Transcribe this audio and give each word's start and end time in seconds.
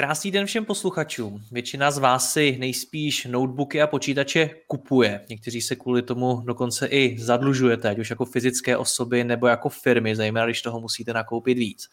Krásný 0.00 0.30
den 0.30 0.46
všem 0.46 0.64
posluchačům. 0.64 1.42
Většina 1.52 1.90
z 1.90 1.98
vás 1.98 2.32
si 2.32 2.56
nejspíš 2.58 3.24
notebooky 3.24 3.82
a 3.82 3.86
počítače 3.86 4.50
kupuje. 4.66 5.20
Někteří 5.28 5.60
se 5.62 5.76
kvůli 5.76 6.02
tomu 6.02 6.42
dokonce 6.46 6.86
i 6.86 7.18
zadlužujete, 7.18 7.88
ať 7.88 7.98
už 7.98 8.10
jako 8.10 8.24
fyzické 8.24 8.76
osoby 8.76 9.24
nebo 9.24 9.46
jako 9.46 9.68
firmy, 9.68 10.16
zejména 10.16 10.46
když 10.46 10.62
toho 10.62 10.80
musíte 10.80 11.12
nakoupit 11.12 11.58
víc. 11.58 11.88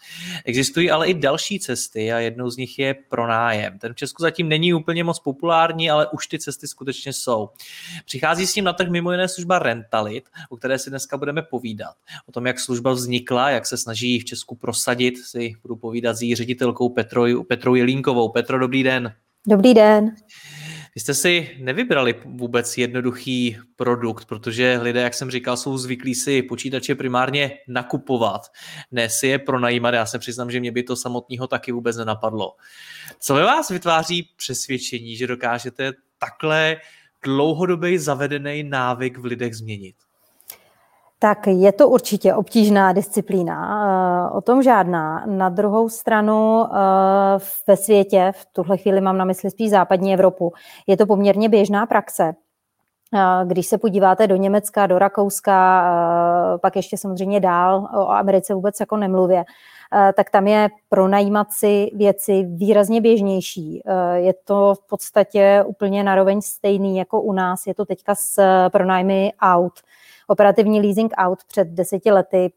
Existují 0.46 0.92
ale 0.92 1.08
i 1.08 1.14
další 1.14 1.60
cesty 1.60 2.14
a 2.14 2.20
jednou 2.20 2.50
z 2.50 2.58
nich 2.58 2.80
je 2.80 2.96
pronájem. 3.10 3.80
Ten 3.80 3.94
v 3.94 3.96
Česku 3.96 4.22
zatím 4.24 4.50
není 4.50 4.74
úplně 4.74 5.04
moc 5.04 5.20
populární, 5.20 5.90
ale 5.90 6.08
už 6.08 6.28
ty 6.28 6.40
cesty 6.40 6.68
skutečně 6.68 7.14
jsou. 7.14 7.50
Přichází 8.06 8.48
s 8.48 8.54
tím 8.54 8.64
na 8.64 8.74
trh 8.74 8.90
mimo 8.90 9.12
jiné 9.12 9.28
služba 9.28 9.60
Rentalit, 9.60 10.24
o 10.50 10.58
které 10.58 10.80
si 10.80 10.90
dneska 10.90 11.18
budeme 11.18 11.42
povídat. 11.42 11.96
O 12.26 12.32
tom, 12.32 12.46
jak 12.46 12.60
služba 12.60 12.92
vznikla, 12.92 13.50
jak 13.50 13.66
se 13.66 13.78
snaží 13.78 14.20
v 14.20 14.26
Česku 14.26 14.56
prosadit, 14.56 15.18
si 15.18 15.54
budu 15.62 15.76
povídat 15.76 16.18
s 16.18 16.22
její 16.22 16.36
ředitelkou 16.36 16.90
Petrou, 16.90 17.44
Petrou 17.44 17.76
Jelí 17.76 17.97
Jelínkovou. 17.98 18.30
Petro, 18.30 18.60
dobrý 18.60 18.84
den. 18.84 19.14
Dobrý 19.48 19.74
den. 19.74 20.16
Vy 20.96 21.02
jste 21.02 21.14
si 21.14 21.58
nevybrali 21.60 22.16
vůbec 22.26 22.78
jednoduchý 22.78 23.58
produkt, 23.76 24.26
protože 24.26 24.80
lidé, 24.82 25.02
jak 25.02 25.14
jsem 25.14 25.32
říkal, 25.32 25.58
jsou 25.58 25.78
zvyklí 25.78 26.16
si 26.16 26.42
počítače 26.42 26.96
primárně 26.96 27.52
nakupovat, 27.68 28.42
ne 28.92 29.10
si 29.10 29.28
je 29.28 29.40
pronajímat. 29.40 29.94
Já 29.94 30.06
se 30.06 30.20
přiznám, 30.20 30.52
že 30.52 30.60
mě 30.60 30.72
by 30.72 30.84
to 30.84 30.96
samotného 30.96 31.48
taky 31.48 31.72
vůbec 31.72 31.98
nenapadlo. 31.98 32.56
Co 33.20 33.36
ve 33.36 33.44
vás 33.44 33.70
vytváří 33.70 34.30
přesvědčení, 34.36 35.16
že 35.16 35.28
dokážete 35.28 35.92
takhle 36.18 36.78
dlouhodobý 37.24 37.98
zavedený 37.98 38.64
návyk 38.64 39.18
v 39.18 39.26
lidech 39.26 39.56
změnit? 39.56 39.96
Tak 41.20 41.48
je 41.48 41.72
to 41.72 41.90
určitě 41.90 42.34
obtížná 42.34 42.94
disciplína, 42.94 43.58
eh, 43.58 44.38
o 44.38 44.42
tom 44.42 44.64
žádná. 44.64 45.26
Na 45.26 45.50
druhou 45.50 45.90
stranu 45.90 46.66
eh, 46.66 46.78
ve 47.68 47.78
světě, 47.78 48.32
v 48.36 48.46
tuhle 48.54 48.78
chvíli 48.78 49.02
mám 49.02 49.18
na 49.18 49.26
mysli 49.26 49.52
spíš 49.52 49.70
západní 49.70 50.14
Evropu, 50.14 50.54
je 50.88 50.98
to 50.98 51.06
poměrně 51.06 51.50
běžná 51.50 51.86
praxe. 51.86 52.34
Eh, 53.14 53.46
když 53.46 53.68
se 53.68 53.78
podíváte 53.78 54.28
do 54.28 54.36
Německa, 54.36 54.88
do 54.88 55.00
Rakouska, 55.00 55.84
pak 56.62 56.76
ještě 56.76 56.98
samozřejmě 56.98 57.40
dál, 57.40 57.88
o 57.96 58.10
Americe 58.10 58.54
vůbec 58.54 58.80
jako 58.80 58.98
nemluvě, 58.98 59.46
tak 60.16 60.30
tam 60.30 60.48
je 60.48 60.70
pronajímat 60.90 61.52
si 61.52 61.92
věci 61.94 62.44
výrazně 62.44 63.02
běžnější. 63.02 63.82
Je 64.14 64.34
to 64.34 64.76
v 64.76 64.88
podstatě 64.88 65.64
úplně 65.68 66.04
naroveň 66.04 66.42
stejný 66.42 66.98
jako 66.98 67.22
u 67.22 67.34
nás. 67.34 67.68
Je 67.68 67.74
to 67.74 67.86
teďka 67.86 68.16
s 68.16 68.42
pronájmy 68.70 69.34
aut 69.42 69.74
operativní 70.28 70.82
leasing 70.82 71.14
out 71.18 71.40
před 71.48 71.68
deseti 71.68 72.12
lety 72.12 72.52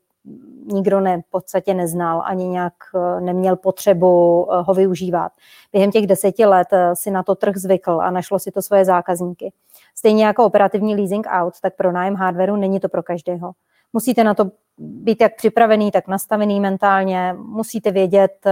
nikdo 0.73 1.01
ne, 1.01 1.23
v 1.23 1.31
podstatě 1.31 1.75
neznal, 1.75 2.23
ani 2.25 2.49
nějak 2.49 2.73
eh, 2.95 3.21
neměl 3.21 3.57
potřebu 3.57 4.47
eh, 4.53 4.63
ho 4.63 4.75
využívat. 4.75 5.33
Během 5.73 5.91
těch 5.91 6.07
deseti 6.07 6.47
let 6.47 6.69
eh, 6.73 6.97
si 6.97 7.11
na 7.11 7.23
to 7.23 7.35
trh 7.35 7.57
zvykl 7.57 8.01
a 8.03 8.11
našlo 8.11 8.39
si 8.39 8.51
to 8.51 8.63
svoje 8.63 8.85
zákazníky. 8.85 9.53
Stejně 9.95 10.25
jako 10.25 10.45
operativní 10.45 10.95
leasing 10.95 11.27
out, 11.31 11.55
tak 11.61 11.77
pro 11.77 11.93
nájem 11.93 12.15
hardwareu 12.15 12.57
není 12.57 12.81
to 12.81 12.89
pro 12.89 13.03
každého. 13.03 13.53
Musíte 13.93 14.25
na 14.25 14.35
to 14.35 14.51
být 14.79 15.21
jak 15.21 15.37
připravený, 15.37 15.91
tak 15.91 16.09
nastavený 16.09 16.61
mentálně, 16.61 17.35
musíte 17.39 17.91
vědět, 17.91 18.47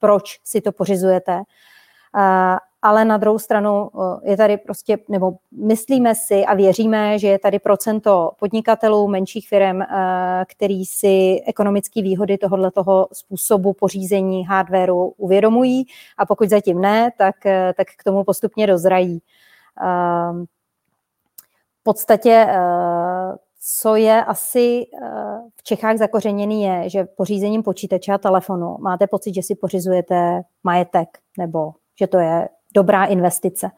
proč 0.00 0.40
si 0.44 0.60
to 0.60 0.72
pořizujete 0.72 1.42
ale 2.86 3.04
na 3.04 3.16
druhou 3.16 3.38
stranu 3.38 3.90
eh, 3.94 4.30
je 4.30 4.36
tady 4.36 4.56
prostě, 4.56 4.98
nebo 5.08 5.32
myslíme 5.52 6.14
si 6.14 6.44
a 6.44 6.54
věříme, 6.54 7.18
že 7.18 7.28
je 7.28 7.38
tady 7.38 7.58
procento 7.58 8.30
podnikatelů, 8.38 9.08
menších 9.08 9.48
firm, 9.48 9.82
eh, 9.82 9.86
který 10.48 10.84
si 10.84 11.40
ekonomické 11.46 12.02
výhody 12.02 12.38
tohoto 12.38 13.06
způsobu 13.12 13.72
pořízení 13.72 14.46
hardwareu 14.46 15.14
uvědomují 15.16 15.86
a 16.18 16.26
pokud 16.26 16.48
zatím 16.48 16.80
ne, 16.80 17.10
tak, 17.18 17.46
eh, 17.46 17.74
tak 17.76 17.86
k 17.96 18.04
tomu 18.04 18.24
postupně 18.24 18.66
dozrají. 18.66 19.18
V 21.80 21.82
podstatě 21.82 22.46
co 23.60 23.96
je 23.96 24.24
asi 24.24 24.86
v 25.56 25.62
Čechách 25.62 25.96
zakořeněný 25.96 26.62
je, 26.62 26.90
že 26.90 27.04
pořízením 27.04 27.62
počítače 27.62 28.12
a 28.12 28.18
telefonu 28.18 28.76
máte 28.80 29.06
pocit, 29.06 29.34
že 29.34 29.42
si 29.42 29.54
pořizujete 29.54 30.42
majetek 30.64 31.08
nebo 31.38 31.72
že 31.98 32.06
to 32.06 32.18
je 32.18 32.48
dobrá 32.74 33.04
investice. 33.04 33.70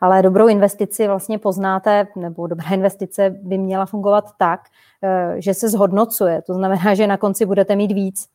Ale 0.00 0.22
dobrou 0.22 0.48
investici 0.48 1.06
vlastně 1.06 1.38
poznáte, 1.38 2.06
nebo 2.16 2.46
dobrá 2.46 2.70
investice 2.70 3.30
by 3.30 3.58
měla 3.58 3.86
fungovat 3.86 4.24
tak, 4.38 4.60
eh, 5.02 5.34
že 5.38 5.54
se 5.54 5.68
zhodnocuje. 5.68 6.42
To 6.42 6.54
znamená, 6.54 6.94
že 6.94 7.06
na 7.06 7.16
konci 7.16 7.46
budete 7.46 7.76
mít 7.76 7.92
víc, 7.92 8.28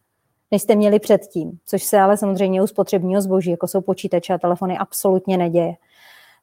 než 0.51 0.61
jste 0.61 0.75
měli 0.75 0.99
předtím, 0.99 1.51
což 1.65 1.83
se 1.83 1.99
ale 1.99 2.17
samozřejmě 2.17 2.61
u 2.61 2.67
spotřebního 2.67 3.21
zboží, 3.21 3.51
jako 3.51 3.67
jsou 3.67 3.81
počítače 3.81 4.33
a 4.33 4.37
telefony, 4.37 4.77
absolutně 4.77 5.37
neděje. 5.37 5.75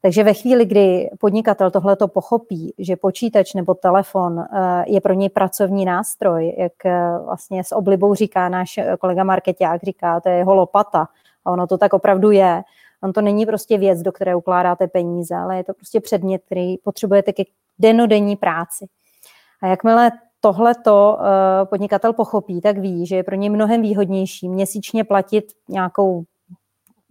Takže 0.02 0.24
ve 0.24 0.34
chvíli, 0.34 0.64
kdy 0.64 1.10
podnikatel 1.20 1.70
tohle 1.70 1.96
to 1.96 2.08
pochopí, 2.08 2.74
že 2.78 2.96
počítač 2.96 3.54
nebo 3.54 3.74
telefon 3.74 4.40
eh, 4.40 4.84
je 4.86 5.00
pro 5.00 5.12
něj 5.12 5.28
pracovní 5.28 5.84
nástroj, 5.84 6.54
jak 6.58 6.86
eh, 6.86 7.18
vlastně 7.24 7.64
s 7.64 7.72
oblibou 7.72 8.14
říká 8.14 8.48
náš 8.48 8.78
kolega 8.98 9.24
Marketák, 9.24 9.82
říká, 9.82 10.20
to 10.20 10.28
je 10.28 10.34
jeho 10.34 10.54
lopata, 10.54 11.08
a 11.44 11.50
ono 11.50 11.66
to 11.66 11.78
tak 11.78 11.92
opravdu 11.92 12.30
je, 12.30 12.62
On 13.06 13.12
to 13.12 13.20
není 13.20 13.46
prostě 13.46 13.78
věc, 13.78 14.02
do 14.02 14.12
které 14.12 14.34
ukládáte 14.34 14.86
peníze, 14.86 15.34
ale 15.34 15.56
je 15.56 15.64
to 15.64 15.74
prostě 15.74 16.00
předmět, 16.00 16.42
který 16.46 16.78
potřebujete 16.78 17.32
ke 17.32 17.42
denodenní 17.78 18.36
práci. 18.36 18.86
A 19.62 19.66
jakmile 19.66 20.10
tohleto 20.40 21.18
eh, 21.20 21.66
podnikatel 21.66 22.12
pochopí, 22.12 22.60
tak 22.60 22.78
ví, 22.78 23.06
že 23.06 23.16
je 23.16 23.22
pro 23.22 23.34
něj 23.34 23.50
mnohem 23.50 23.82
výhodnější 23.82 24.48
měsíčně 24.48 25.04
platit 25.04 25.44
nějakou 25.68 26.24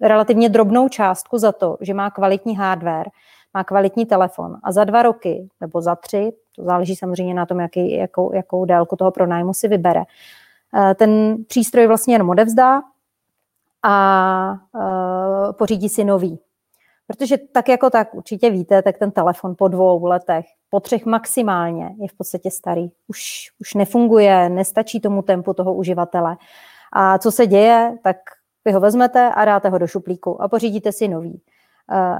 relativně 0.01 0.49
drobnou 0.49 0.89
částku 0.89 1.37
za 1.37 1.51
to, 1.51 1.77
že 1.81 1.93
má 1.93 2.09
kvalitní 2.09 2.55
hardware, 2.55 3.07
má 3.53 3.63
kvalitní 3.63 4.05
telefon 4.05 4.57
a 4.63 4.71
za 4.71 4.83
dva 4.83 5.01
roky 5.01 5.47
nebo 5.61 5.81
za 5.81 5.95
tři, 5.95 6.31
to 6.55 6.63
záleží 6.63 6.95
samozřejmě 6.95 7.33
na 7.33 7.45
tom, 7.45 7.59
jaký, 7.59 7.91
jakou, 7.91 8.33
jakou 8.33 8.65
délku 8.65 8.95
toho 8.95 9.11
pronájmu 9.11 9.53
si 9.53 9.67
vybere, 9.67 10.03
eh, 10.75 10.95
ten 10.95 11.37
přístroj 11.47 11.87
vlastně 11.87 12.15
jenom 12.15 12.29
odevzdá 12.29 12.81
a 13.87 14.57
uh, 14.73 15.53
pořídí 15.53 15.89
si 15.89 16.03
nový. 16.03 16.39
Protože 17.07 17.37
tak 17.37 17.69
jako 17.69 17.89
tak 17.89 18.13
určitě 18.13 18.49
víte, 18.49 18.81
tak 18.81 18.97
ten 18.97 19.11
telefon 19.11 19.55
po 19.57 19.67
dvou 19.67 20.05
letech, 20.05 20.45
po 20.69 20.79
třech 20.79 21.05
maximálně 21.05 21.95
je 21.99 22.07
v 22.07 22.17
podstatě 22.17 22.51
starý. 22.51 22.87
Už, 23.07 23.21
už 23.59 23.73
nefunguje, 23.73 24.49
nestačí 24.49 24.99
tomu 24.99 25.21
tempu 25.21 25.53
toho 25.53 25.73
uživatele. 25.73 26.37
A 26.93 27.17
co 27.17 27.31
se 27.31 27.47
děje, 27.47 27.97
tak 28.03 28.17
vy 28.65 28.71
ho 28.71 28.79
vezmete 28.79 29.31
a 29.35 29.45
dáte 29.45 29.69
ho 29.69 29.77
do 29.77 29.87
šuplíku 29.87 30.41
a 30.41 30.47
pořídíte 30.47 30.91
si 30.91 31.07
nový. 31.07 31.41
Uh, 31.91 32.19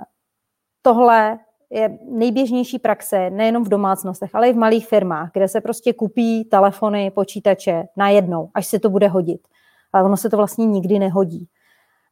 tohle 0.81 1.39
je 1.69 1.97
nejběžnější 2.12 2.79
praxe 2.79 3.29
nejenom 3.29 3.63
v 3.63 3.69
domácnostech, 3.69 4.35
ale 4.35 4.50
i 4.50 4.53
v 4.53 4.57
malých 4.57 4.88
firmách, 4.88 5.29
kde 5.33 5.47
se 5.47 5.62
prostě 5.62 5.94
kupí 5.94 6.44
telefony, 6.44 7.12
počítače 7.12 7.83
najednou, 7.97 8.50
až 8.53 8.65
se 8.65 8.79
to 8.79 8.89
bude 8.89 9.07
hodit. 9.07 9.47
Ale 9.94 10.03
ono 10.03 10.17
se 10.17 10.29
to 10.29 10.38
vlastně 10.38 10.65
nikdy 10.65 11.00
nehodí. 11.00 11.47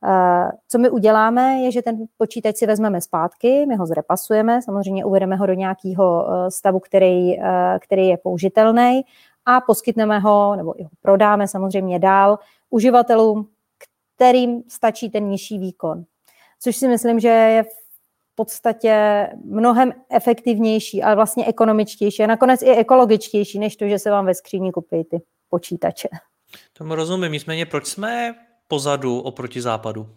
Eh, 0.06 0.52
co 0.68 0.78
my 0.78 0.90
uděláme, 0.90 1.54
je, 1.54 1.72
že 1.72 1.82
ten 1.82 1.98
počítač 2.18 2.56
si 2.56 2.66
vezmeme 2.66 3.02
zpátky, 3.02 3.66
my 3.66 3.76
ho 3.76 3.86
zrepasujeme, 3.86 4.62
samozřejmě 4.62 5.06
uvedeme 5.06 5.36
ho 5.36 5.46
do 5.46 5.54
nějakého 5.54 6.28
eh, 6.28 6.52
stavu, 6.52 6.80
který, 6.80 7.40
eh, 7.40 7.80
který 7.82 8.08
je 8.08 8.18
použitelný 8.18 9.02
a 9.46 9.62
poskytneme 9.62 10.20
ho, 10.20 10.56
nebo 10.56 10.70
ho 10.70 10.90
prodáme 11.02 11.48
samozřejmě 11.48 12.00
dál 12.00 12.40
uživatelům, 12.70 13.50
kterým 14.16 14.64
stačí 14.68 15.10
ten 15.10 15.28
nižší 15.28 15.60
výkon. 15.60 16.04
Což 16.60 16.76
si 16.76 16.88
myslím, 16.88 17.20
že 17.20 17.28
je 17.28 17.64
v 17.64 18.36
podstatě 18.36 19.28
mnohem 19.46 19.94
efektivnější, 20.10 21.04
ale 21.04 21.16
vlastně 21.16 21.46
ekonomičtější 21.46 22.24
a 22.24 22.28
nakonec 22.28 22.62
i 22.62 22.76
ekologičtější, 22.76 23.60
než 23.60 23.76
to, 23.76 23.88
že 23.88 24.00
se 24.00 24.12
vám 24.12 24.26
ve 24.26 24.34
skříni 24.34 24.72
kupí 24.72 25.04
ty 25.04 25.22
počítače. 25.50 26.08
Tomu 26.74 26.96
rozumím. 26.96 27.32
Nicméně, 27.32 27.66
proč 27.66 27.86
jsme 27.86 28.36
pozadu 28.74 29.20
oproti 29.20 29.62
západu? 29.62 30.08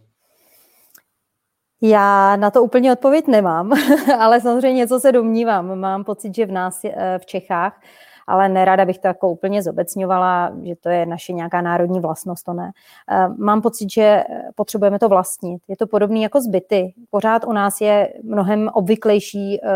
Já 1.83 2.37
na 2.37 2.51
to 2.51 2.63
úplně 2.63 2.93
odpověď 2.93 3.27
nemám, 3.27 3.73
ale 4.19 4.41
samozřejmě 4.41 4.79
něco 4.79 5.01
se 5.01 5.13
domnívám. 5.13 5.81
Mám 5.81 6.05
pocit, 6.05 6.35
že 6.35 6.47
v 6.47 6.53
nás 6.53 6.85
eh, 6.85 7.19
v 7.19 7.27
Čechách 7.27 7.81
ale 8.29 8.49
nerada 8.49 8.85
bych 8.85 8.99
to 8.99 9.09
jako 9.09 9.31
úplně 9.31 9.63
zobecňovala, 9.63 10.53
že 10.63 10.75
to 10.77 10.89
je 10.89 11.07
naše 11.07 11.33
nějaká 11.33 11.61
národní 11.61 12.01
vlastnost, 12.01 12.45
to 12.45 12.53
ne. 12.53 12.73
Eh, 13.11 13.29
mám 13.39 13.63
pocit, 13.63 13.93
že 13.93 14.25
potřebujeme 14.55 14.99
to 14.99 15.09
vlastnit. 15.09 15.63
Je 15.69 15.77
to 15.77 15.87
podobné 15.87 16.21
jako 16.21 16.41
zbyty. 16.41 16.95
Pořád 17.11 17.45
u 17.45 17.53
nás 17.53 17.81
je 17.81 18.13
mnohem 18.23 18.69
obvyklejší 18.73 19.61
eh, 19.63 19.69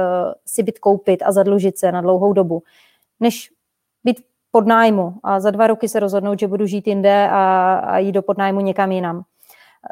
si 0.46 0.62
byt 0.62 0.78
koupit 0.78 1.22
a 1.22 1.32
zadlužit 1.32 1.78
se 1.78 1.92
na 1.92 2.00
dlouhou 2.00 2.32
dobu, 2.32 2.62
než 3.20 3.50
být 4.50 4.60
pod 4.60 4.66
nájmu 4.66 5.14
a 5.22 5.40
za 5.40 5.50
dva 5.50 5.66
roky 5.66 5.88
se 5.88 6.00
rozhodnout, 6.00 6.38
že 6.38 6.48
budu 6.48 6.66
žít 6.66 6.86
jinde 6.86 7.28
a, 7.28 7.74
a 7.74 7.98
jít 7.98 8.12
do 8.12 8.22
podnájmu 8.22 8.60
někam 8.60 8.92
jinam. 8.92 9.22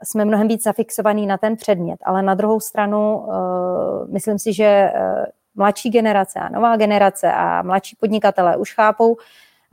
Jsme 0.05 0.25
mnohem 0.25 0.49
víc 0.49 0.63
zafixovaný 0.63 1.27
na 1.27 1.39
ten 1.39 1.57
předmět, 1.57 1.99
ale 2.05 2.23
na 2.23 2.35
druhou 2.35 2.61
stranu 2.61 3.19
uh, 3.19 4.13
myslím 4.13 4.39
si, 4.39 4.53
že 4.53 4.93
uh, 4.95 5.25
mladší 5.59 5.91
generace 5.91 6.41
a 6.41 6.49
nová 6.49 6.77
generace 6.77 7.33
a 7.33 7.63
mladší 7.63 7.97
podnikatelé 8.01 8.57
už 8.57 8.75
chápou, 8.75 9.17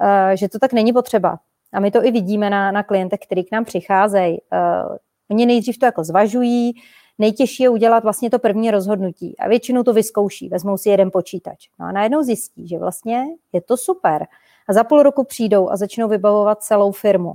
eh, 0.01 0.37
že 0.37 0.49
to 0.49 0.59
tak 0.59 0.73
není 0.73 0.93
potřeba. 0.93 1.39
A 1.73 1.79
my 1.79 1.91
to 1.91 2.05
i 2.05 2.11
vidíme 2.11 2.49
na, 2.49 2.71
na 2.71 2.83
klientech, 2.83 3.19
kteří 3.19 3.43
k 3.43 3.51
nám 3.51 3.65
přicházejí. 3.65 4.37
Eh, 4.53 4.97
oni 5.29 5.45
nejdřív 5.45 5.77
to 5.77 5.85
jako 5.85 6.03
zvažují, 6.03 6.73
nejtěžší 7.19 7.63
je 7.63 7.69
udělat 7.69 8.03
vlastně 8.03 8.29
to 8.29 8.39
první 8.39 8.71
rozhodnutí 8.71 9.37
a 9.37 9.47
většinou 9.47 9.83
to 9.83 9.93
vyzkouší, 9.93 10.49
vezmou 10.49 10.77
si 10.77 10.89
jeden 10.89 11.11
počítač. 11.11 11.69
No 11.79 11.85
a 11.85 11.91
najednou 11.91 12.23
zjistí, 12.23 12.67
že 12.67 12.79
vlastně 12.79 13.25
je 13.53 13.61
to 13.61 13.77
super. 13.77 14.25
A 14.67 14.73
za 14.73 14.83
půl 14.83 15.03
roku 15.03 15.23
přijdou 15.23 15.69
a 15.69 15.77
začnou 15.77 16.07
vybavovat 16.07 16.63
celou 16.63 16.91
firmu. 16.91 17.33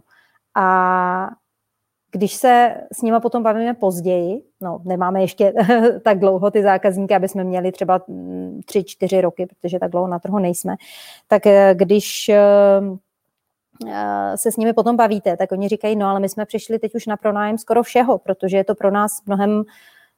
A 0.55 1.31
když 2.13 2.35
se 2.35 2.75
s 2.93 3.03
nimi 3.03 3.21
potom 3.23 3.43
bavíme 3.43 3.75
později, 3.75 4.43
no 4.61 4.81
nemáme 4.85 5.21
ještě 5.21 5.53
tak 6.05 6.19
dlouho 6.19 6.51
ty 6.51 6.63
zákazníky, 6.63 7.15
aby 7.15 7.29
jsme 7.29 7.45
měli 7.45 7.73
třeba 7.73 8.01
mm, 8.09 8.61
tři, 8.65 8.85
čtyři 8.85 9.21
roky, 9.21 9.47
protože 9.47 9.79
tak 9.79 9.91
dlouho 9.91 10.07
na 10.09 10.19
trhu 10.19 10.39
nejsme, 10.39 10.77
tak 11.29 11.47
eh, 11.47 11.75
když 11.75 12.29
eh, 12.29 12.41
se 14.37 14.53
s 14.53 14.57
nimi 14.57 14.73
potom 14.73 14.97
bavíte, 14.97 15.37
tak 15.37 15.53
oni 15.53 15.69
říkají, 15.69 15.97
no 15.97 16.07
ale 16.07 16.21
my 16.21 16.29
jsme 16.29 16.47
přišli 16.47 16.79
teď 16.79 16.95
už 16.95 17.07
na 17.07 17.17
pronájem 17.17 17.59
skoro 17.59 17.83
všeho, 17.83 18.19
protože 18.19 18.57
je 18.57 18.65
to 18.65 18.75
pro 18.75 18.91
nás 18.91 19.13
mnohem 19.27 19.65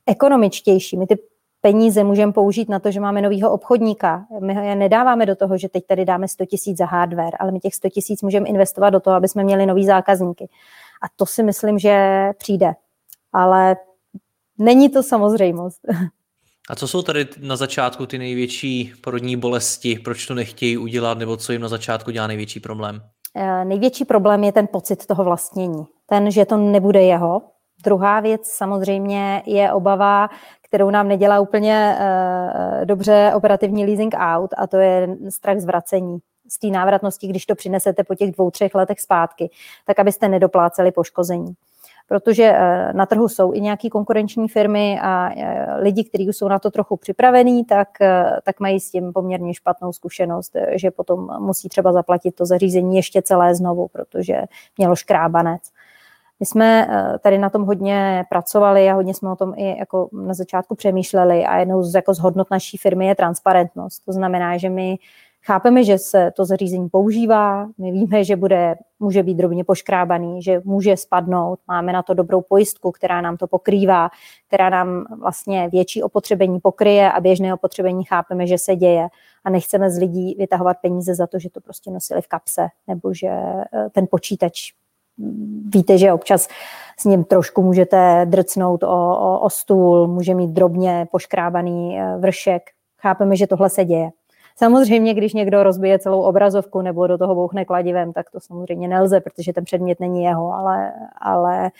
ekonomičtější. 0.06 0.96
My 0.96 1.06
ty 1.06 1.18
peníze 1.62 2.04
můžeme 2.04 2.32
použít 2.32 2.68
na 2.68 2.78
to, 2.78 2.90
že 2.90 3.00
máme 3.00 3.22
nového 3.22 3.52
obchodníka. 3.52 4.26
My 4.40 4.54
je 4.68 4.74
nedáváme 4.74 5.26
do 5.26 5.36
toho, 5.36 5.58
že 5.58 5.68
teď 5.68 5.86
tady 5.86 6.04
dáme 6.04 6.28
100 6.28 6.46
tisíc 6.46 6.78
za 6.78 6.86
hardware, 6.86 7.34
ale 7.38 7.52
my 7.52 7.60
těch 7.60 7.74
100 7.74 7.88
tisíc 7.88 8.22
můžeme 8.22 8.48
investovat 8.48 8.90
do 8.90 9.00
toho, 9.00 9.16
aby 9.16 9.28
jsme 9.28 9.44
měli 9.44 9.66
nový 9.66 9.86
zákazníky. 9.86 10.48
A 11.02 11.06
to 11.16 11.26
si 11.26 11.42
myslím, 11.42 11.78
že 11.78 12.26
přijde. 12.38 12.72
Ale 13.32 13.76
není 14.58 14.88
to 14.88 15.02
samozřejmost. 15.02 15.80
A 16.70 16.76
co 16.76 16.88
jsou 16.88 17.02
tady 17.02 17.26
na 17.40 17.56
začátku 17.56 18.06
ty 18.06 18.18
největší 18.18 18.92
porodní 19.00 19.36
bolesti, 19.36 19.98
proč 20.04 20.26
to 20.26 20.34
nechtějí 20.34 20.76
udělat, 20.76 21.18
nebo 21.18 21.36
co 21.36 21.52
jim 21.52 21.62
na 21.62 21.68
začátku 21.68 22.10
dělá 22.10 22.26
největší 22.26 22.60
problém? 22.60 23.02
Eh, 23.36 23.64
největší 23.64 24.04
problém 24.04 24.44
je 24.44 24.52
ten 24.52 24.68
pocit 24.72 25.06
toho 25.06 25.24
vlastnění. 25.24 25.84
Ten, 26.06 26.30
že 26.30 26.44
to 26.44 26.56
nebude 26.56 27.02
jeho. 27.02 27.42
Druhá 27.84 28.20
věc 28.20 28.46
samozřejmě 28.46 29.42
je 29.46 29.72
obava, 29.72 30.28
kterou 30.62 30.90
nám 30.90 31.08
nedělá 31.08 31.40
úplně 31.40 31.96
uh, 31.98 32.84
dobře 32.84 33.32
operativní 33.36 33.86
leasing 33.86 34.14
out, 34.18 34.50
a 34.56 34.66
to 34.66 34.76
je 34.76 35.16
strach 35.28 35.58
z 35.58 35.64
vracení 35.64 36.18
z 36.48 36.58
té 36.58 36.66
návratnosti, 36.66 37.26
když 37.26 37.46
to 37.46 37.54
přinesete 37.54 38.04
po 38.04 38.14
těch 38.14 38.32
dvou, 38.32 38.50
třech 38.50 38.74
letech 38.74 39.00
zpátky, 39.00 39.50
tak 39.86 39.98
abyste 39.98 40.28
nedopláceli 40.28 40.92
poškození. 40.92 41.54
Protože 42.08 42.44
eh, 42.44 42.92
na 42.92 43.06
trhu 43.06 43.28
jsou 43.28 43.52
i 43.52 43.60
nějaké 43.60 43.88
konkurenční 43.88 44.48
firmy 44.48 44.98
a 45.02 45.30
eh, 45.36 45.74
lidi, 45.80 46.04
kteří 46.04 46.24
jsou 46.24 46.48
na 46.48 46.58
to 46.58 46.70
trochu 46.70 46.96
připravení, 46.96 47.64
tak, 47.64 47.88
eh, 48.00 48.24
tak 48.42 48.60
mají 48.60 48.80
s 48.80 48.90
tím 48.90 49.12
poměrně 49.12 49.54
špatnou 49.54 49.92
zkušenost, 49.92 50.56
že 50.70 50.90
potom 50.90 51.28
musí 51.38 51.68
třeba 51.68 51.92
zaplatit 51.92 52.34
to 52.34 52.46
zařízení 52.46 52.96
ještě 52.96 53.22
celé 53.22 53.54
znovu, 53.54 53.88
protože 53.88 54.42
mělo 54.78 54.96
škrábanec. 54.96 55.62
My 56.42 56.46
jsme 56.46 56.88
tady 57.20 57.38
na 57.38 57.50
tom 57.50 57.64
hodně 57.64 58.24
pracovali 58.28 58.90
a 58.90 58.94
hodně 58.94 59.14
jsme 59.14 59.30
o 59.30 59.36
tom 59.36 59.54
i 59.56 59.78
jako 59.78 60.08
na 60.12 60.34
začátku 60.34 60.74
přemýšleli 60.74 61.44
a 61.44 61.58
jednou 61.58 61.82
z, 61.82 61.94
jako 61.94 62.14
z 62.14 62.18
hodnot 62.18 62.50
naší 62.50 62.76
firmy 62.76 63.06
je 63.06 63.14
transparentnost. 63.14 64.04
To 64.04 64.12
znamená, 64.12 64.56
že 64.56 64.68
my 64.68 64.98
Chápeme, 65.44 65.84
že 65.84 65.98
se 65.98 66.32
to 66.36 66.44
zařízení 66.44 66.88
používá, 66.88 67.68
my 67.78 67.92
víme, 67.92 68.24
že 68.24 68.36
bude, 68.36 68.74
může 69.00 69.22
být 69.22 69.34
drobně 69.34 69.64
poškrábaný, 69.64 70.42
že 70.42 70.60
může 70.64 70.96
spadnout, 70.96 71.58
máme 71.68 71.92
na 71.92 72.02
to 72.02 72.14
dobrou 72.14 72.40
pojistku, 72.40 72.92
která 72.92 73.20
nám 73.20 73.36
to 73.36 73.46
pokrývá, 73.46 74.10
která 74.46 74.70
nám 74.70 75.04
vlastně 75.20 75.68
větší 75.68 76.02
opotřebení 76.02 76.60
pokryje 76.60 77.12
a 77.12 77.20
běžné 77.20 77.54
opotřebení 77.54 78.04
chápeme, 78.04 78.46
že 78.46 78.58
se 78.58 78.76
děje 78.76 79.08
a 79.44 79.50
nechceme 79.50 79.90
z 79.90 79.98
lidí 79.98 80.34
vytahovat 80.38 80.76
peníze 80.82 81.14
za 81.14 81.26
to, 81.26 81.38
že 81.38 81.50
to 81.50 81.60
prostě 81.60 81.90
nosili 81.90 82.22
v 82.22 82.28
kapse 82.28 82.68
nebo 82.86 83.14
že 83.14 83.28
eh, 83.28 83.90
ten 83.92 84.06
počítač 84.10 84.72
víte, 85.74 85.98
že 85.98 86.12
občas 86.12 86.48
s 86.98 87.04
ním 87.04 87.24
trošku 87.24 87.62
můžete 87.62 88.26
drcnout 88.28 88.82
o, 88.82 89.16
o, 89.18 89.38
o 89.38 89.50
stůl, 89.50 90.08
může 90.08 90.34
mít 90.34 90.50
drobně 90.50 91.06
poškrábaný 91.10 91.98
eh, 92.00 92.16
vršek. 92.18 92.62
Chápeme, 93.00 93.36
že 93.36 93.46
tohle 93.46 93.70
se 93.70 93.84
děje. 93.84 94.10
Samozřejmě, 94.56 95.14
když 95.14 95.34
někdo 95.34 95.62
rozbije 95.62 95.98
celou 95.98 96.22
obrazovku 96.22 96.82
nebo 96.82 97.06
do 97.06 97.18
toho 97.18 97.34
bouchne 97.34 97.64
kladivem, 97.64 98.12
tak 98.12 98.30
to 98.30 98.40
samozřejmě 98.40 98.88
nelze, 98.88 99.20
protože 99.20 99.52
ten 99.52 99.64
předmět 99.64 100.00
není 100.00 100.22
jeho, 100.22 100.52
ale, 100.52 100.92
ale 101.20 101.70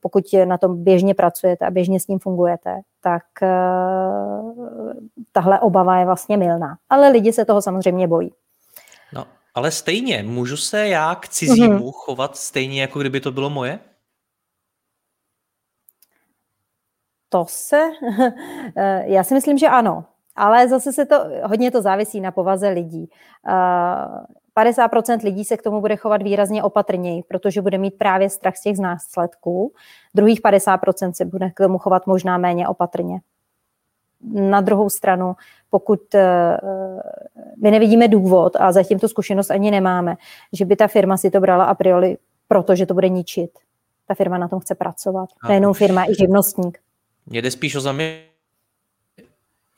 pokud 0.00 0.24
na 0.44 0.58
tom 0.58 0.84
běžně 0.84 1.14
pracujete 1.14 1.66
a 1.66 1.70
běžně 1.70 2.00
s 2.00 2.06
ním 2.06 2.18
fungujete, 2.18 2.80
tak 3.02 3.22
uh, 3.42 4.92
tahle 5.32 5.60
obava 5.60 5.98
je 5.98 6.06
vlastně 6.06 6.36
milná. 6.36 6.76
Ale 6.90 7.08
lidi 7.08 7.32
se 7.32 7.44
toho 7.44 7.62
samozřejmě 7.62 8.08
bojí. 8.08 8.32
No, 9.12 9.24
ale 9.58 9.70
stejně, 9.70 10.22
můžu 10.22 10.56
se 10.56 10.88
já 10.88 11.14
k 11.14 11.28
cizímu 11.28 11.78
mm-hmm. 11.78 11.92
chovat 11.92 12.36
stejně, 12.36 12.80
jako 12.80 12.98
kdyby 12.98 13.20
to 13.20 13.32
bylo 13.32 13.50
moje? 13.50 13.78
To 17.28 17.46
se, 17.48 17.82
eh, 18.76 19.04
já 19.06 19.24
si 19.24 19.34
myslím, 19.34 19.58
že 19.58 19.68
ano. 19.68 20.04
Ale 20.36 20.68
zase 20.68 20.92
se 20.92 21.06
to, 21.06 21.24
hodně 21.44 21.70
to 21.70 21.82
závisí 21.82 22.20
na 22.20 22.30
povaze 22.30 22.68
lidí. 22.68 23.10
50% 24.56 25.24
lidí 25.24 25.44
se 25.44 25.56
k 25.56 25.62
tomu 25.62 25.80
bude 25.80 25.96
chovat 25.96 26.22
výrazně 26.22 26.62
opatrněji, 26.62 27.22
protože 27.22 27.62
bude 27.62 27.78
mít 27.78 27.98
právě 27.98 28.30
strach 28.30 28.56
z 28.56 28.62
těch 28.62 28.78
následků. 28.78 29.72
Druhých 30.14 30.40
50% 30.42 31.12
se 31.12 31.24
bude 31.24 31.50
k 31.50 31.56
tomu 31.56 31.78
chovat 31.78 32.06
možná 32.06 32.38
méně 32.38 32.68
opatrně. 32.68 33.20
Na 34.20 34.60
druhou 34.60 34.90
stranu, 34.90 35.36
pokud 35.70 36.14
e, 36.14 36.58
my 37.62 37.70
nevidíme 37.70 38.08
důvod 38.08 38.56
a 38.60 38.72
zatím 38.72 38.98
tu 38.98 39.08
zkušenost 39.08 39.50
ani 39.50 39.70
nemáme, 39.70 40.16
že 40.52 40.64
by 40.64 40.76
ta 40.76 40.86
firma 40.86 41.16
si 41.16 41.30
to 41.30 41.40
brala 41.40 41.64
a 41.64 41.74
priori, 41.74 42.18
protože 42.48 42.86
to 42.86 42.94
bude 42.94 43.08
ničit. 43.08 43.50
Ta 44.06 44.14
firma 44.14 44.38
na 44.38 44.48
tom 44.48 44.60
chce 44.60 44.74
pracovat. 44.74 45.28
Nejenom 45.48 45.74
firma, 45.74 46.04
i 46.04 46.14
živnostník. 46.14 46.78
Mně 47.26 47.42
jde 47.42 47.50
spíš 47.50 47.76
o 47.76 47.80
zamě 47.80 48.28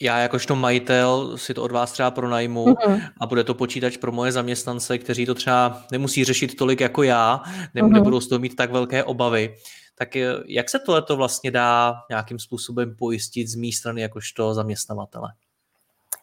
já 0.03 0.19
jakožto 0.19 0.57
majitel 0.57 1.33
si 1.37 1.55
to 1.55 1.63
od 1.63 1.73
vás 1.73 1.93
třeba 1.93 2.11
pronajmu 2.11 2.67
mm-hmm. 2.67 3.01
a 3.21 3.27
bude 3.27 3.45
to 3.45 3.55
počítač 3.55 3.97
pro 3.97 4.13
moje 4.13 4.33
zaměstnance, 4.33 4.99
kteří 4.99 5.27
to 5.27 5.35
třeba 5.35 5.83
nemusí 5.93 6.25
řešit 6.25 6.57
tolik 6.57 6.81
jako 6.81 7.03
já, 7.03 7.43
ne, 7.75 7.83
mm-hmm. 7.83 7.93
nebudou 7.93 8.21
z 8.21 8.29
toho 8.29 8.39
mít 8.39 8.57
tak 8.57 8.73
velké 8.73 9.05
obavy. 9.05 9.55
Tak 10.01 10.17
eh, 10.17 10.35
jak 10.47 10.71
se 10.71 10.79
tohle 10.79 11.03
vlastně 11.15 11.51
dá 11.51 11.95
nějakým 12.11 12.39
způsobem 12.39 12.97
pojistit 12.99 13.49
z 13.49 13.55
mé 13.55 13.73
strany 13.73 14.01
jakožto 14.01 14.55
zaměstnavatele? 14.55 15.29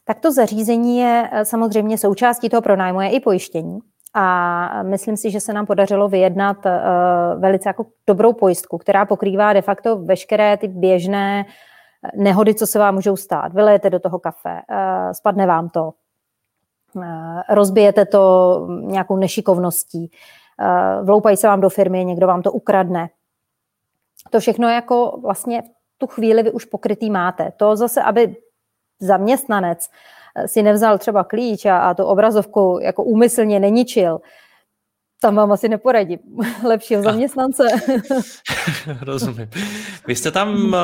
Tak 0.06 0.20
to 0.20 0.32
zařízení 0.32 0.98
je 0.98 1.30
eh, 1.32 1.46
samozřejmě 1.46 1.98
součástí 1.98 2.50
toho 2.50 2.62
pronájmu, 2.62 3.02
je 3.02 3.10
i 3.10 3.20
pojištění. 3.20 3.80
A 4.14 4.84
myslím 4.84 5.18
si, 5.18 5.32
že 5.32 5.40
se 5.40 5.54
nám 5.54 5.66
podařilo 5.66 6.10
vyjednat 6.10 6.58
velice 7.40 7.70
jako 7.70 7.86
dobrou 8.08 8.34
pojistku, 8.34 8.78
která 8.78 9.06
pokrývá 9.06 9.54
de 9.54 9.62
facto 9.62 9.98
veškeré 9.98 10.58
ty 10.58 10.68
běžné 10.68 11.46
nehody, 12.16 12.56
co 12.56 12.68
se 12.68 12.80
vám 12.80 12.96
můžou 12.96 13.16
stát. 13.16 13.54
Vylejete 13.54 13.90
do 13.90 14.00
toho 14.00 14.20
kafe, 14.20 14.62
eh, 14.70 15.14
spadne 15.14 15.46
vám 15.46 15.70
to, 15.70 15.92
eh, 17.04 17.56
rozbijete 17.56 18.06
to 18.06 18.68
nějakou 18.70 19.16
nešikovností, 19.18 20.12
eh, 20.62 21.04
vloupají 21.04 21.38
se 21.38 21.48
vám 21.48 21.62
do 21.62 21.70
firmy, 21.70 22.06
někdo 22.06 22.28
vám 22.28 22.42
to 22.42 22.52
ukradne. 22.52 23.10
To 24.30 24.40
všechno 24.40 24.70
jako 24.70 25.20
vlastně 25.22 25.62
v 25.62 25.98
tu 25.98 26.08
chvíli 26.08 26.44
vy 26.44 26.52
už 26.52 26.66
pokrytý 26.66 27.10
máte. 27.10 27.52
To 27.58 27.76
zase, 27.76 28.02
aby 28.02 28.36
zaměstnanec 29.00 29.90
si 30.46 30.64
nevzal 30.64 30.98
třeba 30.98 31.24
klíč 31.24 31.66
a, 31.66 31.78
a 31.78 31.94
tu 31.94 32.04
obrazovku 32.04 32.80
jako 32.82 33.04
úmyslně 33.04 33.60
neničil, 33.60 34.20
tam 35.22 35.36
vám 35.36 35.52
asi 35.52 35.70
neporadím. 35.70 36.20
Lepšího 36.64 37.02
zaměstnance. 37.04 37.64
Rozumím. 39.02 39.50
Vy 40.08 40.16
jste 40.16 40.32
tam 40.32 40.76
eh, 40.76 40.78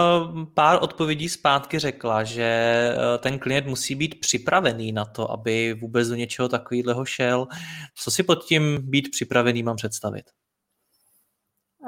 pár 0.54 0.80
odpovědí 0.82 1.30
zpátky 1.30 1.80
řekla, 1.80 2.24
že 2.24 2.44
eh, 2.44 3.18
ten 3.18 3.40
klient 3.40 3.68
musí 3.68 3.96
být 3.96 4.20
připravený 4.20 4.92
na 4.92 5.06
to, 5.06 5.32
aby 5.32 5.74
vůbec 5.74 6.08
do 6.08 6.16
něčeho 6.16 6.50
takového 6.50 7.06
šel. 7.06 7.48
Co 7.96 8.12
si 8.12 8.24
pod 8.24 8.36
tím 8.36 8.78
být 8.82 9.10
připravený 9.12 9.64
mám 9.64 9.76
představit? 9.76 10.26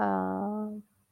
Uh 0.01 0.44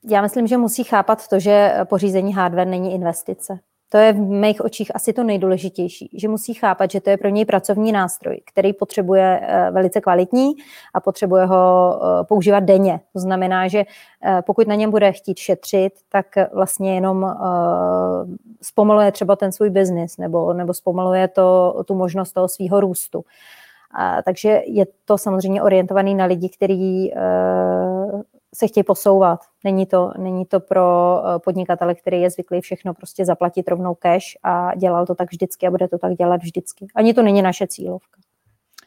Já 0.10 0.22
myslím, 0.22 0.48
že 0.48 0.58
musí 0.58 0.84
chápat 0.84 1.28
to, 1.28 1.40
že 1.40 1.76
pořízení 1.84 2.34
hardware 2.34 2.68
není 2.68 2.94
investice. 2.94 3.60
To 3.94 3.98
je 3.98 4.14
v 4.14 4.20
mých 4.20 4.62
očích 4.62 4.96
asi 4.96 5.14
to 5.14 5.24
nejdůležitější, 5.24 6.10
že 6.14 6.28
musí 6.28 6.54
chápat, 6.54 6.92
že 6.92 7.02
to 7.02 7.10
je 7.10 7.18
pro 7.18 7.30
něj 7.30 7.46
pracovní 7.46 7.92
nástroj, 7.92 8.42
který 8.46 8.74
potřebuje 8.74 9.40
eh, 9.44 9.72
velice 9.72 10.02
kvalitní 10.02 10.54
a 10.94 11.00
potřebuje 11.00 11.46
ho 11.46 11.96
eh, 11.96 12.24
používat 12.24 12.60
denně. 12.60 13.00
To 13.14 13.20
znamená, 13.20 13.68
že 13.68 13.84
eh, 14.26 14.42
pokud 14.46 14.68
na 14.68 14.76
něm 14.76 14.92
bude 14.92 15.12
chtít 15.12 15.38
šetřit, 15.38 15.94
tak 16.10 16.26
vlastně 16.54 16.96
jenom 16.96 17.36
zpomaluje 18.62 19.12
třeba 19.12 19.36
ten 19.36 19.52
svůj 19.52 19.70
biznis 19.70 20.18
nebo, 20.18 20.54
nebo 20.54 20.74
zpomaluje 20.74 21.28
to, 21.28 21.84
tu 21.88 21.96
možnost 21.96 22.32
toho 22.32 22.48
svého 22.48 22.80
růstu. 22.80 23.26
A, 23.96 24.22
takže 24.22 24.62
je 24.66 24.86
to 25.06 25.18
samozřejmě 25.18 25.62
orientovaný 25.62 26.16
na 26.16 26.26
lidi, 26.26 26.50
kteří 26.50 27.14
se 28.54 28.68
chtějí 28.68 28.84
posouvat. 28.84 29.40
Není 29.64 29.86
to, 29.86 30.12
není 30.18 30.46
to 30.46 30.60
pro 30.60 31.18
eh, 31.26 31.40
podnikatele, 31.40 31.96
který 31.96 32.22
je 32.22 32.30
zvyklý 32.30 32.62
všechno 32.62 32.94
prostě 32.94 33.26
zaplatit 33.26 33.68
rovnou 33.68 33.96
cash 33.96 34.26
a 34.44 34.76
dělal 34.76 35.06
to 35.06 35.16
tak 35.16 35.32
vždycky 35.32 35.68
a 35.68 35.72
bude 35.72 35.88
to 35.88 35.98
tak 35.98 36.14
dělat 36.14 36.44
vždycky. 36.44 36.88
Ani 36.96 37.14
to 37.14 37.22
není 37.22 37.42
naše 37.42 37.68
cílovka. 37.68 38.20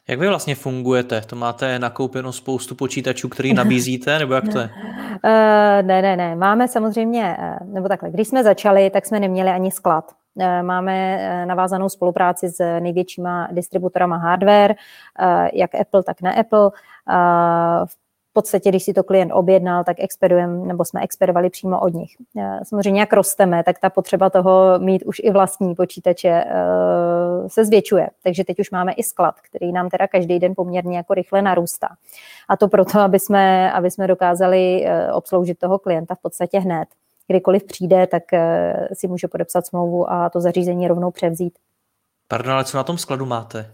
Jak 0.09 0.19
vy 0.19 0.27
vlastně 0.27 0.55
fungujete? 0.55 1.21
To 1.21 1.35
máte 1.35 1.79
nakoupeno 1.79 2.33
spoustu 2.33 2.75
počítačů, 2.75 3.29
který 3.29 3.53
nabízíte, 3.53 4.19
nebo 4.19 4.33
jak 4.33 4.43
to 4.53 4.59
je? 4.59 4.65
Uh, 4.65 4.71
ne, 5.87 6.01
ne, 6.01 6.15
ne. 6.15 6.35
Máme 6.35 6.67
samozřejmě, 6.67 7.37
eh, 7.39 7.57
nebo 7.63 7.87
takhle, 7.87 8.09
když 8.09 8.27
jsme 8.27 8.43
začali, 8.43 8.89
tak 8.89 9.05
jsme 9.05 9.19
neměli 9.19 9.49
ani 9.49 9.71
sklad. 9.71 10.11
Máme 10.61 11.17
navázanou 11.45 11.89
spolupráci 11.89 12.49
s 12.49 12.79
největšíma 12.79 13.47
distributorama 13.51 14.17
hardware, 14.17 14.75
jak 15.53 15.75
Apple, 15.75 16.03
tak 16.03 16.21
ne 16.21 16.35
Apple. 16.35 16.69
V 17.85 17.95
podstatě, 18.37 18.69
když 18.69 18.83
si 18.83 18.93
to 18.93 19.03
klient 19.03 19.31
objednal, 19.31 19.83
tak 19.83 19.97
expedujeme, 19.99 20.65
nebo 20.65 20.85
jsme 20.85 21.01
expedovali 21.01 21.49
přímo 21.49 21.79
od 21.79 21.93
nich. 21.93 22.15
Eh, 22.37 22.59
samozřejmě, 22.63 22.99
jak 22.99 23.13
rosteme, 23.13 23.63
tak 23.63 23.79
ta 23.79 23.89
potřeba 23.89 24.29
toho 24.29 24.79
mít 24.79 25.03
už 25.05 25.21
i 25.23 25.31
vlastní 25.31 25.75
počítače 25.75 26.29
eh, 26.29 27.49
se 27.49 27.65
zvětšuje. 27.65 28.07
Takže 28.23 28.43
teď 28.43 28.59
už 28.59 28.71
máme 28.71 28.91
i 28.91 29.03
sklad, 29.03 29.35
který 29.41 29.71
nám 29.71 29.89
teda 29.89 30.07
každý 30.07 30.39
den 30.39 30.53
poměrně 30.55 30.97
jako 30.97 31.13
rychle 31.13 31.41
narůstá. 31.41 31.87
A 32.49 32.57
to 32.57 32.67
proto, 32.67 32.99
aby 32.99 33.19
jsme, 33.19 33.71
aby 33.71 33.91
jsme 33.91 34.07
dokázali 34.07 34.85
eh, 34.85 35.11
obsloužit 35.11 35.59
toho 35.59 35.79
klienta 35.79 36.15
v 36.15 36.21
podstatě 36.21 36.59
hned. 36.59 36.87
Kdykoliv 37.27 37.63
přijde, 37.63 38.07
tak 38.07 38.23
si 38.93 39.07
může 39.07 39.27
podepsat 39.27 39.67
smlouvu 39.67 40.11
a 40.11 40.29
to 40.29 40.41
zařízení 40.41 40.87
rovnou 40.87 41.11
převzít. 41.11 41.59
Pardon, 42.27 42.53
ale 42.53 42.65
co 42.65 42.77
na 42.77 42.83
tom 42.83 42.97
skladu 42.97 43.25
máte? 43.25 43.73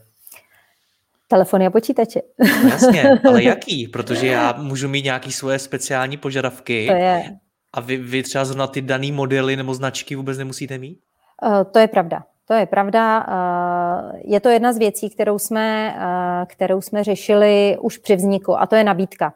Telefony 1.27 1.67
a 1.67 1.69
počítače. 1.69 2.21
No 2.39 2.69
jasně, 2.69 3.03
ale 3.27 3.43
jaký? 3.43 3.87
Protože 3.87 4.27
já 4.27 4.53
můžu 4.57 4.87
mít 4.87 5.03
nějaké 5.03 5.31
svoje 5.31 5.59
speciální 5.59 6.17
požadavky. 6.17 6.87
To 6.87 6.93
je. 6.93 7.37
A 7.73 7.81
vy, 7.81 7.97
vy 7.97 8.23
třeba 8.23 8.45
zrovna 8.45 8.67
ty 8.67 8.81
dané 8.81 9.11
modely 9.11 9.55
nebo 9.55 9.73
značky 9.73 10.15
vůbec 10.15 10.37
nemusíte 10.37 10.77
mít? 10.77 10.99
Uh, 11.45 11.63
to 11.63 11.79
je 11.79 11.87
pravda. 11.87 12.23
To 12.47 12.53
je 12.53 12.65
pravda. 12.65 13.27
Uh, 13.27 14.19
je 14.23 14.39
to 14.39 14.49
jedna 14.49 14.73
z 14.73 14.77
věcí, 14.77 15.09
kterou 15.09 15.39
jsme, 15.39 15.95
uh, 15.97 16.45
kterou 16.45 16.81
jsme 16.81 17.03
řešili 17.03 17.77
už 17.81 17.97
při 17.97 18.15
vzniku, 18.15 18.59
a 18.59 18.65
to 18.65 18.75
je 18.75 18.83
nabídka. 18.83 19.33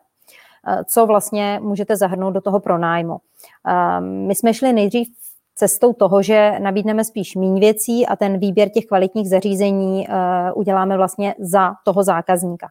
Co 0.85 1.05
vlastně 1.05 1.59
můžete 1.63 1.95
zahrnout 1.95 2.33
do 2.33 2.41
toho 2.41 2.59
pronájmu. 2.59 3.17
My 4.01 4.35
jsme 4.35 4.53
šli 4.53 4.73
nejdřív 4.73 5.07
cestou 5.57 5.93
toho, 5.93 6.21
že 6.21 6.59
nabídneme 6.59 7.03
spíš 7.03 7.35
méně 7.35 7.59
věcí 7.59 8.07
a 8.07 8.15
ten 8.15 8.39
výběr 8.39 8.69
těch 8.69 8.85
kvalitních 8.85 9.29
zařízení 9.29 10.07
uh, 10.07 10.15
uděláme 10.59 10.97
vlastně 10.97 11.35
za 11.39 11.73
toho 11.83 12.03
zákazníka. 12.03 12.67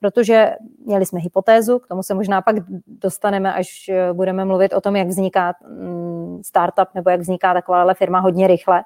Protože 0.00 0.52
měli 0.86 1.06
jsme 1.06 1.20
hypotézu, 1.20 1.78
k 1.78 1.88
tomu 1.88 2.02
se 2.02 2.14
možná 2.14 2.42
pak 2.42 2.56
dostaneme, 2.86 3.54
až 3.54 3.88
eh, 3.88 4.12
budeme 4.12 4.44
mluvit 4.44 4.72
o 4.72 4.80
tom, 4.80 4.96
jak 4.96 5.08
vzniká 5.08 5.54
um, 5.60 6.40
startup 6.44 6.88
nebo 6.94 7.10
jak 7.10 7.20
vzniká 7.20 7.54
taková 7.54 7.94
firma 7.94 8.20
hodně 8.20 8.46
rychle. 8.46 8.82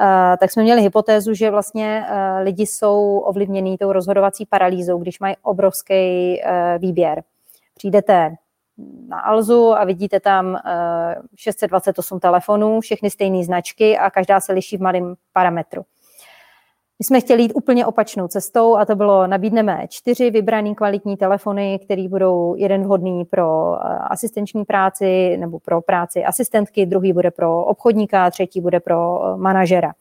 Uh, 0.00 0.06
tak 0.40 0.50
jsme 0.50 0.62
měli 0.62 0.82
hypotézu, 0.82 1.34
že 1.34 1.50
vlastně 1.50 2.06
uh, 2.10 2.44
lidi 2.44 2.66
jsou 2.66 3.18
ovlivnění 3.18 3.78
tou 3.78 3.92
rozhodovací 3.92 4.46
paralýzou, 4.46 4.98
když 4.98 5.20
mají 5.20 5.36
obrovský 5.42 5.94
uh, 6.44 6.80
výběr. 6.80 7.22
Přijdete 7.74 8.34
na 9.08 9.20
Alzu 9.20 9.72
a 9.72 9.84
vidíte 9.84 10.20
tam 10.20 10.58
628 11.36 12.16
eh, 12.16 12.20
telefonů, 12.20 12.80
všechny 12.80 13.10
stejné 13.10 13.44
značky 13.44 13.98
a 13.98 14.10
každá 14.10 14.40
se 14.40 14.52
liší 14.52 14.76
v 14.76 14.80
malém 14.80 15.14
parametru. 15.32 15.82
My 16.98 17.04
jsme 17.04 17.20
chtěli 17.20 17.42
jít 17.42 17.52
úplně 17.54 17.86
opačnou 17.86 18.28
cestou 18.28 18.76
a 18.76 18.84
to 18.84 18.96
bylo, 18.96 19.26
nabídneme 19.26 19.84
čtyři 19.88 20.30
vybrané 20.30 20.74
kvalitní 20.74 21.16
telefony, 21.16 21.78
které 21.84 22.08
budou 22.08 22.54
jeden 22.56 22.82
vhodný 22.82 23.24
pro 23.24 23.74
eh, 23.74 23.98
asistenční 23.98 24.64
práci 24.64 25.36
nebo 25.36 25.58
pro 25.58 25.80
práci 25.80 26.24
asistentky, 26.24 26.86
druhý 26.86 27.12
bude 27.12 27.30
pro 27.30 27.64
obchodníka, 27.64 28.30
třetí 28.30 28.60
bude 28.60 28.80
pro 28.80 29.24
eh, 29.24 29.36
manažera. 29.36 29.92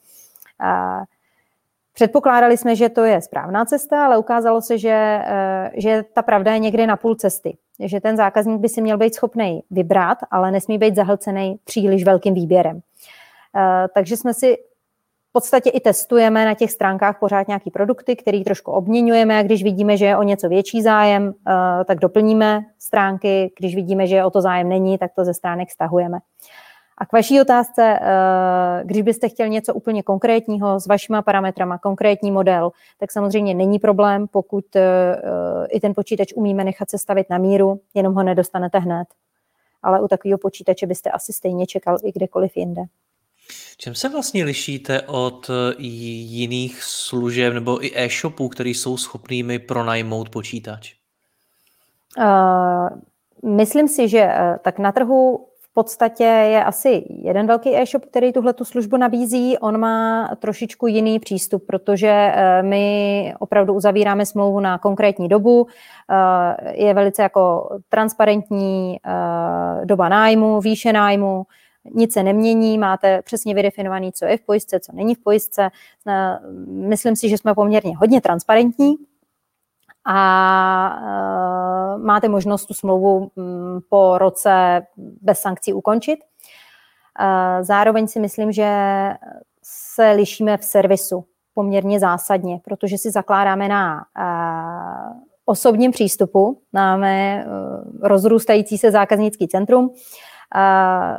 Předpokládali 1.94 2.58
jsme, 2.58 2.76
že 2.76 2.90
to 2.90 3.04
je 3.04 3.22
správná 3.22 3.66
cesta, 3.66 4.06
ale 4.06 4.18
ukázalo 4.18 4.62
se, 4.62 4.78
že, 4.78 5.22
že 5.74 6.04
ta 6.14 6.22
pravda 6.22 6.54
je 6.54 6.60
někde 6.60 6.88
na 6.88 6.98
půl 6.98 7.16
cesty 7.16 7.58
že 7.80 8.02
ten 8.02 8.18
zákazník 8.18 8.62
by 8.62 8.70
si 8.70 8.82
měl 8.82 8.98
být 8.98 9.16
schopný 9.16 9.64
vybrat, 9.72 10.18
ale 10.32 10.52
nesmí 10.52 10.78
být 10.78 10.96
zahlcený 10.96 11.60
příliš 11.64 12.04
velkým 12.04 12.34
výběrem. 12.34 12.82
Eh, 13.56 13.88
takže 13.94 14.18
jsme 14.18 14.34
si 14.34 14.58
v 15.30 15.32
podstatě 15.32 15.70
i 15.70 15.80
testujeme 15.80 16.46
na 16.46 16.54
těch 16.54 16.72
stránkách 16.72 17.20
pořád 17.20 17.48
nějaký 17.48 17.72
produkty, 17.72 18.16
který 18.16 18.44
trošku 18.44 18.72
obměňujeme 18.72 19.40
a 19.40 19.44
když 19.44 19.64
vidíme, 19.64 19.98
že 19.98 20.06
je 20.06 20.18
o 20.18 20.24
něco 20.24 20.50
větší 20.50 20.82
zájem, 20.82 21.34
eh, 21.48 21.86
tak 21.86 22.00
doplníme 22.00 22.62
stránky, 22.80 23.52
když 23.60 23.76
vidíme, 23.76 24.08
že 24.08 24.24
o 24.24 24.30
to 24.30 24.42
zájem 24.42 24.70
není, 24.70 24.98
tak 24.98 25.12
to 25.16 25.26
ze 25.26 25.34
stránek 25.34 25.72
stahujeme. 25.72 26.20
A 27.00 27.06
k 27.06 27.14
vaší 27.14 27.42
otázce, 27.42 28.00
eh, 28.02 28.84
když 28.84 29.02
byste 29.02 29.30
chtěl 29.30 29.48
něco 29.48 29.74
úplně 29.74 30.04
konkrétního 30.04 30.80
s 30.80 30.88
vašima 30.88 31.22
parametrama, 31.22 31.78
konkrétní 31.78 32.32
model, 32.32 32.72
tak 32.98 33.12
samozřejmě 33.12 33.54
není 33.54 33.80
problém, 33.80 34.28
pokud 34.28 34.76
eh, 34.76 35.18
i 35.70 35.80
ten 35.80 35.94
počítač 35.96 36.34
umíme 36.36 36.64
nechat 36.64 36.90
sestavit 36.90 37.30
na 37.30 37.38
míru, 37.38 37.82
jenom 37.94 38.14
ho 38.14 38.24
nedostanete 38.24 38.80
hned. 38.80 39.08
Ale 39.84 40.02
u 40.02 40.08
takového 40.08 40.38
počítače 40.38 40.88
byste 40.88 41.12
asi 41.12 41.34
stejně 41.34 41.68
čekal 41.68 41.98
i 42.04 42.12
kdekoliv 42.12 42.58
jinde. 42.58 42.82
Čem 43.78 43.96
se 43.96 44.10
vlastně 44.10 44.44
lišíte 44.44 45.02
od 45.02 45.50
eh, 45.50 45.76
jiných 45.78 46.84
služeb 46.84 47.54
nebo 47.54 47.86
i 47.86 47.92
e-shopů, 47.96 48.50
který 48.50 48.74
jsou 48.74 48.98
schopnými 48.98 49.60
pronajmout 49.60 50.30
počítač? 50.30 50.94
Uh, 52.18 52.90
myslím 53.56 53.88
si, 53.88 54.10
že 54.10 54.30
tak 54.62 54.80
na 54.80 54.92
trhu 54.92 55.49
podstatě 55.80 56.24
je 56.24 56.64
asi 56.64 57.06
jeden 57.10 57.48
velký 57.48 57.76
e-shop, 57.76 58.06
který 58.06 58.34
tuhle 58.34 58.54
tu 58.54 58.66
službu 58.66 58.98
nabízí. 58.98 59.58
On 59.58 59.78
má 59.78 60.30
trošičku 60.40 60.88
jiný 60.88 61.20
přístup, 61.20 61.66
protože 61.68 62.08
eh, 62.12 62.64
my 62.64 63.34
opravdu 63.40 63.74
uzavíráme 63.74 64.26
smlouvu 64.26 64.60
na 64.60 64.78
konkrétní 64.78 65.30
dobu. 65.30 65.68
Eh, 65.68 66.84
je 66.84 66.94
velice 66.94 67.22
jako 67.22 67.70
transparentní 67.90 68.98
eh, 69.06 69.86
doba 69.86 70.10
nájmu, 70.10 70.62
výše 70.62 70.94
nájmu, 70.94 71.46
nic 71.94 72.14
se 72.14 72.24
nemění, 72.24 72.78
máte 72.78 73.22
přesně 73.22 73.56
vydefinovaný, 73.56 74.12
co 74.12 74.26
je 74.26 74.38
v 74.38 74.42
pojistce, 74.42 74.80
co 74.80 74.92
není 74.96 75.16
v 75.16 75.24
pojistce. 75.24 75.70
Myslím 76.68 77.16
si, 77.16 77.30
že 77.30 77.38
jsme 77.38 77.56
poměrně 77.56 77.98
hodně 77.98 78.22
transparentní 78.22 78.96
a 80.12 81.00
uh, 81.02 82.04
máte 82.04 82.30
možnost 82.30 82.66
tu 82.66 82.74
smlouvu 82.74 83.18
um, 83.18 83.32
po 83.90 84.18
roce 84.18 84.82
bez 84.98 85.40
sankcí 85.40 85.74
ukončit. 85.74 86.20
Uh, 86.20 87.64
zároveň 87.64 88.08
si 88.08 88.20
myslím, 88.20 88.52
že 88.52 88.70
se 89.64 90.12
lišíme 90.12 90.58
v 90.58 90.64
servisu 90.64 91.26
poměrně 91.54 92.00
zásadně, 92.00 92.60
protože 92.64 92.98
si 92.98 93.12
zakládáme 93.12 93.68
na 93.68 93.96
uh, 93.96 95.22
osobním 95.46 95.92
přístupu. 95.92 96.62
Máme 96.74 97.46
rozrůstající 98.02 98.78
se 98.78 98.92
zákaznický 98.92 99.48
centrum. 99.48 99.94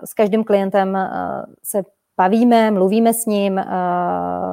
S 0.05 0.15
každým 0.15 0.45
klientem 0.45 0.99
se 1.63 1.83
bavíme, 2.17 2.71
mluvíme 2.71 3.15
s 3.15 3.27
ním, 3.27 3.61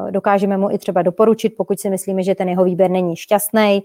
dokážeme 0.10 0.58
mu 0.58 0.72
i 0.72 0.78
třeba 0.78 1.02
doporučit, 1.02 1.54
pokud 1.58 1.80
si 1.80 1.90
myslíme, 1.90 2.24
že 2.24 2.36
ten 2.36 2.50
jeho 2.50 2.64
výběr 2.64 2.92
není 2.92 3.16
šťastný 3.16 3.84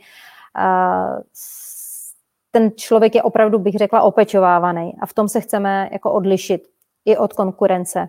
ten 2.50 2.70
člověk 2.76 3.14
je 3.14 3.22
opravdu, 3.22 3.58
bych 3.58 3.74
řekla, 3.74 4.02
opečovávaný 4.02 4.96
a 5.00 5.06
v 5.06 5.14
tom 5.14 5.28
se 5.28 5.40
chceme 5.40 5.88
jako 5.92 6.12
odlišit 6.12 6.62
i 7.04 7.16
od 7.16 7.32
konkurence. 7.32 8.08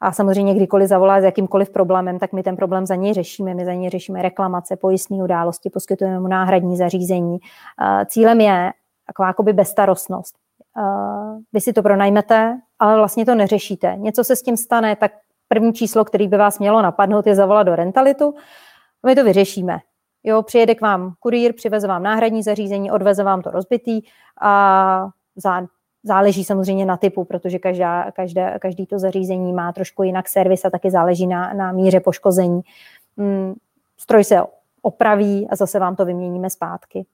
A 0.00 0.12
samozřejmě 0.12 0.54
kdykoliv 0.54 0.88
zavolá 0.88 1.20
s 1.20 1.24
jakýmkoliv 1.24 1.70
problémem, 1.70 2.18
tak 2.18 2.32
my 2.32 2.42
ten 2.42 2.56
problém 2.56 2.86
za 2.86 2.94
něj 2.94 3.14
řešíme. 3.14 3.54
My 3.54 3.64
za 3.64 3.72
něj 3.72 3.90
řešíme 3.90 4.22
reklamace, 4.22 4.76
pojistné 4.76 5.16
události, 5.16 5.70
poskytujeme 5.70 6.20
mu 6.20 6.28
náhradní 6.28 6.76
zařízení. 6.76 7.38
Cílem 8.06 8.40
je 8.40 8.72
taková 9.06 9.28
jakoby 9.28 9.52
bezstarostnost. 9.52 10.34
Vy 11.52 11.60
si 11.60 11.72
to 11.72 11.82
pronajmete, 11.82 12.60
ale 12.78 12.96
vlastně 12.96 13.26
to 13.26 13.34
neřešíte. 13.34 13.96
Něco 13.96 14.24
se 14.24 14.36
s 14.36 14.42
tím 14.42 14.56
stane, 14.56 14.96
tak 14.96 15.12
první 15.48 15.72
číslo, 15.72 16.04
který 16.04 16.28
by 16.28 16.36
vás 16.36 16.58
mělo 16.58 16.82
napadnout, 16.82 17.26
je 17.26 17.34
zavolat 17.34 17.66
do 17.66 17.76
rentalitu. 17.76 18.34
My 19.06 19.14
to 19.14 19.24
vyřešíme. 19.24 19.78
Jo, 20.28 20.42
přijede 20.42 20.74
k 20.74 20.80
vám 20.80 21.14
kurýr, 21.20 21.52
přiveze 21.52 21.88
vám 21.88 22.02
náhradní 22.02 22.42
zařízení, 22.42 22.90
odveze 22.90 23.24
vám 23.24 23.42
to 23.42 23.50
rozbitý 23.50 24.00
a 24.40 25.08
za 25.36 25.66
Záleží 26.02 26.44
samozřejmě 26.44 26.86
na 26.86 26.96
typu, 26.96 27.24
protože 27.24 27.58
každá, 27.58 28.10
každé, 28.10 28.58
každý 28.60 28.86
to 28.86 28.98
zařízení 28.98 29.52
má 29.52 29.72
trošku 29.72 30.02
jinak 30.02 30.28
servis 30.28 30.64
a 30.64 30.70
taky 30.70 30.90
záleží 30.90 31.26
na, 31.26 31.52
na 31.52 31.72
míře 31.72 32.00
poškození. 32.00 32.60
Mm, 33.16 33.54
stroj 33.98 34.24
se 34.24 34.36
opraví 34.82 35.48
a 35.50 35.56
zase 35.56 35.78
vám 35.78 35.96
to 35.96 36.04
vyměníme 36.04 36.50
zpátky. 36.50 37.06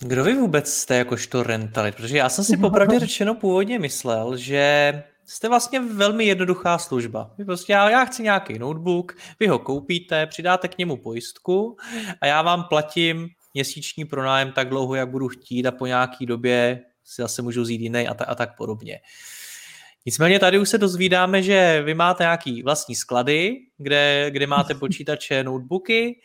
Kdo 0.00 0.24
vy 0.24 0.34
vůbec 0.34 0.68
jste 0.72 0.96
jakožto 0.96 1.42
rentalit? 1.42 1.94
Protože 1.94 2.18
já 2.18 2.28
jsem 2.28 2.44
si 2.44 2.56
popravdě 2.60 2.98
řečeno 2.98 3.34
původně 3.34 3.78
myslel, 3.78 4.36
že 4.36 4.92
jste 5.30 5.48
vlastně 5.48 5.80
velmi 5.80 6.24
jednoduchá 6.24 6.78
služba. 6.78 7.30
Vy 7.38 7.44
prostě, 7.44 7.72
já, 7.72 7.90
já 7.90 8.04
chci 8.04 8.22
nějaký 8.22 8.58
notebook, 8.58 9.16
vy 9.40 9.46
ho 9.46 9.58
koupíte, 9.58 10.26
přidáte 10.26 10.68
k 10.68 10.78
němu 10.78 10.96
pojistku 10.96 11.76
a 12.20 12.26
já 12.26 12.42
vám 12.42 12.64
platím 12.64 13.28
měsíční 13.54 14.04
pronájem 14.04 14.52
tak 14.52 14.68
dlouho, 14.68 14.94
jak 14.94 15.10
budu 15.10 15.28
chtít 15.28 15.66
a 15.66 15.72
po 15.72 15.86
nějaký 15.86 16.26
době 16.26 16.80
si 17.04 17.22
zase 17.22 17.42
můžu 17.42 17.62
vzít 17.62 17.80
jiný 17.80 18.08
a, 18.08 18.14
ta, 18.14 18.24
a 18.24 18.34
tak 18.34 18.56
podobně. 18.56 19.00
Nicméně 20.06 20.38
tady 20.38 20.58
už 20.58 20.68
se 20.68 20.78
dozvídáme, 20.78 21.42
že 21.42 21.82
vy 21.84 21.94
máte 21.94 22.24
nějaký 22.24 22.62
vlastní 22.62 22.94
sklady, 22.94 23.56
kde, 23.78 24.30
kde 24.30 24.46
máte 24.46 24.74
počítače, 24.80 25.44
notebooky, 25.44 26.20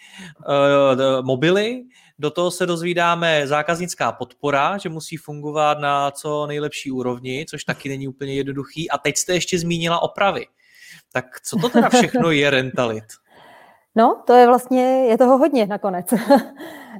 uh, 0.47 1.25
mobily, 1.25 1.83
do 2.19 2.31
toho 2.31 2.51
se 2.51 2.65
dozvídáme 2.65 3.47
zákaznická 3.47 4.11
podpora, 4.11 4.77
že 4.77 4.89
musí 4.89 5.17
fungovat 5.17 5.79
na 5.79 6.11
co 6.11 6.47
nejlepší 6.47 6.91
úrovni, 6.91 7.45
což 7.49 7.63
taky 7.63 7.89
není 7.89 8.07
úplně 8.07 8.33
jednoduchý. 8.33 8.89
A 8.89 8.97
teď 8.97 9.17
jste 9.17 9.33
ještě 9.33 9.59
zmínila 9.59 10.01
opravy. 10.01 10.45
Tak 11.13 11.25
co 11.41 11.57
to 11.57 11.69
teda 11.69 11.89
všechno 11.89 12.31
je 12.31 12.49
Rentalit? 12.49 13.03
No, 13.97 14.23
to 14.27 14.33
je 14.33 14.47
vlastně, 14.47 15.05
je 15.05 15.17
toho 15.17 15.37
hodně 15.37 15.65
nakonec. 15.65 16.13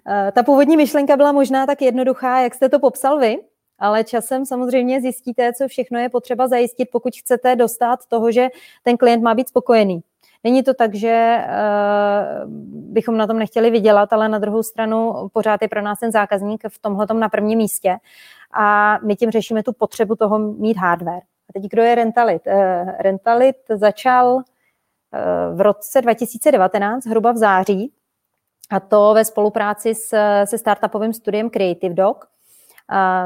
Eh, 0.07 0.31
ta 0.31 0.43
původní 0.43 0.77
myšlenka 0.77 1.17
byla 1.17 1.31
možná 1.31 1.65
tak 1.65 1.81
jednoduchá, 1.81 2.39
jak 2.39 2.55
jste 2.55 2.69
to 2.69 2.79
popsal 2.79 3.19
vy, 3.19 3.37
ale 3.79 4.03
časem 4.03 4.45
samozřejmě 4.45 5.01
zjistíte, 5.01 5.53
co 5.53 5.67
všechno 5.67 5.99
je 5.99 6.09
potřeba 6.09 6.47
zajistit, 6.47 6.89
pokud 6.91 7.15
chcete 7.15 7.55
dostat 7.55 7.99
toho, 8.07 8.31
že 8.31 8.47
ten 8.83 8.97
klient 8.97 9.23
má 9.23 9.33
být 9.33 9.47
spokojený. 9.47 10.03
Není 10.43 10.63
to 10.63 10.73
tak, 10.73 10.95
že 10.95 11.37
uh, 11.45 12.51
bychom 12.93 13.17
na 13.17 13.27
tom 13.27 13.39
nechtěli 13.39 13.69
vydělat, 13.69 14.13
ale 14.13 14.29
na 14.29 14.39
druhou 14.39 14.63
stranu 14.63 15.29
pořád 15.33 15.61
je 15.61 15.67
pro 15.67 15.81
nás 15.81 15.99
ten 15.99 16.11
zákazník 16.11 16.63
v 16.69 16.79
tomhle 16.79 17.07
na 17.13 17.29
prvním 17.29 17.57
místě 17.57 17.97
a 18.57 18.97
my 19.03 19.15
tím 19.15 19.31
řešíme 19.31 19.63
tu 19.63 19.73
potřebu 19.73 20.15
toho 20.15 20.39
mít 20.39 20.77
hardware. 20.77 21.21
A 21.49 21.53
teď 21.53 21.63
kdo 21.63 21.81
je 21.81 21.95
Rentalit? 21.95 22.41
Uh, 22.47 22.53
Rentalit 22.99 23.55
začal 23.69 24.35
uh, 24.35 24.41
v 25.55 25.61
roce 25.61 26.01
2019, 26.01 27.05
hruba 27.05 27.31
v 27.31 27.37
září, 27.37 27.91
a 28.69 28.79
to 28.79 29.13
ve 29.13 29.25
spolupráci 29.25 29.95
s, 29.95 30.15
se 30.45 30.57
startupovým 30.57 31.13
studiem 31.13 31.49
Creative 31.49 31.93
Dog, 31.93 32.27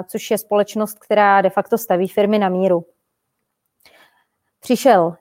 což 0.07 0.31
je 0.31 0.37
společnost, 0.37 0.99
která 0.99 1.41
de 1.41 1.49
facto 1.49 1.77
staví 1.77 2.07
firmy 2.07 2.39
na 2.39 2.49
míru. 2.49 2.85
Přišel 4.59 5.15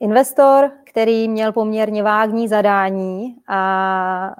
investor, 0.00 0.70
který 0.84 1.28
měl 1.28 1.52
poměrně 1.52 2.02
vágní 2.02 2.48
zadání 2.48 3.36
a 3.48 4.34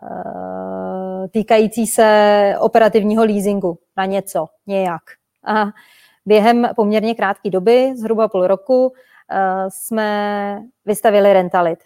e, 1.24 1.28
týkající 1.28 1.86
se 1.86 2.54
operativního 2.60 3.24
leasingu 3.24 3.78
na 3.96 4.04
něco, 4.04 4.46
nějak. 4.66 5.02
A 5.44 5.64
během 6.26 6.68
poměrně 6.76 7.14
krátké 7.14 7.50
doby, 7.50 7.92
zhruba 7.96 8.28
půl 8.28 8.46
roku, 8.46 8.92
e, 9.30 9.64
jsme 9.68 10.62
vystavili 10.84 11.32
Rentalit. 11.32 11.78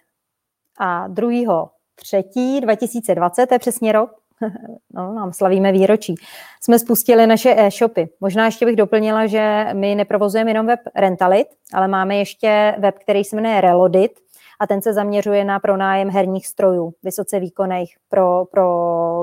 A 0.78 1.08
2. 1.08 1.68
3. 1.94 2.24
2020, 2.60 3.46
to 3.46 3.54
je 3.54 3.58
přesně 3.58 3.92
rok, 3.92 4.10
no, 4.94 5.14
nám 5.14 5.32
slavíme 5.32 5.72
výročí, 5.72 6.14
jsme 6.62 6.78
spustili 6.78 7.26
naše 7.26 7.54
e-shopy. 7.56 8.08
Možná 8.20 8.44
ještě 8.44 8.66
bych 8.66 8.76
doplnila, 8.76 9.26
že 9.26 9.66
my 9.72 9.94
neprovozujeme 9.94 10.50
jenom 10.50 10.66
web 10.66 10.80
Rentalit, 10.94 11.46
ale 11.72 11.88
máme 11.88 12.16
ještě 12.16 12.74
web, 12.78 12.94
který 12.98 13.24
se 13.24 13.36
jmenuje 13.36 13.60
Relodit 13.60 14.12
a 14.60 14.66
ten 14.66 14.82
se 14.82 14.92
zaměřuje 14.92 15.44
na 15.44 15.60
pronájem 15.60 16.10
herních 16.10 16.46
strojů, 16.46 16.94
vysoce 17.02 17.40
výkonných 17.40 17.96
pro, 18.08 18.44
pro 18.44 18.64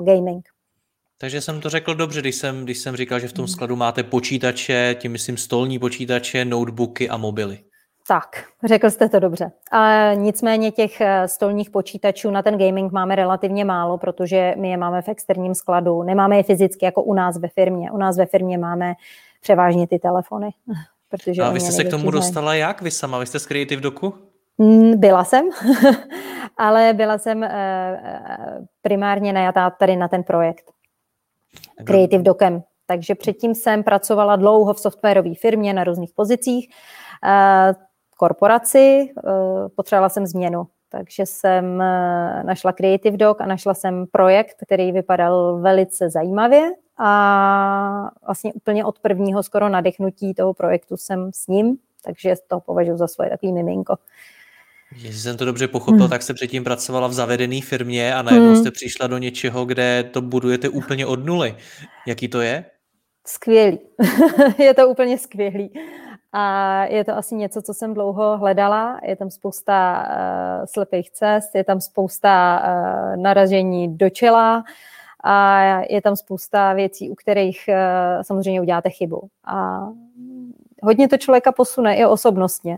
gaming. 0.01 0.45
Takže 1.17 1.41
jsem 1.41 1.61
to 1.61 1.69
řekl 1.69 1.95
dobře, 1.95 2.21
když 2.21 2.35
jsem, 2.35 2.63
když 2.63 2.77
jsem 2.77 2.95
říkal, 2.95 3.19
že 3.19 3.27
v 3.27 3.33
tom 3.33 3.47
skladu 3.47 3.75
máte 3.75 4.03
počítače, 4.03 4.95
tím 4.99 5.11
myslím 5.11 5.37
stolní 5.37 5.79
počítače, 5.79 6.45
notebooky 6.45 7.09
a 7.09 7.17
mobily. 7.17 7.59
Tak, 8.07 8.45
řekl 8.63 8.89
jste 8.89 9.09
to 9.09 9.19
dobře. 9.19 9.51
A 9.71 10.13
nicméně 10.13 10.71
těch 10.71 11.01
eh, 11.01 11.27
stolních 11.27 11.69
počítačů 11.69 12.31
na 12.31 12.41
ten 12.41 12.57
gaming 12.57 12.91
máme 12.91 13.15
relativně 13.15 13.65
málo, 13.65 13.97
protože 13.97 14.55
my 14.57 14.69
je 14.69 14.77
máme 14.77 15.01
v 15.01 15.07
externím 15.07 15.55
skladu. 15.55 16.03
Nemáme 16.03 16.37
je 16.37 16.43
fyzicky 16.43 16.85
jako 16.85 17.03
u 17.03 17.13
nás 17.13 17.37
ve 17.37 17.47
firmě. 17.47 17.91
U 17.91 17.97
nás 17.97 18.17
ve 18.17 18.25
firmě 18.25 18.57
máme 18.57 18.93
převážně 19.41 19.87
ty 19.87 19.99
telefony. 19.99 20.49
Protože 21.09 21.41
a 21.41 21.51
vy 21.51 21.59
jste 21.59 21.71
se 21.71 21.83
k 21.83 21.89
tomu 21.89 22.11
dostala 22.11 22.55
jak 22.55 22.81
vy 22.81 22.91
sama? 22.91 23.19
Vy 23.19 23.25
jste 23.25 23.39
z 23.39 23.45
Creative 23.45 23.81
Doku? 23.81 24.13
Mm, 24.57 24.99
byla 24.99 25.23
jsem, 25.23 25.49
ale 26.57 26.93
byla 26.93 27.17
jsem 27.17 27.43
eh, 27.43 27.49
eh, 27.51 28.65
primárně 28.81 29.33
najatá 29.33 29.69
tady 29.69 29.95
na 29.95 30.07
ten 30.07 30.23
projekt. 30.23 30.71
Creative 31.83 32.23
Dokem. 32.23 32.63
Takže 32.85 33.15
předtím 33.15 33.55
jsem 33.55 33.83
pracovala 33.83 34.35
dlouho 34.35 34.73
v 34.73 34.79
softwarové 34.79 35.33
firmě 35.41 35.73
na 35.73 35.83
různých 35.83 36.13
pozicích 36.15 36.69
korporaci, 38.23 38.77
eh, 38.79 39.69
potřebovala 39.75 40.09
jsem 40.09 40.25
změnu. 40.27 40.67
Takže 40.89 41.25
jsem 41.25 41.81
eh, 41.81 42.43
našla 42.43 42.71
Creative 42.71 43.17
Dog 43.17 43.41
a 43.41 43.45
našla 43.45 43.73
jsem 43.73 44.05
projekt, 44.11 44.55
který 44.65 44.91
vypadal 44.91 45.59
velice 45.59 46.09
zajímavě 46.09 46.71
a 46.97 48.09
vlastně 48.25 48.53
úplně 48.53 48.85
od 48.85 48.99
prvního 48.99 49.43
skoro 49.43 49.69
nadechnutí 49.69 50.33
toho 50.33 50.53
projektu 50.53 50.97
jsem 50.97 51.29
s 51.35 51.47
ním, 51.47 51.75
takže 52.03 52.35
to 52.47 52.59
považuji 52.59 52.97
za 52.97 53.07
svoje 53.07 53.29
takový 53.29 53.53
miminko. 53.53 53.95
Jestli 54.95 55.19
jsem 55.19 55.37
to 55.37 55.45
dobře 55.45 55.67
pochopil, 55.67 55.99
hmm. 55.99 56.09
tak 56.09 56.21
jste 56.21 56.33
předtím 56.33 56.63
pracovala 56.63 57.07
v 57.07 57.13
zavedené 57.13 57.61
firmě 57.61 58.15
a 58.15 58.21
najednou 58.21 58.53
hmm. 58.53 58.57
jste 58.57 58.71
přišla 58.71 59.07
do 59.07 59.17
něčeho, 59.17 59.65
kde 59.65 60.03
to 60.03 60.21
budujete 60.21 60.69
úplně 60.69 61.05
od 61.05 61.25
nuly. 61.25 61.55
Jaký 62.07 62.27
to 62.27 62.41
je? 62.41 62.65
Skvělý. 63.27 63.79
je 64.57 64.73
to 64.73 64.89
úplně 64.89 65.17
skvělý. 65.17 65.69
A 66.35 66.85
je 66.85 67.03
to 67.03 67.17
asi 67.17 67.35
něco, 67.35 67.61
co 67.61 67.73
jsem 67.73 67.93
dlouho 67.93 68.37
hledala. 68.37 68.99
Je 69.03 69.15
tam 69.15 69.29
spousta 69.29 70.07
uh, 70.07 70.65
slepých 70.65 71.11
cest, 71.11 71.55
je 71.55 71.63
tam 71.63 71.81
spousta 71.81 72.61
uh, 72.63 73.21
naražení 73.21 73.97
do 73.97 74.09
čela 74.09 74.63
a 75.23 75.61
je 75.89 76.01
tam 76.01 76.15
spousta 76.15 76.73
věcí, 76.73 77.09
u 77.09 77.15
kterých 77.15 77.69
uh, 77.69 78.21
samozřejmě 78.21 78.61
uděláte 78.61 78.89
chybu. 78.89 79.27
A 79.45 79.87
hodně 80.83 81.07
to 81.07 81.17
člověka 81.17 81.51
posune 81.51 81.95
i 81.95 82.05
osobnostně. 82.05 82.77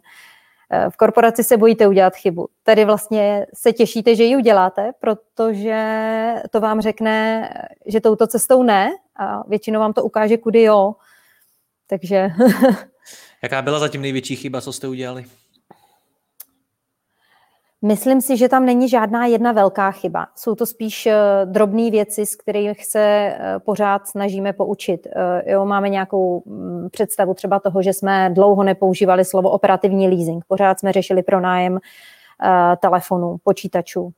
V 0.90 0.98
korporaci 0.98 1.44
se 1.44 1.58
bojíte 1.58 1.88
udělat 1.88 2.16
chybu. 2.16 2.48
Tady 2.64 2.86
vlastně 2.86 3.46
se 3.54 3.74
těšíte, 3.74 4.16
že 4.16 4.24
ji 4.24 4.36
uděláte, 4.36 4.92
protože 5.00 6.36
to 6.50 6.62
vám 6.62 6.82
řekne, 6.82 7.50
že 7.86 8.02
touto 8.02 8.28
cestou 8.28 8.64
ne 8.64 8.92
a 9.16 9.48
většinou 9.48 9.80
vám 9.80 9.94
to 9.94 10.04
ukáže, 10.04 10.38
kudy 10.38 10.64
jo. 10.64 10.96
Takže 11.88 12.30
Jaká 13.44 13.62
byla 13.62 13.80
zatím 13.80 14.02
největší 14.02 14.36
chyba, 14.36 14.62
co 14.62 14.74
jste 14.74 14.88
udělali? 14.88 15.26
Myslím 17.82 18.22
si, 18.22 18.38
že 18.38 18.50
tam 18.50 18.66
není 18.66 18.90
žádná 18.90 19.26
jedna 19.26 19.52
velká 19.52 19.92
chyba. 19.92 20.28
Jsou 20.36 20.56
to 20.56 20.66
spíš 20.66 21.06
eh, 21.06 21.16
drobné 21.46 21.92
věci, 21.92 22.26
s 22.26 22.36
kterých 22.36 22.86
se 22.86 23.00
eh, 23.00 23.60
pořád 23.66 24.08
snažíme 24.08 24.54
poučit. 24.54 25.08
Eh, 25.08 25.52
jo, 25.52 25.66
máme 25.66 25.90
nějakou 25.90 26.44
mm, 26.46 26.90
představu 26.92 27.34
třeba 27.34 27.60
toho, 27.60 27.82
že 27.82 27.94
jsme 27.94 28.30
dlouho 28.34 28.64
nepoužívali 28.64 29.26
slovo 29.26 29.50
operativní 29.50 30.08
leasing. 30.08 30.46
Pořád 30.48 30.80
jsme 30.80 30.92
řešili 30.92 31.24
pronájem 31.24 31.80
telefonů, 32.80 33.38
počítačů. 33.44 34.12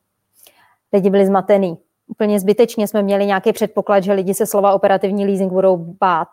Lidi 0.93 1.09
byli 1.09 1.25
zmatený. 1.25 1.77
Úplně 2.07 2.39
zbytečně 2.39 2.87
jsme 2.87 3.01
měli 3.01 3.25
nějaký 3.25 3.53
předpoklad, 3.53 4.03
že 4.03 4.13
lidi 4.13 4.33
se 4.33 4.45
slova 4.45 4.73
operativní 4.73 5.25
leasing 5.25 5.51
budou 5.51 5.77
bát. 5.77 6.27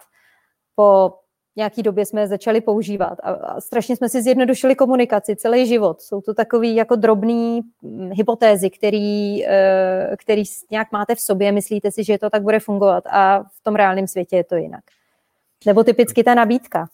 Po 0.76 1.14
nějaký 1.56 1.82
době 1.82 2.06
jsme 2.06 2.28
začali 2.28 2.60
používat 2.60 3.18
a, 3.22 3.30
a 3.30 3.60
strašně 3.60 3.96
jsme 3.96 4.08
si 4.08 4.22
zjednodušili 4.22 4.74
komunikaci 4.74 5.36
celý 5.36 5.66
život. 5.66 6.00
Jsou 6.00 6.20
to 6.20 6.34
takové 6.34 6.66
jako 6.66 6.96
drobné 6.96 7.60
hm, 7.82 8.10
hypotézy, 8.12 8.70
který, 8.70 9.46
eh, 9.46 10.16
který 10.18 10.42
nějak 10.70 10.92
máte 10.92 11.14
v 11.14 11.20
sobě, 11.20 11.52
myslíte 11.52 11.90
si, 11.90 12.04
že 12.04 12.18
to 12.18 12.30
tak 12.30 12.42
bude 12.42 12.60
fungovat 12.60 13.04
a 13.06 13.42
v 13.42 13.62
tom 13.62 13.74
reálném 13.74 14.06
světě 14.06 14.36
je 14.36 14.44
to 14.44 14.56
jinak. 14.56 14.84
Nebo 15.66 15.84
typicky 15.84 16.24
ta 16.24 16.34
nabídka. 16.34 16.88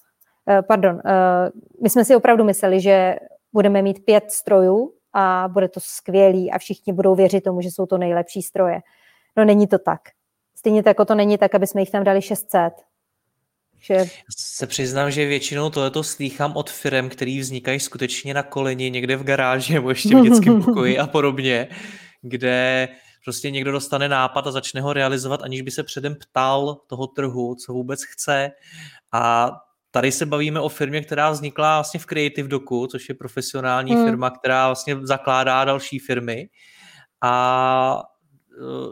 Eh, 0.49 0.62
pardon, 0.62 1.01
eh, 1.05 1.51
my 1.83 1.90
jsme 1.90 2.05
si 2.05 2.16
opravdu 2.16 2.44
mysleli, 2.44 2.81
že 2.81 3.16
budeme 3.53 3.83
mít 3.83 4.05
pět 4.05 4.31
strojů 4.31 4.92
a 5.12 5.49
bude 5.53 5.68
to 5.68 5.81
skvělý 5.81 6.51
a 6.51 6.59
všichni 6.59 6.92
budou 6.92 7.14
věřit 7.14 7.40
tomu, 7.44 7.61
že 7.61 7.70
jsou 7.70 7.87
to 7.87 7.99
nejlepší 7.99 8.42
stroje. 8.42 8.81
No 9.37 9.44
není 9.44 9.66
to 9.66 9.79
tak. 9.79 10.01
Stejně 10.57 10.83
tak 10.83 10.90
jako 10.90 11.05
to 11.05 11.14
není 11.14 11.38
tak, 11.38 11.55
aby 11.55 11.66
jsme 11.66 11.83
jich 11.83 11.90
tam 11.90 12.05
dali 12.05 12.23
600 12.23 12.73
že... 13.80 14.04
Se 14.38 14.66
přiznám, 14.66 15.10
že 15.10 15.26
většinou 15.26 15.70
tohleto 15.70 16.02
slýchám 16.02 16.52
od 16.56 16.70
firm, 16.70 17.08
který 17.08 17.40
vznikají 17.40 17.80
skutečně 17.80 18.34
na 18.34 18.42
koleni 18.42 18.90
někde 18.90 19.16
v 19.16 19.24
garáži 19.24 19.74
nebo 19.74 19.88
ještě 19.88 20.16
v 20.16 20.22
dětském 20.22 20.62
pokoji 20.62 20.98
a 20.98 21.06
podobně, 21.06 21.68
kde 22.22 22.88
prostě 23.24 23.50
někdo 23.50 23.72
dostane 23.72 24.08
nápad 24.08 24.46
a 24.46 24.50
začne 24.50 24.80
ho 24.80 24.92
realizovat, 24.92 25.42
aniž 25.42 25.62
by 25.62 25.70
se 25.70 25.82
předem 25.82 26.14
ptal 26.14 26.74
toho 26.86 27.06
trhu, 27.06 27.54
co 27.54 27.72
vůbec 27.72 28.00
chce 28.04 28.50
a 29.12 29.50
Tady 29.92 30.12
se 30.12 30.26
bavíme 30.26 30.60
o 30.60 30.68
firmě, 30.68 31.02
která 31.02 31.30
vznikla 31.30 31.76
vlastně 31.76 32.00
v 32.00 32.06
Creative 32.06 32.48
Doku, 32.48 32.86
což 32.86 33.08
je 33.08 33.14
profesionální 33.14 33.94
hmm. 33.94 34.04
firma, 34.04 34.30
která 34.30 34.66
vlastně 34.66 34.96
zakládá 35.02 35.64
další 35.64 35.98
firmy. 35.98 36.48
A 37.22 38.02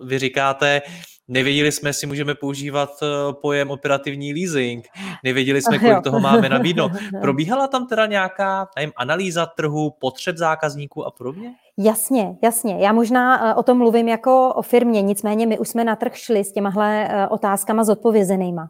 e, 0.02 0.06
vy 0.06 0.18
říkáte, 0.18 0.82
nevěděli 1.28 1.72
jsme, 1.72 1.88
jestli 1.88 2.06
můžeme 2.06 2.34
používat 2.34 2.90
e, 3.02 3.32
pojem 3.32 3.70
operativní 3.70 4.32
leasing, 4.34 4.88
nevěděli 5.24 5.62
jsme, 5.62 5.78
kolik 5.78 6.02
toho 6.02 6.20
máme 6.20 6.48
nabídnout. 6.48 6.92
Probíhala 7.20 7.66
tam 7.66 7.86
teda 7.86 8.06
nějaká 8.06 8.68
nevím, 8.76 8.92
analýza 8.96 9.46
trhu, 9.46 9.90
potřeb 9.98 10.36
zákazníků 10.36 11.06
a 11.06 11.10
podobně? 11.10 11.54
Jasně, 11.76 12.36
jasně. 12.42 12.76
Já 12.78 12.92
možná 12.92 13.50
e, 13.50 13.54
o 13.54 13.62
tom 13.62 13.78
mluvím 13.78 14.08
jako 14.08 14.54
o 14.54 14.62
firmě, 14.62 15.02
nicméně 15.02 15.46
my 15.46 15.58
už 15.58 15.68
jsme 15.68 15.84
na 15.84 15.96
trh 15.96 16.16
šli 16.16 16.44
s 16.44 16.52
těmahle 16.52 17.08
otázkama 17.30 17.84
zodpovězenýma. 17.84 18.68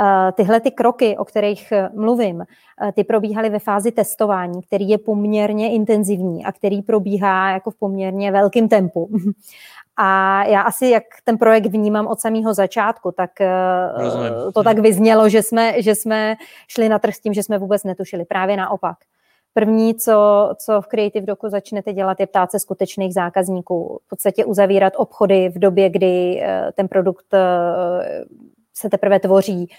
Eh, 0.00 0.32
tyhle 0.32 0.60
ty 0.60 0.70
kroky, 0.70 1.16
o 1.16 1.24
kterých 1.24 1.72
eh, 1.72 1.88
mluvím, 1.94 2.42
eh, 2.42 2.92
ty 2.92 3.04
probíhaly 3.04 3.50
ve 3.50 3.58
fázi 3.58 3.92
testování, 3.92 4.62
který 4.62 4.88
je 4.88 4.98
poměrně 4.98 5.72
intenzivní 5.72 6.44
a 6.44 6.52
který 6.52 6.82
probíhá 6.82 7.50
jako 7.50 7.70
v 7.70 7.78
poměrně 7.78 8.32
velkém 8.32 8.68
tempu. 8.68 9.10
A 9.96 10.44
já 10.44 10.60
asi, 10.60 10.86
jak 10.86 11.02
ten 11.24 11.38
projekt 11.38 11.66
vnímám 11.66 12.06
od 12.06 12.20
samého 12.20 12.54
začátku, 12.54 13.12
tak 13.12 13.30
Rozumím. 13.96 14.32
to 14.54 14.62
tak 14.62 14.78
vyznělo, 14.78 15.28
že 15.28 15.42
jsme, 15.42 15.82
že 15.82 15.94
jsme 15.94 16.36
šli 16.68 16.88
na 16.88 16.98
trh 16.98 17.14
s 17.14 17.20
tím, 17.20 17.34
že 17.34 17.42
jsme 17.42 17.58
vůbec 17.58 17.84
netušili. 17.84 18.24
Právě 18.24 18.56
naopak. 18.56 18.96
První, 19.54 19.94
co, 19.94 20.50
co 20.56 20.80
v 20.80 20.86
Creative 20.86 21.26
Doku 21.26 21.48
začnete 21.48 21.92
dělat, 21.92 22.20
je 22.20 22.26
ptát 22.26 22.50
se 22.50 22.58
skutečných 22.58 23.14
zákazníků. 23.14 24.00
V 24.06 24.08
podstatě 24.08 24.44
uzavírat 24.44 24.92
obchody 24.96 25.48
v 25.48 25.58
době, 25.58 25.90
kdy 25.90 26.42
ten 26.74 26.88
produkt 26.88 27.26
se 28.74 28.90
teprve 28.90 29.20
tvoří. 29.20 29.70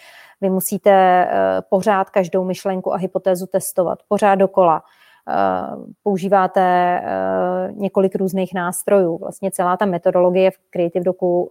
Vy 0.41 0.49
musíte 0.49 0.91
eh, 0.91 1.61
pořád 1.69 2.09
každou 2.09 2.43
myšlenku 2.43 2.93
a 2.93 2.97
hypotézu 2.97 3.45
testovat, 3.45 3.99
pořád 4.07 4.35
dokola. 4.35 4.83
Eh, 5.29 5.75
používáte 6.03 6.61
eh, 6.61 7.71
několik 7.73 8.15
různých 8.15 8.53
nástrojů. 8.53 9.17
Vlastně 9.17 9.51
celá 9.51 9.77
ta 9.77 9.85
metodologie 9.85 10.51
v 10.51 10.57
Creative 10.69 11.05
Doku 11.05 11.49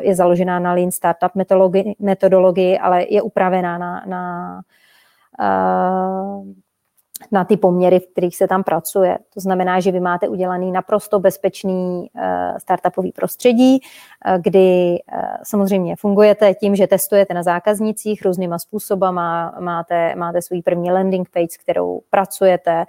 je 0.00 0.14
založená 0.14 0.58
na 0.58 0.72
Lean 0.72 0.90
Startup 0.90 1.34
metodologii, 1.34 1.94
metodologii 1.98 2.78
ale 2.78 3.06
je 3.08 3.22
upravená 3.22 3.78
na, 3.78 4.04
na 4.06 4.62
na 7.32 7.44
ty 7.44 7.56
poměry, 7.56 8.00
v 8.00 8.06
kterých 8.06 8.36
se 8.36 8.48
tam 8.48 8.62
pracuje. 8.62 9.18
To 9.34 9.40
znamená, 9.40 9.80
že 9.80 9.92
vy 9.92 10.00
máte 10.00 10.28
udělaný 10.28 10.72
naprosto 10.72 11.18
bezpečný 11.18 12.10
uh, 12.14 12.22
startupový 12.58 13.12
prostředí, 13.12 13.80
uh, 13.80 14.42
kdy 14.42 14.98
uh, 15.12 15.22
samozřejmě 15.42 15.96
fungujete 15.96 16.54
tím, 16.54 16.76
že 16.76 16.86
testujete 16.86 17.34
na 17.34 17.42
zákaznicích 17.42 18.24
různýma 18.24 18.58
způsobama, 18.58 19.54
máte, 19.60 20.14
máte 20.14 20.42
svůj 20.42 20.62
první 20.62 20.92
landing 20.92 21.28
page, 21.30 21.56
kterou 21.60 22.00
pracujete, 22.10 22.84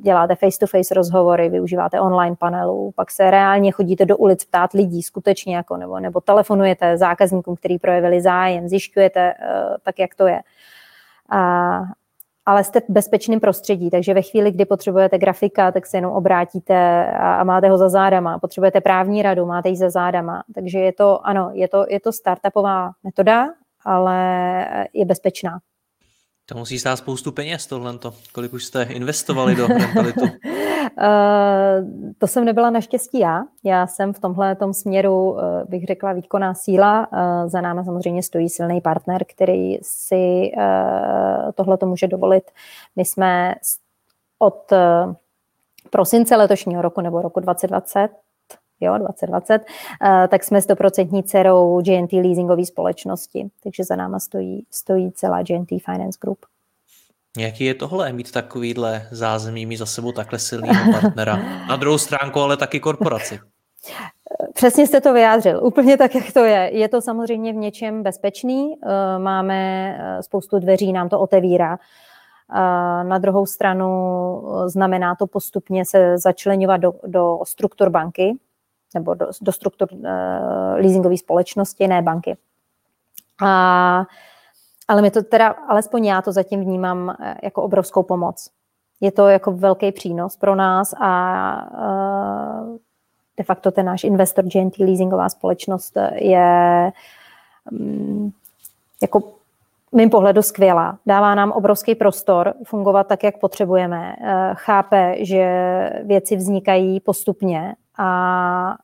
děláte 0.00 0.34
face-to-face 0.34 0.94
rozhovory, 0.94 1.48
využíváte 1.48 2.00
online 2.00 2.36
panelů, 2.36 2.92
pak 2.96 3.10
se 3.10 3.30
reálně 3.30 3.72
chodíte 3.72 4.06
do 4.06 4.16
ulic 4.16 4.44
ptát 4.44 4.72
lidí 4.72 5.02
skutečně 5.02 5.56
jako, 5.56 5.76
nebo, 5.76 6.00
nebo 6.00 6.20
telefonujete 6.20 6.98
zákazníkům, 6.98 7.56
který 7.56 7.78
projevili 7.78 8.20
zájem, 8.20 8.68
zjišťujete 8.68 9.34
tak, 9.82 9.98
jak 9.98 10.14
to 10.14 10.26
je. 10.26 10.40
A, 11.30 11.80
ale 12.48 12.64
jste 12.64 12.80
v 12.80 12.84
bezpečném 12.88 13.40
prostředí, 13.40 13.90
takže 13.90 14.14
ve 14.14 14.22
chvíli, 14.22 14.52
kdy 14.52 14.64
potřebujete 14.64 15.18
grafika, 15.18 15.72
tak 15.72 15.86
se 15.86 15.96
jenom 15.96 16.12
obrátíte 16.12 17.06
a, 17.12 17.44
máte 17.44 17.68
ho 17.68 17.78
za 17.78 17.88
zádama. 17.88 18.38
Potřebujete 18.38 18.80
právní 18.80 19.22
radu, 19.22 19.46
máte 19.46 19.68
ji 19.68 19.76
za 19.76 19.90
zádama. 19.90 20.42
Takže 20.54 20.78
je 20.78 20.92
to, 20.92 21.26
ano, 21.26 21.50
je 21.52 21.68
to, 21.68 21.86
je 21.88 22.00
to 22.00 22.12
startupová 22.12 22.90
metoda, 23.04 23.48
ale 23.84 24.88
je 24.92 25.04
bezpečná. 25.04 25.58
To 26.48 26.58
musí 26.58 26.78
stát 26.78 26.96
spoustu 26.96 27.32
peněz 27.32 27.66
tohle. 27.66 27.98
Kolik 28.32 28.52
už 28.52 28.64
jste 28.64 28.82
investovali 28.82 29.54
do 29.54 29.66
rentalitu? 29.66 30.24
Eh, 31.00 31.84
to 32.18 32.26
jsem 32.26 32.44
nebyla 32.44 32.70
naštěstí 32.70 33.18
já. 33.18 33.44
Já 33.64 33.86
jsem 33.86 34.14
v 34.14 34.20
tomhle 34.20 34.56
tom 34.56 34.74
směru, 34.74 35.38
eh, 35.40 35.64
bych 35.68 35.84
řekla, 35.84 36.12
výkonná 36.12 36.54
síla. 36.54 37.08
Eh, 37.12 37.48
za 37.48 37.60
námi 37.60 37.84
samozřejmě 37.84 38.22
stojí 38.22 38.48
silný 38.48 38.80
partner, 38.80 39.24
který 39.24 39.78
si 39.82 40.52
tohle 41.54 41.78
to 41.78 41.86
může 41.86 42.08
dovolit. 42.08 42.44
My 42.96 43.04
jsme 43.04 43.54
od 44.38 44.72
prosince 45.90 46.36
letošního 46.36 46.82
roku 46.82 47.00
nebo 47.00 47.22
roku 47.22 47.40
2020 47.40 48.08
jo, 48.80 48.98
2020, 48.98 49.64
tak 50.28 50.44
jsme 50.44 50.58
100% 50.58 51.22
dcerou 51.22 51.82
GNT 51.82 52.12
leasingové 52.12 52.64
společnosti, 52.64 53.50
takže 53.62 53.84
za 53.84 53.96
náma 53.96 54.18
stojí, 54.18 54.66
stojí 54.70 55.12
celá 55.12 55.42
GNT 55.42 55.68
Finance 55.68 56.18
Group. 56.20 56.38
Jaký 57.38 57.64
je 57.64 57.74
tohle, 57.74 58.12
mít 58.12 58.32
takovýhle 58.32 59.08
zázemí, 59.10 59.66
mít 59.66 59.76
za 59.76 59.86
sebou 59.86 60.12
takhle 60.12 60.38
silného 60.38 60.92
partnera? 60.92 61.36
Na 61.68 61.76
druhou 61.76 61.98
stránku 61.98 62.40
ale 62.40 62.56
taky 62.56 62.80
korporaci. 62.80 63.38
Přesně 64.54 64.86
jste 64.86 65.00
to 65.00 65.12
vyjádřil, 65.12 65.60
úplně 65.64 65.96
tak, 65.96 66.14
jak 66.14 66.32
to 66.32 66.44
je. 66.44 66.70
Je 66.72 66.88
to 66.88 67.00
samozřejmě 67.00 67.52
v 67.52 67.56
něčem 67.56 68.02
bezpečný, 68.02 68.74
eh, 68.82 69.18
máme 69.18 69.96
eh, 70.00 70.22
spoustu 70.22 70.58
dveří, 70.58 70.92
nám 70.92 71.08
to 71.08 71.20
otevírá. 71.20 71.78
Eh, 71.78 73.04
na 73.04 73.18
druhou 73.18 73.46
stranu 73.46 73.88
znamená 74.66 75.14
to 75.14 75.26
postupně 75.26 75.84
se 75.84 76.18
začlenovat 76.18 76.80
do, 76.80 76.92
do 77.06 77.38
struktur 77.44 77.90
banky 77.90 78.38
nebo 78.94 79.14
do, 79.14 79.26
do 79.40 79.52
struktur 79.52 79.88
leasingové 80.74 81.16
společnosti, 81.16 81.88
ne 81.88 82.02
banky. 82.02 82.36
A 83.42 84.06
ale 84.88 85.02
my 85.02 85.10
to 85.10 85.22
teda, 85.22 85.48
alespoň 85.48 86.04
já 86.04 86.22
to 86.22 86.32
zatím 86.32 86.60
vnímám 86.60 87.16
eh, 87.20 87.34
jako 87.42 87.62
obrovskou 87.62 88.02
pomoc. 88.02 88.50
Je 89.00 89.12
to 89.12 89.28
jako 89.28 89.52
velký 89.52 89.92
přínos 89.92 90.36
pro 90.36 90.54
nás 90.54 90.94
a 91.00 91.10
uh, 92.70 92.76
de 93.36 93.44
facto 93.44 93.70
ten 93.70 93.86
náš 93.86 94.04
investor 94.04 94.44
GNT 94.44 94.78
leasingová 94.78 95.28
společnost 95.28 95.96
je 96.14 96.92
um, 97.70 98.32
jako 99.02 99.22
mým 99.92 100.10
pohledu 100.10 100.42
skvělá. 100.42 100.98
Dává 101.06 101.34
nám 101.34 101.52
obrovský 101.52 101.94
prostor 101.94 102.54
fungovat 102.64 103.06
tak, 103.06 103.24
jak 103.24 103.38
potřebujeme. 103.38 104.16
Uh, 104.20 104.26
chápe, 104.54 105.14
že 105.18 105.50
věci 106.04 106.36
vznikají 106.36 107.00
postupně 107.00 107.74
a 107.98 108.76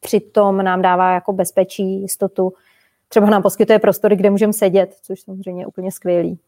přitom 0.00 0.64
nám 0.64 0.82
dává 0.82 1.14
jako 1.14 1.32
bezpečí, 1.32 2.00
jistotu, 2.00 2.52
třeba 3.08 3.30
nám 3.30 3.42
poskytuje 3.42 3.78
prostory, 3.78 4.16
kde 4.16 4.30
můžeme 4.30 4.52
sedět, 4.52 4.96
což 5.02 5.20
samozřejmě 5.20 5.62
je 5.62 5.66
úplně 5.66 5.92
skvělý. 5.92 6.38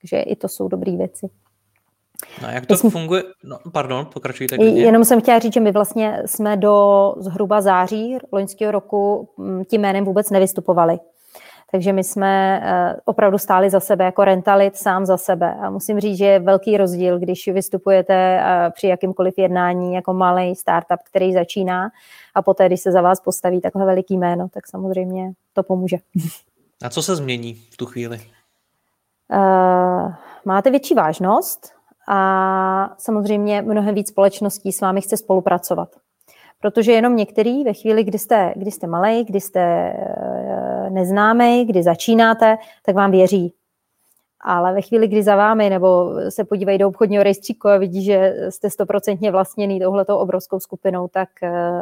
Takže 0.00 0.20
i 0.20 0.36
to 0.36 0.48
jsou 0.48 0.68
dobré 0.68 0.96
věci. 0.96 1.30
No 2.42 2.48
jak 2.48 2.66
to 2.66 2.76
jsme, 2.76 2.90
funguje? 2.90 3.22
No, 3.44 3.58
pardon, 3.72 4.06
pokračujte. 4.14 4.56
Klidně. 4.56 4.82
Jenom 4.82 5.04
jsem 5.04 5.20
chtěla 5.20 5.38
říct, 5.38 5.52
že 5.52 5.60
my 5.60 5.72
vlastně 5.72 6.22
jsme 6.26 6.56
do 6.56 7.14
zhruba 7.18 7.60
září 7.60 8.18
loňského 8.32 8.72
roku 8.72 9.28
tím 9.70 9.80
jménem 9.80 10.04
vůbec 10.04 10.30
nevystupovali. 10.30 10.98
Takže 11.70 11.92
my 11.92 12.04
jsme 12.04 12.60
eh, 12.62 12.96
opravdu 13.04 13.38
stáli 13.38 13.70
za 13.70 13.80
sebe 13.80 14.04
jako 14.04 14.24
rentalit 14.24 14.76
sám 14.76 15.06
za 15.06 15.16
sebe. 15.16 15.54
A 15.54 15.70
musím 15.70 16.00
říct, 16.00 16.18
že 16.18 16.24
je 16.24 16.38
velký 16.38 16.76
rozdíl, 16.76 17.18
když 17.18 17.48
vystupujete 17.48 18.14
eh, 18.14 18.70
při 18.70 18.86
jakýmkoliv 18.86 19.38
jednání 19.38 19.94
jako 19.94 20.14
malý 20.14 20.54
startup, 20.54 21.00
který 21.10 21.32
začíná 21.32 21.90
a 22.34 22.42
poté, 22.42 22.66
když 22.66 22.80
se 22.80 22.92
za 22.92 23.00
vás 23.00 23.20
postaví 23.20 23.60
takhle 23.60 23.86
veliký 23.86 24.16
jméno, 24.16 24.48
tak 24.48 24.66
samozřejmě 24.66 25.32
to 25.52 25.62
pomůže. 25.62 25.96
A 26.82 26.90
co 26.90 27.02
se 27.02 27.16
změní 27.16 27.54
v 27.54 27.76
tu 27.76 27.86
chvíli? 27.86 28.20
Uh, 29.32 30.12
máte 30.44 30.70
větší 30.70 30.94
vážnost 30.94 31.72
a 32.08 32.94
samozřejmě 32.98 33.62
mnohem 33.62 33.94
víc 33.94 34.08
společností 34.08 34.72
s 34.72 34.80
vámi 34.80 35.00
chce 35.00 35.16
spolupracovat. 35.16 35.88
Protože 36.60 36.92
jenom 36.92 37.16
některý 37.16 37.64
ve 37.64 37.72
chvíli, 37.72 38.04
kdy 38.04 38.18
jste, 38.18 38.52
kdy 38.56 38.70
jste 38.70 38.86
malej, 38.86 39.24
kdy 39.24 39.40
jste 39.40 39.92
uh, 39.92 40.75
neznámý, 40.90 41.64
kdy 41.64 41.82
začínáte, 41.82 42.58
tak 42.82 42.94
vám 42.94 43.10
věří. 43.10 43.52
Ale 44.40 44.74
ve 44.74 44.82
chvíli, 44.82 45.08
kdy 45.08 45.22
za 45.22 45.36
vámi 45.36 45.70
nebo 45.70 46.14
se 46.28 46.44
podívají 46.44 46.78
do 46.78 46.88
obchodního 46.88 47.22
rejstříku 47.22 47.68
a 47.68 47.78
vidí, 47.78 48.04
že 48.04 48.34
jste 48.50 48.70
stoprocentně 48.70 49.30
vlastněný 49.30 49.80
touhletou 49.80 50.16
obrovskou 50.16 50.60
skupinou, 50.60 51.08
tak 51.08 51.28
uh, 51.42 51.80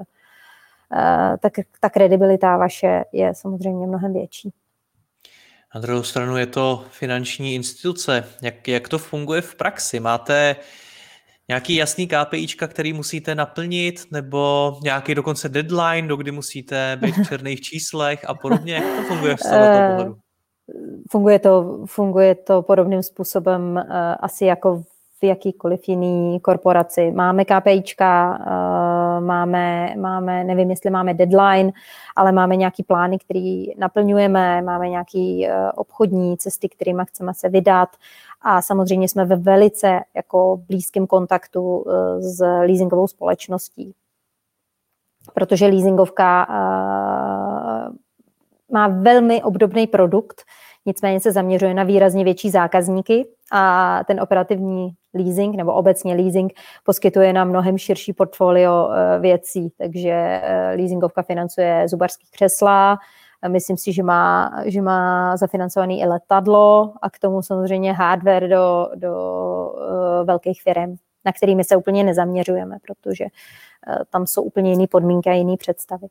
Eh, 0.97 1.37
tak 1.41 1.53
ta 1.81 1.91
kredibilita 1.91 2.57
vaše 2.57 3.05
je 3.13 3.35
samozřejmě 3.35 3.87
mnohem 3.87 4.13
větší. 4.13 4.53
Na 5.75 5.81
druhou 5.81 6.03
stranu 6.03 6.37
je 6.37 6.47
to 6.47 6.85
finanční 6.91 7.55
instituce. 7.55 8.25
Jak, 8.43 8.69
jak 8.69 8.89
to 8.89 8.99
funguje 8.99 9.41
v 9.41 9.55
praxi? 9.55 10.01
Máte 10.01 10.57
nějaký 11.49 11.75
jasný 11.75 12.09
KPIčka, 12.09 12.67
který 12.67 12.93
musíte 12.93 13.35
naplnit, 13.35 14.05
nebo 14.11 14.73
nějaký 14.83 15.15
dokonce 15.15 15.49
deadline, 15.49 16.09
do 16.09 16.17
kdy 16.17 16.31
musíte 16.31 16.99
být 17.01 17.17
v 17.17 17.25
černých 17.29 17.61
číslech 17.61 18.25
a 18.29 18.35
podobně? 18.35 18.75
Jak 18.75 18.85
to 18.85 19.03
funguje 19.03 19.37
z 19.37 19.43
tohoto 19.43 19.65
eh, 19.65 19.89
pohledu? 19.89 20.17
Funguje 21.11 21.39
to, 21.39 21.85
funguje 21.87 22.35
to 22.35 22.63
podobným 22.63 23.03
způsobem 23.03 23.77
uh, 23.77 23.95
asi 24.21 24.45
jako 24.45 24.77
v 24.77 24.95
v 25.25 25.27
jakýkoliv 25.27 25.89
jiný 25.89 26.41
korporaci. 26.41 27.11
Máme 27.11 27.45
KPIčka, 27.45 28.39
máme, 29.21 29.95
máme, 29.97 30.45
nevím, 30.45 30.71
jestli 30.71 30.91
máme 30.91 31.15
deadline, 31.15 31.73
ale 32.17 32.33
máme 32.33 32.57
nějaký 32.57 32.83
plány, 32.83 33.19
který 33.19 33.67
naplňujeme, 33.79 34.63
máme 34.63 34.89
nějaký 34.89 35.49
obchodní 35.75 36.37
cesty, 36.37 36.69
kterými 36.69 37.03
chceme 37.07 37.35
se 37.35 37.49
vydat 37.49 37.89
a 38.45 38.63
samozřejmě 38.63 39.09
jsme 39.09 39.25
ve 39.25 39.37
velice 39.37 40.01
jako 40.17 40.61
blízkém 40.69 41.07
kontaktu 41.07 41.85
s 42.21 42.41
leasingovou 42.41 43.07
společností, 43.07 43.95
protože 45.35 45.67
leasingovka 45.67 46.47
má 48.73 48.89
velmi 48.89 49.43
obdobný 49.43 49.87
produkt, 49.87 50.43
nicméně 50.87 51.21
se 51.21 51.33
zaměřuje 51.33 51.75
na 51.75 51.83
výrazně 51.83 52.25
větší 52.25 52.51
zákazníky 52.51 53.27
a 53.53 54.01
ten 54.07 54.21
operativní 54.21 54.91
leasing 55.15 55.57
nebo 55.57 55.73
obecně 55.73 56.15
leasing 56.15 56.53
poskytuje 56.85 57.33
nám 57.33 57.49
mnohem 57.49 57.79
širší 57.79 58.13
portfolio 58.13 58.91
eh, 58.91 59.19
věcí, 59.19 59.73
takže 59.79 60.11
eh, 60.11 60.75
leasingovka 60.77 61.23
financuje 61.23 61.89
zubarský 61.89 62.27
křesla, 62.31 62.99
myslím 63.49 63.77
si, 63.77 63.93
že 63.93 64.03
má, 64.03 64.53
že 64.65 64.83
má 64.83 65.37
zafinancovaný 65.37 66.01
i 66.01 66.07
letadlo 66.07 66.93
a 67.03 67.11
k 67.11 67.19
tomu 67.19 67.43
samozřejmě 67.43 67.93
hardware 67.93 68.49
do, 68.49 68.89
do 68.95 69.15
uh, 69.75 70.27
velkých 70.27 70.63
firm, 70.63 70.97
na 71.25 71.33
kterými 71.33 71.65
se 71.65 71.77
úplně 71.77 72.05
nezaměřujeme, 72.05 72.79
protože 72.87 73.25
uh, 73.25 73.97
tam 74.11 74.27
jsou 74.27 74.43
úplně 74.43 74.71
jiné 74.71 74.87
podmínky 74.87 75.31
a 75.31 75.33
jiné 75.33 75.57
představy. 75.57 76.07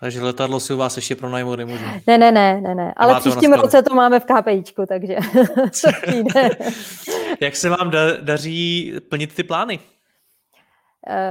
Takže 0.00 0.22
letadlo 0.22 0.60
si 0.60 0.74
u 0.74 0.76
vás 0.76 0.96
ještě 0.96 1.16
pronajmout 1.16 1.58
nemůžu. 1.58 1.84
Ne, 2.06 2.18
ne, 2.18 2.32
ne, 2.32 2.60
ne, 2.60 2.74
ne. 2.74 2.94
Ale 2.96 3.20
příštím 3.20 3.52
roce 3.52 3.82
to 3.82 3.94
máme 3.94 4.20
v 4.20 4.24
KPIčku, 4.24 4.86
takže 4.86 5.16
to 5.84 6.10
jde. 6.12 6.50
Jak 7.40 7.56
se 7.56 7.68
vám 7.68 7.90
da- 7.90 8.22
daří 8.22 8.92
plnit 9.08 9.34
ty 9.34 9.42
plány? 9.42 9.78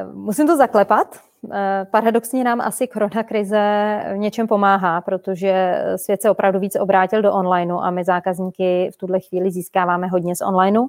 Uh, 0.07 0.15
musím 0.15 0.47
to 0.47 0.57
zaklepat. 0.57 1.19
Uh, 1.41 1.51
paradoxně 1.91 2.43
nám 2.43 2.61
asi 2.61 2.87
koronakrize 2.87 4.01
v 4.13 4.17
něčem 4.17 4.47
pomáhá, 4.47 5.01
protože 5.01 5.81
svět 5.95 6.21
se 6.21 6.29
opravdu 6.29 6.59
víc 6.59 6.75
obrátil 6.79 7.21
do 7.21 7.33
onlineu 7.33 7.77
a 7.77 7.91
my 7.91 8.03
zákazníky 8.03 8.89
v 8.93 8.97
tuhle 8.97 9.19
chvíli 9.19 9.51
získáváme 9.51 10.07
hodně 10.07 10.35
z 10.35 10.41
onlineu. 10.41 10.87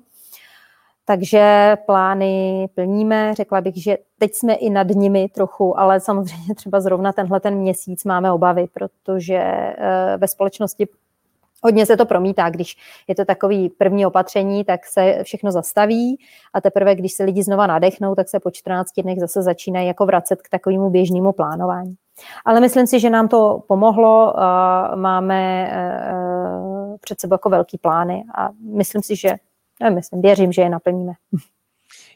Takže 1.08 1.76
plány 1.86 2.68
plníme, 2.74 3.34
řekla 3.34 3.60
bych, 3.60 3.82
že 3.82 3.96
teď 4.18 4.34
jsme 4.34 4.54
i 4.54 4.70
nad 4.70 4.86
nimi 4.88 5.28
trochu, 5.28 5.80
ale 5.80 6.00
samozřejmě 6.00 6.54
třeba 6.54 6.80
zrovna 6.80 7.12
tenhle 7.12 7.40
ten 7.40 7.54
měsíc 7.54 8.04
máme 8.04 8.32
obavy, 8.32 8.66
protože 8.74 9.36
eh, 9.36 10.16
ve 10.16 10.28
společnosti 10.28 10.88
hodně 11.62 11.86
se 11.86 11.96
to 11.96 12.06
promítá, 12.06 12.50
když 12.50 12.76
je 13.08 13.14
to 13.14 13.24
takový 13.24 13.68
první 13.68 14.06
opatření, 14.06 14.64
tak 14.64 14.86
se 14.86 15.18
všechno 15.22 15.52
zastaví 15.52 16.18
a 16.54 16.60
teprve, 16.60 16.94
když 16.94 17.12
se 17.12 17.24
lidi 17.24 17.42
znova 17.42 17.66
nadechnou, 17.66 18.14
tak 18.14 18.28
se 18.28 18.40
po 18.40 18.50
14 18.50 18.88
dnech 19.02 19.18
zase 19.20 19.42
začínají 19.42 19.86
jako 19.86 20.06
vracet 20.06 20.42
k 20.42 20.48
takovému 20.48 20.90
běžnému 20.90 21.32
plánování. 21.32 21.94
Ale 22.44 22.60
myslím 22.60 22.86
si, 22.86 23.00
že 23.00 23.10
nám 23.10 23.28
to 23.28 23.62
pomohlo, 23.68 24.34
máme 24.94 25.70
eh, 25.72 26.98
před 27.00 27.20
sebou 27.20 27.34
jako 27.34 27.48
velký 27.48 27.78
plány 27.78 28.24
a 28.38 28.48
myslím 28.76 29.02
si, 29.02 29.16
že 29.16 29.34
já 29.82 29.90
myslím, 29.90 30.22
věřím, 30.22 30.52
že 30.52 30.62
je 30.62 30.68
naplníme. 30.68 31.12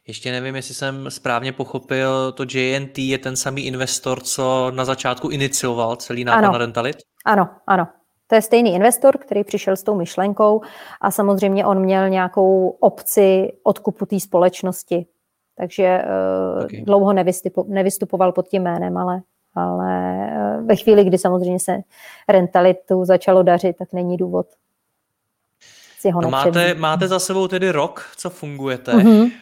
Ještě 0.07 0.33
nevím, 0.33 0.57
jestli 0.57 0.75
jsem 0.75 1.11
správně 1.11 1.53
pochopil, 1.53 2.33
to 2.33 2.43
JNT 2.43 2.99
je 2.99 3.19
ten 3.19 3.37
samý 3.37 3.67
investor, 3.67 4.21
co 4.21 4.71
na 4.75 4.85
začátku 4.85 5.29
inicioval 5.29 5.97
celý 5.97 6.25
nápad 6.25 6.39
ano. 6.39 6.53
na 6.53 6.59
Rentalit? 6.59 6.97
Ano, 7.25 7.49
ano. 7.67 7.89
To 8.33 8.37
je 8.37 8.43
stejný 8.43 8.75
investor, 8.75 9.19
který 9.19 9.45
přišel 9.45 9.77
s 9.77 9.83
tou 9.83 9.95
myšlenkou 9.95 10.61
a 11.01 11.11
samozřejmě 11.11 11.67
on 11.67 11.81
měl 11.81 12.09
nějakou 12.09 12.69
opci 12.69 13.53
odkupu 13.63 14.07
té 14.07 14.21
společnosti. 14.21 15.07
Takže 15.57 16.03
okay. 16.65 16.81
dlouho 16.81 17.13
nevystupoval 17.67 18.33
pod 18.33 18.49
tím 18.49 18.63
jménem, 18.63 18.97
ale, 18.97 19.23
ale 19.55 20.17
uh, 20.61 20.67
ve 20.67 20.77
chvíli, 20.77 21.05
kdy 21.05 21.19
samozřejmě 21.19 21.61
se 21.61 21.77
Rentalitu 22.29 23.05
začalo 23.05 23.43
dařit, 23.43 23.77
tak 23.77 23.93
není 23.93 24.17
důvod 24.17 24.47
si 25.99 26.11
ho 26.11 26.21
no 26.21 26.31
máte, 26.31 26.75
máte 26.75 27.09
za 27.09 27.19
sebou 27.19 27.49
tedy 27.49 27.71
rok, 27.71 28.13
co 28.17 28.31
fungujete. 28.31 28.93
Mm-hmm. 28.93 29.33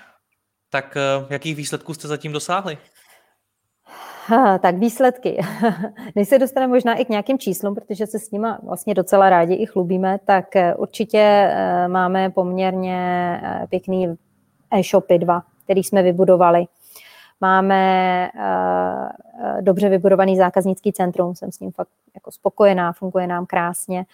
Tak 0.71 0.97
uh, 1.21 1.27
jakých 1.33 1.57
výsledků 1.57 1.95
jste 1.95 2.09
zatím 2.09 2.33
dosáhli? 2.33 2.79
Tak 4.61 4.77
výsledky. 4.77 5.41
Než 6.17 6.29
se 6.29 6.39
dostaneme 6.39 6.73
možná 6.73 6.95
i 6.95 7.05
k 7.05 7.09
nějakým 7.09 7.39
číslům, 7.39 7.75
protože 7.75 8.07
se 8.07 8.19
s 8.19 8.31
nimi 8.31 8.49
vlastně 8.63 8.95
docela 8.95 9.31
rádi 9.31 9.55
i 9.55 9.67
chlubíme, 9.67 10.19
tak 10.25 10.57
eh, 10.57 10.75
určitě 10.75 11.19
eh, 11.19 11.89
máme 11.89 12.31
poměrně 12.31 13.41
pěkný 13.69 14.17
e-shopy 14.71 15.19
dva, 15.19 15.43
který 15.65 15.83
jsme 15.83 16.03
vybudovali. 16.03 16.65
Máme 17.41 18.31
dobře 19.61 19.89
vybudovaný 19.89 20.37
zákaznický 20.37 20.93
centrum, 20.93 21.35
jsem 21.35 21.53
s 21.53 21.61
ním 21.61 21.73
fakt 21.73 21.89
jako 22.15 22.31
spokojená, 22.31 22.93
funguje 22.93 23.27
nám 23.27 23.47
krásně. 23.47 24.07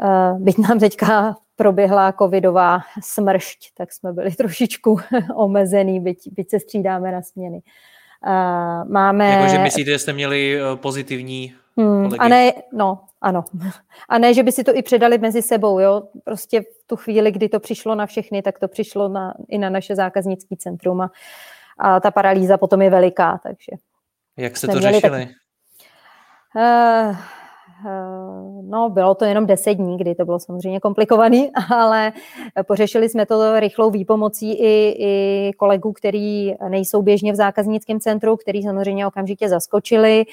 Eh, 0.00 0.34
byť 0.38 0.58
nám 0.58 0.78
teďka 0.78 1.36
proběhla 1.56 2.12
covidová 2.12 2.80
smršť, 3.02 3.74
tak 3.74 3.92
jsme 3.92 4.12
byli 4.12 4.30
trošičku 4.30 4.96
omezený, 5.34 6.00
byť, 6.00 6.28
byť 6.32 6.50
se 6.50 6.60
střídáme 6.60 7.12
na 7.12 7.22
směny. 7.22 7.62
Eh, 8.26 8.84
máme... 8.84 9.30
Jakože 9.30 9.58
myslíte, 9.58 9.90
že 9.90 9.98
jste 9.98 10.12
měli 10.12 10.60
eh, 10.60 10.76
pozitivní 10.76 11.54
hmm, 11.76 12.10
A 12.18 12.28
ne, 12.28 12.52
no, 12.72 13.00
ano. 13.20 13.44
A 14.08 14.18
ne, 14.18 14.34
že 14.34 14.42
by 14.42 14.52
si 14.52 14.64
to 14.64 14.76
i 14.76 14.82
předali 14.82 15.18
mezi 15.18 15.42
sebou, 15.42 15.78
jo. 15.78 16.02
Prostě 16.24 16.60
v 16.60 16.86
tu 16.86 16.96
chvíli, 16.96 17.32
kdy 17.32 17.48
to 17.48 17.60
přišlo 17.60 17.94
na 17.94 18.06
všechny, 18.06 18.42
tak 18.42 18.58
to 18.58 18.68
přišlo 18.68 19.08
na, 19.08 19.34
i 19.48 19.58
na 19.58 19.70
naše 19.70 19.96
zákaznické 19.96 20.56
centrum 20.56 21.00
a, 21.00 21.10
a 21.78 22.00
ta 22.00 22.10
paralýza 22.10 22.58
potom 22.58 22.82
je 22.82 22.90
veliká, 22.90 23.40
takže... 23.42 23.72
Jak 24.36 24.56
jste 24.56 24.66
to 24.66 24.80
řešili? 24.80 25.00
Tak... 25.00 25.28
Uh, 27.10 27.16
Eh, 27.84 28.15
no, 28.62 28.90
bylo 28.90 29.14
to 29.14 29.24
jenom 29.24 29.46
deset 29.46 29.74
dní, 29.74 29.98
kdy 29.98 30.14
to 30.14 30.24
bylo 30.24 30.38
samozřejmě 30.38 30.80
komplikovaný, 30.80 31.50
ale 31.74 32.12
pořešili 32.66 33.08
jsme 33.08 33.26
to 33.26 33.60
rychlou 33.60 33.90
výpomocí 33.90 34.52
i, 34.52 34.94
i 34.98 35.52
kolegů, 35.56 35.92
kteří 35.92 36.54
nejsou 36.68 37.02
běžně 37.02 37.32
v 37.32 37.36
zákaznickém 37.36 38.00
centru, 38.00 38.36
kteří 38.36 38.62
samozřejmě 38.62 39.06
okamžitě 39.06 39.48
zaskočili 39.48 40.24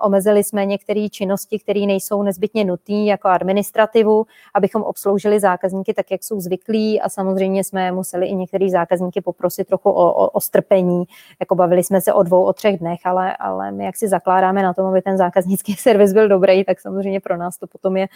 omezili 0.00 0.44
jsme 0.44 0.66
některé 0.66 1.08
činnosti, 1.08 1.58
které 1.58 1.80
nejsou 1.80 2.22
nezbytně 2.22 2.64
nutné, 2.64 3.04
jako 3.04 3.28
administrativu, 3.28 4.26
abychom 4.54 4.82
obsloužili 4.82 5.40
zákazníky 5.40 5.94
tak, 5.94 6.10
jak 6.10 6.24
jsou 6.24 6.40
zvyklí 6.40 7.00
a 7.00 7.08
samozřejmě 7.08 7.64
jsme 7.64 7.92
museli 7.92 8.26
i 8.26 8.34
některé 8.34 8.70
zákazníky 8.70 9.20
poprosit 9.20 9.66
trochu 9.66 9.90
o, 9.90 10.12
o, 10.12 10.28
o 10.28 10.40
strpení, 10.40 11.04
jako 11.40 11.54
bavili 11.54 11.84
jsme 11.84 12.00
se 12.00 12.12
o 12.12 12.22
dvou, 12.22 12.44
o 12.44 12.52
třech 12.52 12.78
dnech, 12.78 13.00
ale, 13.04 13.36
ale 13.36 13.72
my 13.72 13.84
jak 13.84 13.96
si 13.96 14.08
zakládáme 14.08 14.62
na 14.62 14.74
tom, 14.74 14.86
aby 14.86 15.02
ten 15.02 15.16
zákaznický 15.16 15.74
servis 15.78 16.12
byl 16.12 16.28
dobrý, 16.28 16.64
tak 16.64 16.80
samozřejmě 16.80 17.20
pro 17.20 17.36
nás 17.36 17.58
to 17.58 17.66
potom 17.66 17.96
je 17.96 18.08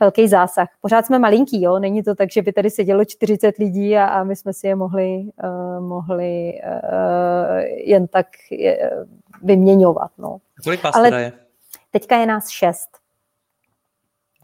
velký 0.00 0.28
zásah. 0.28 0.68
Pořád 0.80 1.06
jsme 1.06 1.18
malinký, 1.18 1.62
jo? 1.62 1.78
není 1.78 2.02
to 2.02 2.14
tak, 2.14 2.30
že 2.30 2.42
by 2.42 2.52
tady 2.52 2.70
sedělo 2.70 3.04
40 3.04 3.58
lidí 3.58 3.96
a, 3.96 4.06
a 4.06 4.24
my 4.24 4.36
jsme 4.36 4.52
si 4.52 4.66
je 4.66 4.76
mohli, 4.76 5.22
uh, 5.44 5.86
mohli 5.88 6.52
uh, 6.64 7.58
jen 7.84 8.06
tak 8.06 8.26
uh, 8.52 8.68
vyměňovat. 9.42 10.03
No. 10.18 10.38
Kolik 10.64 10.82
vás 10.82 10.96
Ale 10.96 11.08
teda 11.08 11.18
je? 11.18 11.32
Teďka 11.90 12.16
je 12.16 12.26
nás 12.26 12.48
šest. 12.48 12.98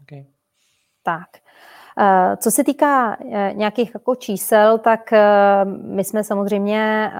Okay. 0.01 0.25
Tak. 1.03 1.27
Uh, 1.99 2.35
co 2.35 2.51
se 2.51 2.63
týká 2.63 3.17
uh, 3.19 3.35
nějakých 3.53 3.91
jako 3.93 4.15
čísel, 4.15 4.77
tak 4.77 5.09
uh, 5.11 5.71
my 5.71 6.03
jsme 6.03 6.23
samozřejmě 6.23 7.11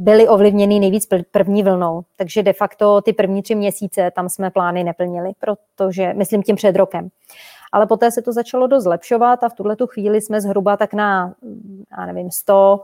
byli 0.00 0.28
ovlivněni 0.28 0.80
nejvíc 0.80 1.08
první 1.30 1.62
vlnou. 1.62 2.02
Takže 2.16 2.42
de 2.42 2.52
facto 2.52 3.00
ty 3.00 3.12
první 3.12 3.42
tři 3.42 3.54
měsíce 3.54 4.10
tam 4.10 4.28
jsme 4.28 4.50
plány 4.50 4.84
neplnili, 4.84 5.32
protože, 5.40 6.14
myslím 6.14 6.42
tím 6.42 6.56
před 6.56 6.76
rokem. 6.76 7.08
Ale 7.72 7.86
poté 7.86 8.10
se 8.10 8.22
to 8.22 8.32
začalo 8.32 8.66
dost 8.66 8.84
zlepšovat 8.84 9.44
a 9.44 9.48
v 9.48 9.54
tuhle 9.54 9.76
tu 9.76 9.86
chvíli 9.86 10.20
jsme 10.20 10.40
zhruba 10.40 10.76
tak 10.76 10.94
na, 10.94 11.34
já 11.98 12.06
nevím, 12.06 12.30
100, 12.30 12.82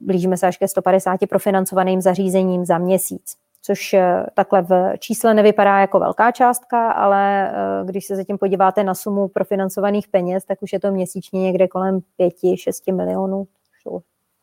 blížíme 0.00 0.36
se 0.36 0.46
až 0.46 0.56
ke 0.56 0.68
150 0.68 1.20
profinancovaným 1.28 2.00
zařízením 2.00 2.64
za 2.64 2.78
měsíc 2.78 3.36
což 3.62 3.94
eh, 3.94 4.26
takhle 4.34 4.62
v 4.62 4.98
čísle 4.98 5.34
nevypadá 5.34 5.78
jako 5.78 5.98
velká 6.00 6.32
částka, 6.32 6.90
ale 6.90 7.50
eh, 7.50 7.54
když 7.84 8.06
se 8.06 8.16
zatím 8.16 8.38
podíváte 8.38 8.84
na 8.84 8.94
sumu 8.94 9.28
profinancovaných 9.28 10.08
peněz, 10.08 10.44
tak 10.44 10.62
už 10.62 10.72
je 10.72 10.80
to 10.80 10.90
měsíčně 10.90 11.42
někde 11.42 11.68
kolem 11.68 12.00
5-6 12.20 12.94
milionů. 12.94 13.46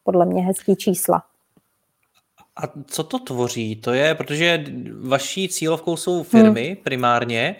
Podle 0.03 0.25
mě 0.25 0.43
hezký 0.43 0.75
čísla. 0.75 1.23
A 2.63 2.63
co 2.85 3.03
to 3.03 3.19
tvoří? 3.19 3.75
To 3.75 3.93
je, 3.93 4.15
protože 4.15 4.63
vaší 5.01 5.49
cílovkou 5.49 5.97
jsou 5.97 6.23
firmy 6.23 6.67
hmm. 6.67 6.75
primárně 6.83 7.55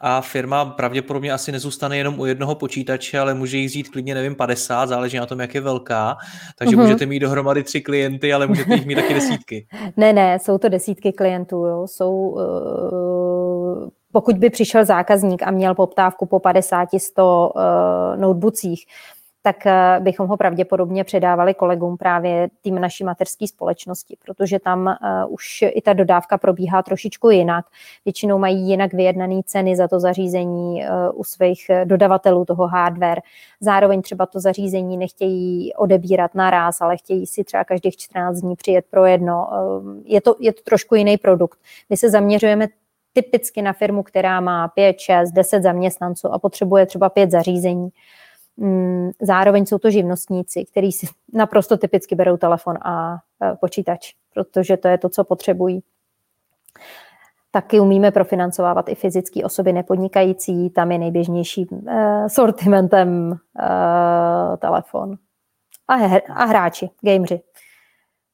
a 0.00 0.20
firma 0.20 0.64
pravděpodobně 0.64 1.32
asi 1.32 1.52
nezůstane 1.52 1.96
jenom 1.96 2.20
u 2.20 2.26
jednoho 2.26 2.54
počítače, 2.54 3.18
ale 3.18 3.34
může 3.34 3.56
jich 3.58 3.68
vzít 3.68 3.88
klidně, 3.88 4.14
nevím, 4.14 4.34
50, 4.34 4.86
záleží 4.86 5.16
na 5.16 5.26
tom, 5.26 5.40
jak 5.40 5.54
je 5.54 5.60
velká. 5.60 6.16
Takže 6.58 6.76
hmm. 6.76 6.84
můžete 6.84 7.06
mít 7.06 7.18
dohromady 7.18 7.62
tři 7.62 7.80
klienty, 7.80 8.32
ale 8.32 8.46
můžete 8.46 8.74
jich 8.74 8.86
mít 8.86 8.94
taky 8.94 9.14
desítky. 9.14 9.66
ne, 9.96 10.12
ne, 10.12 10.38
jsou 10.38 10.58
to 10.58 10.68
desítky 10.68 11.12
klientů. 11.12 11.56
Jo. 11.56 11.86
Jsou, 11.86 12.12
uh, 12.12 13.88
pokud 14.12 14.38
by 14.38 14.50
přišel 14.50 14.84
zákazník 14.84 15.42
a 15.42 15.50
měl 15.50 15.74
poptávku 15.74 16.26
po 16.26 16.38
50-100 16.38 17.50
uh, 17.54 18.20
notebookích, 18.20 18.86
tak 19.42 19.66
eh, 19.66 20.00
bychom 20.00 20.26
ho 20.26 20.36
pravděpodobně 20.36 21.04
předávali 21.04 21.54
kolegům 21.54 21.96
právě 21.96 22.48
tým 22.60 22.80
naší 22.80 23.04
mateřské 23.04 23.46
společnosti, 23.46 24.16
protože 24.24 24.58
tam 24.58 24.86
uh, 24.86 25.32
už 25.32 25.64
i 25.66 25.82
ta 25.82 25.92
dodávka 25.92 26.38
probíhá 26.38 26.82
trošičku 26.82 27.30
jinak. 27.30 27.64
Většinou 28.04 28.38
mají 28.38 28.68
jinak 28.68 28.92
vyjednané 28.92 29.40
ceny 29.46 29.76
za 29.76 29.88
to 29.88 30.00
zařízení 30.00 30.82
uh, 30.82 31.20
u 31.20 31.24
svých 31.24 31.70
dodavatelů 31.84 32.44
toho 32.44 32.66
hardware. 32.66 33.20
Zároveň 33.60 34.02
třeba 34.02 34.26
to 34.26 34.40
zařízení 34.40 34.96
nechtějí 34.96 35.74
odebírat 35.74 36.34
naraz, 36.34 36.80
ale 36.80 36.96
chtějí 36.96 37.26
si 37.26 37.44
třeba 37.44 37.64
každých 37.64 37.96
14 37.96 38.40
dní 38.40 38.56
přijet 38.56 38.84
pro 38.90 39.06
jedno. 39.06 39.48
Je, 40.04 40.20
to, 40.20 40.36
je 40.40 40.52
to 40.52 40.62
trošku 40.62 40.94
jiný 40.94 41.18
produkt. 41.18 41.58
My 41.90 41.96
se 41.96 42.10
zaměřujeme 42.10 42.66
typicky 43.12 43.62
na 43.62 43.72
firmu, 43.72 44.02
která 44.02 44.40
má 44.40 44.68
5, 44.68 45.00
6, 45.00 45.30
10 45.30 45.62
zaměstnanců 45.62 46.28
a 46.32 46.38
potřebuje 46.38 46.86
třeba 46.86 47.08
5 47.08 47.30
zařízení. 47.30 47.90
Mm, 48.62 49.10
zároveň 49.22 49.66
jsou 49.66 49.78
to 49.78 49.90
živnostníci, 49.90 50.64
kteří 50.64 50.92
si 50.92 51.06
naprosto 51.32 51.76
typicky 51.76 52.14
berou 52.14 52.36
telefon 52.36 52.76
a 52.82 53.14
e, 53.42 53.56
počítač, 53.56 54.12
protože 54.34 54.76
to 54.76 54.88
je 54.88 54.98
to, 54.98 55.08
co 55.08 55.24
potřebují. 55.24 55.82
Taky 57.50 57.80
umíme 57.80 58.10
profinancovávat 58.10 58.88
i 58.88 58.94
fyzické 58.94 59.44
osoby 59.44 59.72
nepodnikající, 59.72 60.70
tam 60.70 60.92
je 60.92 60.98
nejběžnější 60.98 61.66
uh, 61.66 62.26
sortimentem 62.26 63.30
uh, 63.30 64.56
telefon. 64.56 65.14
A, 65.88 65.94
her, 65.94 66.22
a 66.28 66.44
hráči, 66.44 66.90
gameři. 67.02 67.40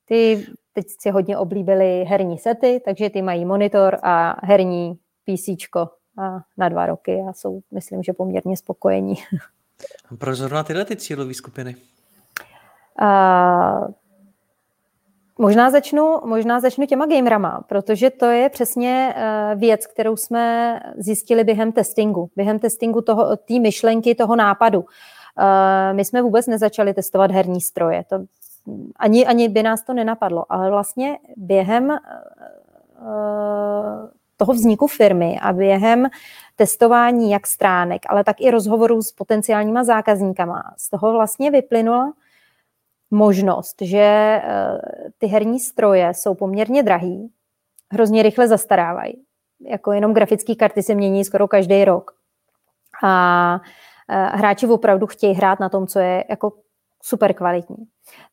Ty 0.05 0.47
teď 0.73 0.87
si 1.01 1.11
hodně 1.11 1.39
oblíbili 1.39 2.05
herní 2.05 2.39
sety, 2.39 2.83
takže 2.85 3.11
ty 3.11 3.23
mají 3.23 3.45
monitor 3.45 3.99
a 4.03 4.47
herní 4.47 4.99
PC 5.25 5.49
na 6.57 6.69
dva 6.69 6.87
roky 6.87 7.23
a 7.29 7.33
jsou, 7.33 7.61
myslím, 7.71 8.03
že 8.03 8.13
poměrně 8.13 8.57
spokojení. 8.57 9.15
Proč 10.19 10.39
zrovna 10.39 10.63
tyhle 10.63 10.85
ty 10.85 10.97
cílové 10.97 11.35
skupiny? 11.35 11.77
Uh, 13.03 13.89
možná, 15.39 15.71
začnu, 15.71 16.21
možná 16.25 16.61
začnu 16.61 16.87
těma 16.87 17.07
gamerama, 17.07 17.65
protože 17.69 18.11
to 18.11 18.27
je 18.27 18.49
přesně 18.49 19.15
uh, 19.17 19.61
věc, 19.61 19.87
kterou 19.87 20.17
jsme 20.17 20.81
zjistili 20.99 21.45
během 21.45 21.73
testingu. 21.73 22.31
Během 22.37 22.59
testingu 22.59 23.01
té 23.49 23.59
myšlenky, 23.61 24.15
toho 24.15 24.37
nápadu. 24.37 24.81
Uh, 24.81 24.87
my 25.93 26.05
jsme 26.05 26.23
vůbec 26.23 26.47
nezačali 26.47 26.95
testovat 26.95 27.31
herní 27.31 27.61
stroje. 27.61 28.05
To 28.05 28.19
ani, 28.97 29.27
ani 29.27 29.49
by 29.49 29.63
nás 29.63 29.83
to 29.83 29.93
nenapadlo, 29.93 30.45
ale 30.49 30.71
vlastně 30.71 31.19
během 31.37 31.89
uh, 31.89 31.97
toho 34.37 34.53
vzniku 34.53 34.87
firmy 34.87 35.39
a 35.43 35.53
během 35.53 36.07
testování 36.57 37.31
jak 37.31 37.47
stránek, 37.47 38.03
ale 38.09 38.25
tak 38.25 38.41
i 38.41 38.51
rozhovorů 38.51 39.03
s 39.03 39.13
potenciálníma 39.13 39.85
zákazníkama. 39.85 40.63
Z 40.77 40.91
toho 40.91 41.13
vlastně 41.13 41.51
vyplynula 41.51 42.13
možnost, 43.11 43.77
že 43.81 43.99
eh, 43.99 44.79
ty 45.19 45.27
herní 45.27 45.61
stroje 45.61 46.15
jsou 46.15 46.35
poměrně 46.35 46.83
drahý, 46.83 47.31
hrozně 47.93 48.23
rychle 48.23 48.49
zastarávají. 48.49 49.23
Jako 49.67 49.93
jenom 49.93 50.15
grafické 50.15 50.55
karty 50.55 50.83
se 50.83 50.95
mění 50.95 51.25
skoro 51.25 51.49
každý 51.49 51.85
rok. 51.85 52.11
A 53.05 53.61
eh, 54.09 54.27
hráči 54.37 54.67
opravdu 54.67 55.07
chtějí 55.07 55.35
hrát 55.35 55.61
na 55.61 55.69
tom, 55.69 55.87
co 55.87 55.99
je 55.99 56.25
jako 56.31 56.53
super 57.07 57.35
kvalitní. 57.35 57.77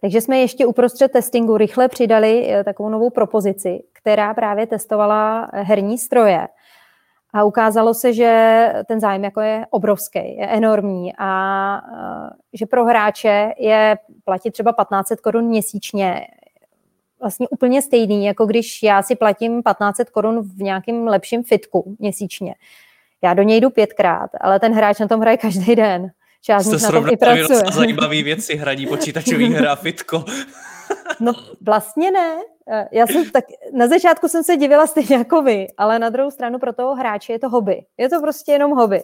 Takže 0.02 0.22
jsme 0.22 0.38
ještě 0.38 0.66
uprostřed 0.66 1.12
testingu 1.12 1.58
rychle 1.58 1.88
přidali 1.88 2.50
eh, 2.50 2.64
takovou 2.64 2.90
novou 2.90 3.10
propozici, 3.10 3.84
která 3.94 4.34
právě 4.34 4.68
testovala 4.68 5.50
herní 5.54 5.98
stroje 5.98 6.48
a 7.34 7.44
ukázalo 7.44 7.94
se, 7.94 8.14
že 8.14 8.74
ten 8.88 9.00
zájem 9.00 9.24
jako 9.24 9.42
je 9.42 9.66
obrovský, 9.70 10.20
je 10.38 10.48
enormní 10.48 11.14
a 11.18 11.82
že 12.54 12.66
pro 12.66 12.86
hráče 12.86 13.54
je 13.58 13.98
platit 14.26 14.52
třeba 14.52 14.72
1500 14.72 15.22
korun 15.22 15.46
měsíčně 15.46 16.28
vlastně 17.20 17.48
úplně 17.48 17.82
stejný, 17.82 18.26
jako 18.26 18.46
když 18.46 18.84
já 18.84 19.02
si 19.02 19.16
platím 19.16 19.64
1500 19.64 20.10
korun 20.10 20.42
v 20.42 20.62
nějakém 20.62 21.08
lepším 21.08 21.44
fitku 21.44 21.96
měsíčně. 22.00 22.56
Já 23.22 23.34
do 23.34 23.44
něj 23.44 23.62
jdu 23.62 23.70
pětkrát, 23.70 24.30
ale 24.42 24.60
ten 24.60 24.74
hráč 24.74 25.00
na 25.00 25.08
tom 25.08 25.22
hraje 25.22 25.38
každý 25.48 25.76
den. 25.76 26.12
Část 26.46 26.66
Jste 26.66 26.78
na 26.78 26.92
tom 26.92 27.10
i 27.10 27.18
pracuje. 27.18 27.60
zajímavé 27.74 28.24
věci, 28.24 28.56
hraní 28.56 28.88
počítačový 28.88 29.54
hra, 29.54 29.76
fitko. 29.86 30.26
No 31.20 31.34
vlastně 31.62 32.12
ne. 32.12 32.36
Eh, 32.72 32.88
já 32.92 33.08
jsem 33.08 33.30
tak, 33.30 33.46
na 33.74 33.88
začátku 33.88 34.28
jsem 34.28 34.44
se 34.44 34.58
divila 34.58 34.88
stejně 34.88 35.16
jako 35.16 35.42
vy, 35.42 35.68
ale 35.78 36.00
na 36.00 36.10
druhou 36.10 36.32
stranu 36.32 36.60
pro 36.60 36.74
toho 36.74 36.96
hráče 36.96 37.34
je 37.34 37.40
to 37.40 37.50
hobby. 37.50 37.86
Je 37.98 38.10
to 38.10 38.22
prostě 38.22 38.52
jenom 38.52 38.72
hobby. 38.72 39.04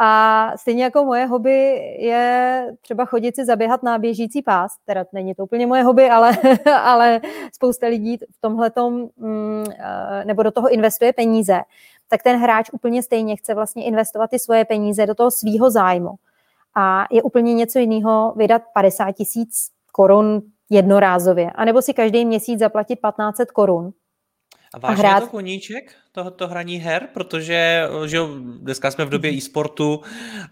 A 0.00 0.52
stejně 0.56 0.84
jako 0.84 1.04
moje 1.04 1.26
hobby 1.26 1.78
je 1.98 2.66
třeba 2.80 3.04
chodit 3.04 3.36
si 3.36 3.44
zaběhat 3.44 3.82
na 3.82 3.98
běžící 3.98 4.42
pás, 4.42 4.72
teda 4.84 5.04
není 5.12 5.34
to 5.34 5.44
úplně 5.44 5.66
moje 5.66 5.82
hobby, 5.82 6.10
ale, 6.10 6.36
ale 6.82 7.20
spousta 7.52 7.86
lidí 7.86 8.16
v 8.16 8.40
tomhle 8.40 8.72
mm, 9.16 9.64
eh, 9.78 10.24
nebo 10.24 10.42
do 10.42 10.50
toho 10.50 10.68
investuje 10.68 11.12
peníze, 11.12 11.60
tak 12.08 12.22
ten 12.22 12.38
hráč 12.40 12.70
úplně 12.72 13.02
stejně 13.02 13.36
chce 13.36 13.54
vlastně 13.54 13.84
investovat 13.84 14.30
ty 14.30 14.38
svoje 14.38 14.64
peníze 14.64 15.06
do 15.06 15.14
toho 15.14 15.30
svýho 15.30 15.70
zájmu. 15.70 16.10
A 16.80 17.06
je 17.10 17.22
úplně 17.22 17.54
něco 17.54 17.78
jiného 17.78 18.34
vydat 18.36 18.62
50 18.74 19.12
tisíc 19.12 19.70
korun 19.92 20.42
jednorázově, 20.70 21.50
anebo 21.50 21.82
si 21.82 21.94
každý 21.94 22.24
měsíc 22.24 22.58
zaplatit 22.58 22.96
1500 22.96 23.50
korun. 23.50 23.90
A 24.74 24.78
vážně 24.78 25.04
a 25.04 25.08
hrát... 25.08 25.20
je 25.20 25.26
to 25.26 25.30
koníček, 25.30 25.94
tohoto 26.12 26.48
hraní 26.48 26.76
her, 26.76 27.08
protože 27.14 27.88
že 28.06 28.18
dneska 28.58 28.90
jsme 28.90 29.04
v 29.04 29.10
době 29.10 29.30
e-sportu 29.30 30.00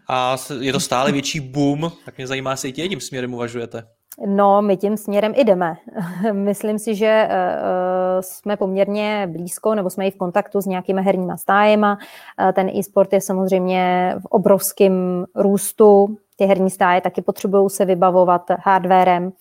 a 0.09 0.37
je 0.61 0.73
to 0.73 0.81
stále 0.81 1.13
větší 1.13 1.41
boom, 1.41 1.93
tak 2.05 2.17
mě 2.17 2.27
zajímá, 2.27 2.51
jestli 2.51 2.69
i 2.69 2.73
tím 2.73 3.01
směrem 3.01 3.35
uvažujete. 3.35 3.96
No, 4.27 4.63
my 4.63 4.77
tím 4.77 4.97
směrem 4.97 5.35
jdeme. 5.37 5.77
Myslím 6.33 6.79
si, 6.79 6.95
že 6.95 7.29
uh, 7.29 8.21
jsme 8.21 8.57
poměrně 8.57 9.29
blízko, 9.33 9.75
nebo 9.75 9.91
jsme 9.91 10.07
i 10.07 10.11
v 10.11 10.17
kontaktu 10.17 10.61
s 10.61 10.67
nějakými 10.67 11.03
herníma 11.03 11.37
stájema. 11.37 11.99
Uh, 12.41 12.53
ten 12.53 12.69
e-sport 12.69 13.13
je 13.13 13.21
samozřejmě 13.21 14.15
v 14.21 14.27
obrovském 14.27 15.25
růstu. 15.35 16.17
Ty 16.37 16.45
herní 16.45 16.71
stáje 16.71 17.01
taky 17.01 17.23
potřebují 17.23 17.71
se 17.71 17.85
vybavovat 17.85 18.43
hardwarem 18.65 19.33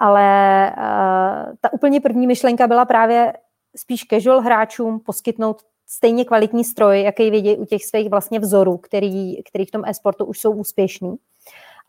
ale 0.00 0.70
ta 1.60 1.72
úplně 1.72 2.00
první 2.00 2.26
myšlenka 2.26 2.66
byla 2.66 2.84
právě 2.84 3.32
spíš 3.76 4.04
casual 4.10 4.40
hráčům 4.40 5.00
poskytnout 5.00 5.62
stejně 5.86 6.24
kvalitní 6.24 6.64
stroj, 6.64 7.02
jaký 7.02 7.30
vidějí 7.30 7.56
u 7.56 7.64
těch 7.64 7.84
svých 7.84 8.10
vlastně 8.10 8.40
vzorů, 8.40 8.76
který, 8.76 9.42
který 9.42 9.64
v 9.64 9.70
tom 9.70 9.82
e-sportu 9.86 10.24
už 10.24 10.38
jsou 10.38 10.52
úspěšní. 10.52 11.16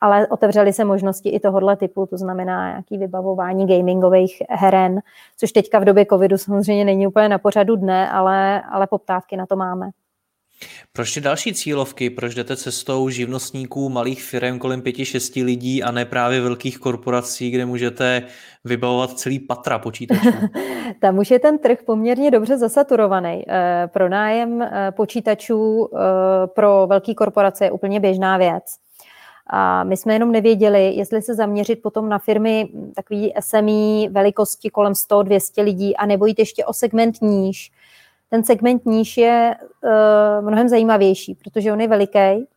Ale 0.02 0.28
otevřely 0.28 0.74
se 0.74 0.86
možnosti 0.86 1.30
i 1.30 1.40
tohohle 1.40 1.78
typu, 1.78 2.06
to 2.06 2.18
znamená 2.18 2.70
nějaký 2.70 2.98
vybavování 2.98 3.68
gamingových 3.68 4.42
heren, 4.50 5.02
což 5.38 5.52
teďka 5.52 5.80
v 5.80 5.86
době 5.86 6.06
covidu 6.06 6.38
samozřejmě 6.38 6.86
není 6.86 7.08
úplně 7.08 7.30
na 7.30 7.38
pořadu 7.38 7.76
dne, 7.76 8.12
ale, 8.12 8.62
ale 8.62 8.88
poptávky 8.88 9.38
na 9.38 9.46
to 9.46 9.56
máme. 9.56 9.90
Proč 10.94 11.14
ty 11.14 11.22
další 11.22 11.54
cílovky? 11.54 12.10
Proč 12.10 12.36
jdete 12.36 12.56
cestou 12.56 13.10
živnostníků, 13.10 13.90
malých 13.90 14.24
firm 14.24 14.60
kolem 14.60 14.82
pěti, 14.82 15.06
šesti 15.06 15.44
lidí 15.44 15.84
a 15.84 15.92
ne 15.92 16.06
právě 16.06 16.42
velkých 16.42 16.78
korporací, 16.78 17.52
kde 17.52 17.66
můžete 17.66 18.24
vybavovat 18.64 19.20
celý 19.20 19.40
patra 19.40 19.80
počítačů? 19.80 20.30
Tam 21.02 21.18
už 21.18 21.32
je 21.32 21.40
ten 21.40 21.58
trh 21.58 21.78
poměrně 21.86 22.32
dobře 22.32 22.58
zasaturovaný. 22.58 23.44
Eh, 23.48 23.88
pro 23.88 24.10
nájem 24.10 24.62
eh, 24.62 24.92
počítačů 24.92 25.90
eh, 25.94 26.00
pro 26.48 26.88
velké 26.88 27.14
korporace 27.14 27.66
je 27.66 27.72
úplně 27.72 28.00
běžná 28.00 28.38
věc. 28.38 28.64
A 29.50 29.84
my 29.84 29.98
jsme 29.98 30.14
jenom 30.14 30.32
nevěděli, 30.32 30.94
jestli 30.94 31.22
se 31.22 31.36
zaměřit 31.36 31.82
potom 31.82 32.10
na 32.10 32.20
firmy 32.20 32.70
takový 32.96 33.34
SME 33.40 34.10
velikosti 34.10 34.70
kolem 34.70 34.94
100-200 34.94 35.64
lidí 35.64 35.96
a 35.96 36.06
nebo 36.06 36.26
jít 36.26 36.40
ještě 36.40 36.66
o 36.66 36.74
segment 36.74 37.22
níž, 37.22 37.72
ten 38.30 38.44
segment 38.44 38.86
níž 38.86 39.18
je 39.18 39.56
uh, 39.84 40.48
mnohem 40.48 40.70
zajímavější, 40.70 41.36
protože 41.36 41.74
on 41.74 41.82
je 41.82 41.88
veliký, 41.88 42.48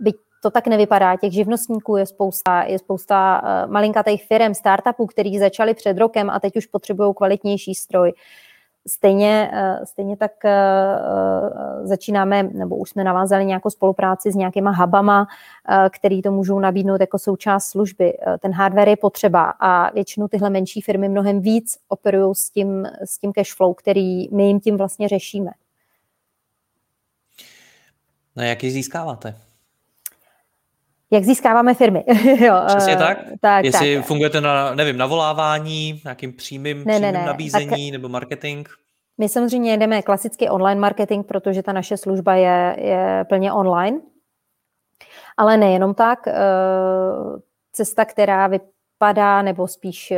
byť 0.00 0.16
to 0.42 0.50
tak 0.50 0.66
nevypadá. 0.66 1.16
Těch 1.16 1.32
živnostníků 1.32 1.96
je 1.96 2.06
spousta, 2.06 2.62
je 2.62 2.78
spousta 2.78 3.42
uh, 3.42 3.72
malinkatých 3.72 4.26
firm, 4.26 4.54
startupů, 4.54 5.06
který 5.06 5.38
začali 5.38 5.74
před 5.74 5.98
rokem 5.98 6.30
a 6.30 6.40
teď 6.40 6.56
už 6.56 6.66
potřebují 6.66 7.14
kvalitnější 7.14 7.74
stroj. 7.74 8.12
Stejně, 8.88 9.50
eh, 9.52 9.86
stejně 9.86 10.16
tak 10.16 10.44
eh, 10.44 10.50
eh, 10.50 11.86
začínáme, 11.86 12.42
nebo 12.42 12.76
už 12.76 12.90
jsme 12.90 13.04
navázali 13.04 13.46
nějakou 13.46 13.70
spolupráci 13.70 14.32
s 14.32 14.34
nějakýma 14.34 14.70
hubama, 14.70 15.26
který 15.90 16.22
to 16.22 16.32
můžou 16.32 16.58
nabídnout 16.58 17.00
jako 17.00 17.18
součást 17.18 17.64
služby. 17.64 18.12
Ten 18.40 18.52
hardware 18.52 18.88
je 18.88 18.96
potřeba 18.96 19.54
a 19.60 19.90
většinou 19.94 20.28
tyhle 20.28 20.50
menší 20.50 20.80
firmy 20.80 21.08
mnohem 21.08 21.40
víc 21.40 21.78
operují 21.88 22.34
s 22.34 22.50
tím, 22.50 22.86
s 23.04 23.18
tím 23.18 23.32
cash 23.32 23.54
flow, 23.56 23.74
který 23.74 24.28
my 24.34 24.46
jim 24.46 24.60
tím 24.60 24.76
vlastně 24.76 25.08
řešíme. 25.08 25.50
No 28.36 28.42
jak 28.42 28.64
ji 28.64 28.70
získáváte? 28.70 29.47
Jak 31.10 31.24
získáváme 31.24 31.74
firmy. 31.74 32.04
jo, 32.40 32.54
Přesně 32.66 32.96
tak? 32.96 33.18
tak 33.40 33.64
Jestli 33.64 33.96
tak. 33.96 34.04
fungujete 34.04 34.40
na, 34.40 34.74
nevím, 34.74 34.96
navolávání, 34.96 36.00
nějakým 36.04 36.32
přímým, 36.32 36.78
ne, 36.78 36.84
přímým 36.84 37.02
ne, 37.02 37.12
ne. 37.12 37.26
nabízení 37.26 37.90
tak, 37.90 37.92
nebo 37.92 38.08
marketing? 38.08 38.68
My 39.18 39.28
samozřejmě 39.28 39.76
jdeme 39.76 40.02
klasicky 40.02 40.48
online 40.48 40.80
marketing, 40.80 41.26
protože 41.26 41.62
ta 41.62 41.72
naše 41.72 41.96
služba 41.96 42.34
je, 42.34 42.76
je 42.78 43.24
plně 43.28 43.52
online. 43.52 44.00
Ale 45.36 45.56
nejenom 45.56 45.94
tak, 45.94 46.18
cesta, 47.72 48.04
která 48.04 48.46
vypadá, 48.46 49.42
nebo 49.42 49.68
spíš 49.68 50.12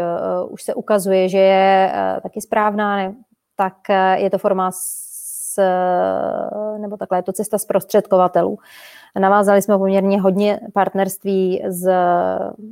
už 0.48 0.62
se 0.62 0.74
ukazuje, 0.74 1.28
že 1.28 1.38
je 1.38 1.92
taky 2.22 2.40
správná, 2.40 3.14
tak 3.56 3.74
je 4.14 4.30
to 4.30 4.38
forma 4.38 4.70
s, 4.72 5.62
nebo 6.78 6.96
takhle 6.96 7.18
je 7.18 7.22
to 7.22 7.32
cesta 7.32 7.58
zprostředkovatelů. 7.58 8.58
Navázali 9.18 9.62
jsme 9.62 9.78
poměrně 9.78 10.20
hodně 10.20 10.60
partnerství 10.72 11.62
s 11.68 11.88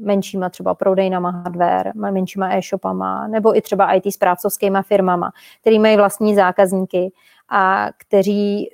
menšíma 0.00 0.48
třeba 0.48 0.74
prodejnama 0.74 1.30
hardware, 1.30 1.92
menšíma 1.94 2.56
e-shopama, 2.56 3.28
nebo 3.28 3.56
i 3.56 3.60
třeba 3.60 3.92
IT 3.92 4.12
správcovskýma 4.12 4.82
firmama, 4.82 5.32
který 5.60 5.78
mají 5.78 5.96
vlastní 5.96 6.34
zákazníky 6.34 7.12
a 7.48 7.88
kteří 7.96 8.70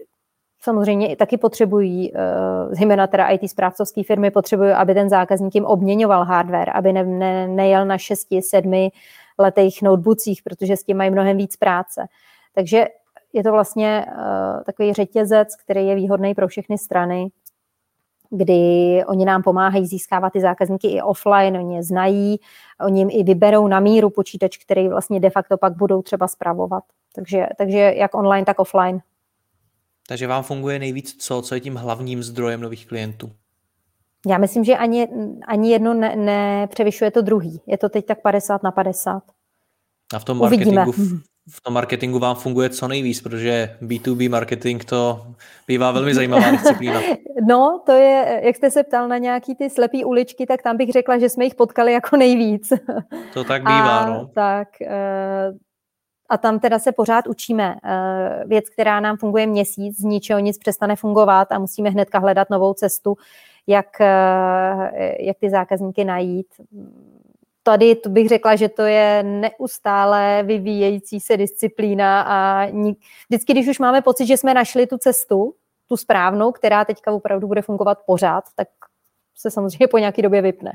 samozřejmě 0.60 1.16
taky 1.16 1.36
potřebují, 1.36 2.12
eh, 2.14 2.20
zejména 2.70 3.06
teda 3.06 3.28
IT 3.28 3.48
správcovské 3.50 4.02
firmy, 4.02 4.30
potřebují, 4.30 4.70
aby 4.70 4.94
ten 4.94 5.08
zákazník 5.08 5.54
jim 5.54 5.64
obměňoval 5.64 6.24
hardware, 6.24 6.70
aby 6.74 6.92
ne, 6.92 7.04
ne, 7.04 7.48
nejel 7.48 7.86
na 7.86 7.98
6, 7.98 8.40
7 8.40 8.90
letých 9.38 9.82
notebookích, 9.82 10.42
protože 10.42 10.76
s 10.76 10.84
tím 10.84 10.96
mají 10.96 11.10
mnohem 11.10 11.36
víc 11.36 11.56
práce. 11.56 12.06
Takže 12.54 12.86
je 13.32 13.42
to 13.42 13.52
vlastně 13.52 14.06
uh, 14.08 14.62
takový 14.62 14.92
řetězec, 14.92 15.56
který 15.56 15.86
je 15.86 15.94
výhodný 15.94 16.34
pro 16.34 16.48
všechny 16.48 16.78
strany 16.78 17.30
kdy 18.36 19.02
oni 19.06 19.24
nám 19.24 19.42
pomáhají 19.42 19.86
získávat 19.86 20.32
ty 20.32 20.40
zákazníky 20.40 20.88
i 20.88 21.02
offline, 21.02 21.56
oni 21.56 21.76
je 21.76 21.82
znají, 21.82 22.40
oni 22.86 23.00
jim 23.00 23.08
i 23.12 23.22
vyberou 23.22 23.68
na 23.68 23.80
míru 23.80 24.10
počítač, 24.10 24.56
který 24.56 24.88
vlastně 24.88 25.20
de 25.20 25.30
facto 25.30 25.58
pak 25.58 25.76
budou 25.76 26.02
třeba 26.02 26.28
zpravovat. 26.28 26.84
Takže, 27.14 27.46
takže 27.58 27.78
jak 27.78 28.14
online, 28.14 28.44
tak 28.44 28.58
offline. 28.58 29.00
Takže 30.08 30.26
vám 30.26 30.42
funguje 30.42 30.78
nejvíc 30.78 31.16
co? 31.18 31.42
Co 31.42 31.54
je 31.54 31.60
tím 31.60 31.74
hlavním 31.74 32.22
zdrojem 32.22 32.60
nových 32.60 32.86
klientů? 32.86 33.30
Já 34.26 34.38
myslím, 34.38 34.64
že 34.64 34.76
ani, 34.76 35.08
ani 35.46 35.70
jedno 35.70 35.94
ne, 35.94 36.16
nepřevyšuje 36.16 37.10
to 37.10 37.22
druhý. 37.22 37.60
Je 37.66 37.78
to 37.78 37.88
teď 37.88 38.06
tak 38.06 38.22
50 38.22 38.62
na 38.62 38.70
50. 38.70 39.22
A 40.14 40.18
v 40.18 40.24
tom 40.24 40.38
marketingu, 40.38 40.90
Uvidíme 40.90 41.20
v 41.50 41.60
tom 41.60 41.74
marketingu 41.74 42.18
vám 42.18 42.36
funguje 42.36 42.70
co 42.70 42.88
nejvíc, 42.88 43.20
protože 43.20 43.76
B2B 43.82 44.30
marketing 44.30 44.84
to 44.84 45.26
bývá 45.68 45.90
velmi 45.90 46.14
zajímavá 46.14 46.50
disciplína. 46.50 47.00
No, 47.48 47.82
to 47.86 47.92
je, 47.92 48.40
jak 48.44 48.56
jste 48.56 48.70
se 48.70 48.82
ptal 48.82 49.08
na 49.08 49.18
nějaký 49.18 49.54
ty 49.54 49.70
slepý 49.70 50.04
uličky, 50.04 50.46
tak 50.46 50.62
tam 50.62 50.76
bych 50.76 50.92
řekla, 50.92 51.18
že 51.18 51.28
jsme 51.28 51.44
jich 51.44 51.54
potkali 51.54 51.92
jako 51.92 52.16
nejvíc. 52.16 52.72
To 53.34 53.44
tak 53.44 53.62
bývá, 53.62 53.98
a, 53.98 54.10
no. 54.10 54.30
Tak, 54.34 54.68
eh, 54.82 55.52
a 56.28 56.38
tam 56.38 56.58
teda 56.58 56.78
se 56.78 56.92
pořád 56.92 57.26
učíme. 57.26 57.76
Eh, 57.84 58.44
věc, 58.46 58.68
která 58.68 59.00
nám 59.00 59.16
funguje 59.16 59.46
měsíc, 59.46 60.00
z 60.00 60.04
ničeho 60.04 60.40
nic 60.40 60.58
přestane 60.58 60.96
fungovat 60.96 61.52
a 61.52 61.58
musíme 61.58 61.90
hnedka 61.90 62.18
hledat 62.18 62.50
novou 62.50 62.74
cestu, 62.74 63.16
jak, 63.66 64.00
eh, 64.00 65.24
jak 65.24 65.38
ty 65.38 65.50
zákazníky 65.50 66.04
najít 66.04 66.46
tady 67.66 67.94
to 67.94 68.08
bych 68.08 68.28
řekla, 68.28 68.56
že 68.56 68.68
to 68.68 68.82
je 68.82 69.22
neustále 69.22 70.42
vyvíjející 70.42 71.20
se 71.20 71.36
disciplína 71.36 72.22
a 72.22 72.66
vždycky, 73.28 73.52
když 73.52 73.68
už 73.68 73.78
máme 73.78 74.02
pocit, 74.02 74.26
že 74.26 74.36
jsme 74.36 74.54
našli 74.54 74.86
tu 74.86 74.98
cestu, 74.98 75.54
tu 75.88 75.96
správnou, 75.96 76.52
která 76.52 76.84
teďka 76.84 77.12
opravdu 77.12 77.48
bude 77.48 77.62
fungovat 77.62 77.98
pořád, 78.06 78.44
tak 78.56 78.68
se 79.36 79.50
samozřejmě 79.50 79.88
po 79.88 79.98
nějaké 79.98 80.22
době 80.22 80.42
vypne. 80.42 80.72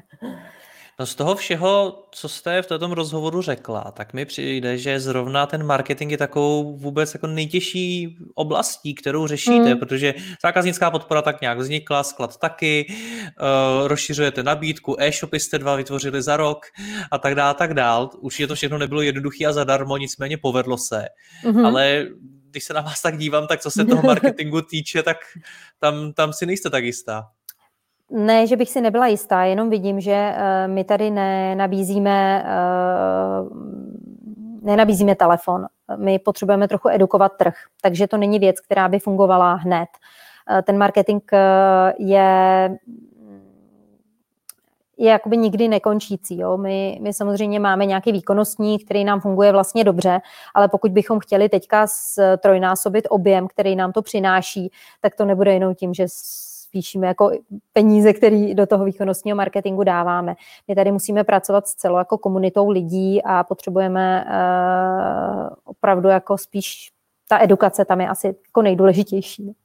No 1.00 1.06
z 1.06 1.16
toho 1.16 1.36
všeho, 1.36 2.04
co 2.12 2.30
jste 2.30 2.62
v 2.62 2.68
tom 2.68 2.92
rozhovoru 2.92 3.42
řekla, 3.42 3.92
tak 3.92 4.14
mi 4.14 4.26
přijde, 4.26 4.78
že 4.78 5.00
zrovna 5.00 5.46
ten 5.46 5.66
marketing 5.66 6.12
je 6.12 6.18
takovou 6.18 6.78
vůbec 6.78 7.14
jako 7.14 7.28
nejtěžší 7.28 8.18
oblastí, 8.36 8.96
kterou 8.96 9.28
řešíte, 9.28 9.74
mm. 9.74 9.78
protože 9.78 10.14
zákaznická 10.44 10.92
podpora 10.92 11.22
tak 11.22 11.42
nějak 11.42 11.58
vznikla, 11.58 12.04
sklad 12.04 12.38
taky, 12.38 12.86
uh, 12.88 13.88
rozšiřujete 13.88 14.44
nabídku, 14.44 14.96
e-shopy 15.00 15.40
jste 15.40 15.60
dva 15.60 15.76
vytvořili 15.76 16.22
za 16.22 16.38
rok 16.38 16.66
a 17.12 17.18
tak 17.18 17.36
dále, 17.36 17.54
tak 17.54 17.74
dál. 17.74 18.10
Už 18.20 18.40
je 18.40 18.48
to 18.48 18.56
všechno 18.56 18.78
nebylo 18.78 19.02
jednoduché 19.02 19.46
a 19.46 19.54
zadarmo, 19.54 19.98
nicméně 19.98 20.38
povedlo 20.38 20.78
se. 20.78 21.06
Mm-hmm. 21.46 21.66
Ale 21.66 22.08
když 22.52 22.64
se 22.64 22.74
na 22.74 22.82
vás 22.82 23.02
tak 23.02 23.18
dívám, 23.18 23.48
tak 23.48 23.62
co 23.62 23.72
se 23.72 23.86
toho 23.86 24.02
marketingu 24.06 24.62
týče, 24.62 25.04
tak 25.04 25.18
tam, 25.80 26.14
tam 26.14 26.34
si 26.34 26.46
nejste 26.46 26.70
tak 26.70 26.84
jistá. 26.84 27.24
Ne, 28.12 28.48
že 28.48 28.56
bych 28.56 28.70
si 28.70 28.82
nebyla 28.82 29.08
jistá, 29.08 29.44
jenom 29.44 29.70
vidím, 29.70 30.00
že 30.00 30.36
uh, 30.36 30.74
my 30.74 30.84
tady 30.84 31.12
nenabízíme, 31.12 32.46
uh, 33.42 33.58
nenabízíme 34.62 35.16
telefon. 35.16 35.66
My 35.96 36.20
potřebujeme 36.20 36.68
trochu 36.68 36.90
edukovat 36.90 37.32
trh, 37.38 37.54
takže 37.82 38.08
to 38.08 38.18
není 38.18 38.40
věc, 38.40 38.60
která 38.60 38.88
by 38.88 39.00
fungovala 39.00 39.54
hned. 39.54 39.90
Uh, 40.52 40.62
ten 40.62 40.78
marketing 40.78 41.24
je 41.98 42.70
je 45.02 45.12
jakoby 45.12 45.38
nikdy 45.38 45.68
nekončící. 45.68 46.40
Jo. 46.40 46.58
My, 46.58 47.00
my 47.02 47.14
samozřejmě 47.14 47.60
máme 47.60 47.86
nějaký 47.86 48.12
výkonnostní, 48.12 48.80
který 48.80 49.04
nám 49.04 49.20
funguje 49.22 49.52
vlastně 49.52 49.84
dobře, 49.84 50.20
ale 50.56 50.68
pokud 50.68 50.92
bychom 50.92 51.20
chtěli 51.20 51.50
teďka 51.50 51.88
trojnásobit 52.38 53.08
objem, 53.10 53.48
který 53.48 53.76
nám 53.76 53.92
to 53.92 54.02
přináší, 54.02 54.72
tak 55.02 55.16
to 55.16 55.26
nebude 55.26 55.54
jenom 55.54 55.76
tím, 55.76 55.94
že 55.94 56.06
spíšíme 56.70 57.08
jako 57.08 57.32
peníze, 57.74 58.14
které 58.14 58.54
do 58.54 58.66
toho 58.66 58.86
výkonnostního 58.86 59.38
marketingu 59.38 59.84
dáváme. 59.84 60.36
My 60.68 60.76
tady 60.76 60.92
musíme 60.92 61.24
pracovat 61.24 61.68
s 61.68 61.76
celou 61.76 61.98
jako 61.98 62.18
komunitou 62.18 62.70
lidí 62.70 63.24
a 63.24 63.44
potřebujeme 63.44 64.26
uh, 64.26 65.50
opravdu 65.64 66.10
jako 66.10 66.38
spíš 66.38 66.92
ta 67.30 67.44
edukace 67.44 67.86
tam 67.86 68.02
je 68.02 68.08
asi 68.08 68.28
jako 68.28 68.62
nejdůležitější. 68.62 69.56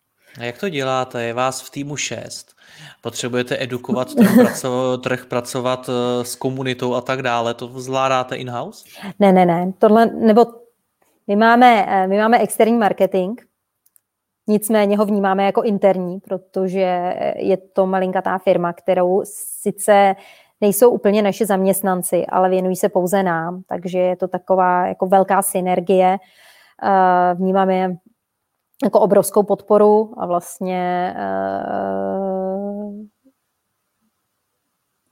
A 0.40 0.44
jak 0.44 0.58
to 0.58 0.68
děláte? 0.68 1.24
Je 1.24 1.32
vás 1.32 1.60
v 1.60 1.70
týmu 1.70 1.96
šest. 1.96 2.54
Potřebujete 3.00 3.62
edukovat 3.62 4.14
trh, 4.14 4.34
pracovat, 4.40 5.02
trh, 5.02 5.26
pracovat 5.26 5.90
eh, 5.90 6.24
s 6.24 6.36
komunitou 6.36 6.94
a 6.94 7.00
tak 7.00 7.22
dále. 7.22 7.54
To 7.54 7.80
zvládáte 7.80 8.36
in-house? 8.36 8.84
Ne, 9.18 9.32
ne, 9.32 9.46
ne. 9.46 9.72
Tohle, 9.78 10.06
nebo 10.06 10.46
my 11.26 11.36
máme, 11.36 11.86
eh, 11.88 12.06
my 12.06 12.18
máme 12.18 12.38
externí 12.38 12.78
marketing, 12.78 13.40
Nicméně 14.46 14.96
ho 14.98 15.06
vnímáme 15.06 15.44
jako 15.44 15.62
interní, 15.62 16.20
protože 16.20 17.14
je 17.36 17.56
to 17.56 17.86
malinkatá 17.86 18.38
firma, 18.38 18.72
kterou 18.72 19.22
sice 19.24 20.16
nejsou 20.60 20.90
úplně 20.90 21.22
naši 21.22 21.46
zaměstnanci, 21.46 22.26
ale 22.26 22.50
věnují 22.50 22.76
se 22.76 22.88
pouze 22.88 23.22
nám, 23.22 23.62
takže 23.68 23.98
je 23.98 24.16
to 24.16 24.28
taková 24.28 24.86
jako 24.86 25.06
velká 25.06 25.42
synergie. 25.42 26.18
Eh, 26.82 27.34
vnímáme 27.34 27.74
je 27.76 27.96
jako 28.84 29.00
obrovskou 29.00 29.42
podporu 29.42 30.14
a 30.18 30.26
vlastně 30.26 31.14
eh, 31.16 32.04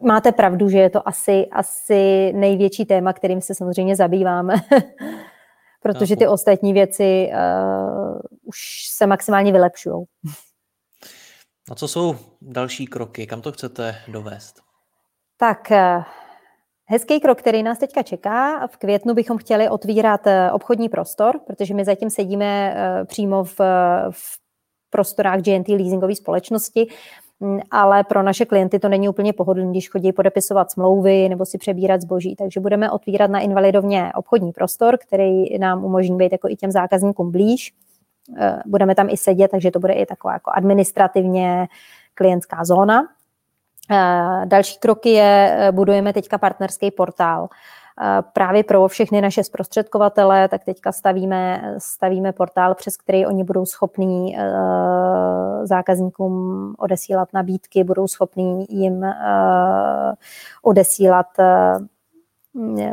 máte 0.02 0.32
pravdu, 0.32 0.68
že 0.68 0.78
je 0.78 0.90
to 0.90 1.08
asi, 1.08 1.46
asi 1.46 2.32
největší 2.32 2.84
téma, 2.84 3.12
kterým 3.12 3.40
se 3.40 3.54
samozřejmě 3.54 3.96
zabýváme. 3.96 4.54
protože 5.82 6.16
ty 6.16 6.26
ostatní 6.26 6.72
věci 6.72 7.30
uh, 7.32 8.18
už 8.52 8.86
se 8.88 9.06
maximálně 9.06 9.52
vylepšují. 9.52 10.04
A 11.70 11.74
co 11.74 11.88
jsou 11.88 12.16
další 12.42 12.86
kroky? 12.86 13.26
Kam 13.26 13.40
to 13.40 13.52
chcete 13.52 13.96
dovést? 14.08 14.60
Tak 15.36 15.70
uh, 15.70 16.04
hezký 16.84 17.20
krok, 17.20 17.38
který 17.38 17.62
nás 17.62 17.78
teďka 17.78 18.02
čeká. 18.02 18.66
V 18.66 18.76
květnu 18.76 19.14
bychom 19.14 19.38
chtěli 19.38 19.68
otvírat 19.68 20.26
uh, 20.26 20.32
obchodní 20.52 20.88
prostor, 20.88 21.40
protože 21.46 21.74
my 21.74 21.84
zatím 21.84 22.10
sedíme 22.10 22.74
uh, 22.74 23.06
přímo 23.06 23.44
v, 23.44 23.60
v 24.10 24.38
prostorách 24.90 25.40
GNT 25.40 25.68
leasingové 25.68 26.14
společnosti, 26.14 26.86
Mm, 27.42 27.60
ale 27.70 28.04
pro 28.04 28.22
naše 28.22 28.44
klienty 28.44 28.78
to 28.78 28.88
není 28.88 29.08
úplně 29.08 29.32
pohodlné, 29.32 29.70
když 29.70 29.90
chodí 29.90 30.12
podepisovat 30.12 30.70
smlouvy 30.70 31.28
nebo 31.28 31.46
si 31.46 31.58
přebírat 31.58 32.02
zboží. 32.02 32.36
Takže 32.36 32.60
budeme 32.60 32.90
otvírat 32.90 33.30
na 33.30 33.40
Invalidovně 33.40 34.12
obchodní 34.14 34.52
prostor, 34.52 34.98
který 34.98 35.58
nám 35.58 35.84
umožní 35.84 36.16
být 36.16 36.32
jako 36.32 36.48
i 36.48 36.56
těm 36.56 36.70
zákazníkům 36.70 37.30
blíž. 37.30 37.72
Eh, 38.38 38.62
budeme 38.66 38.94
tam 38.94 39.08
i 39.10 39.16
sedět, 39.16 39.50
takže 39.50 39.70
to 39.70 39.78
bude 39.78 39.92
i 39.92 40.06
taková 40.06 40.32
jako 40.32 40.50
administrativně 40.54 41.68
klientská 42.14 42.64
zóna. 42.64 43.08
Eh, 43.90 44.46
další 44.46 44.78
kroky 44.78 45.08
je, 45.10 45.56
eh, 45.58 45.72
budujeme 45.72 46.12
teďka 46.12 46.38
partnerský 46.38 46.90
portál 46.90 47.48
právě 48.32 48.64
pro 48.64 48.88
všechny 48.88 49.20
naše 49.20 49.44
zprostředkovatele, 49.44 50.48
tak 50.48 50.64
teďka 50.64 50.92
stavíme, 50.92 51.74
stavíme 51.78 52.32
portál, 52.32 52.74
přes 52.74 52.96
který 52.96 53.26
oni 53.26 53.44
budou 53.44 53.66
schopní 53.66 54.36
zákazníkům 55.64 56.74
odesílat 56.78 57.28
nabídky, 57.32 57.84
budou 57.84 58.08
schopní 58.08 58.66
jim 58.68 59.06
odesílat 60.62 61.26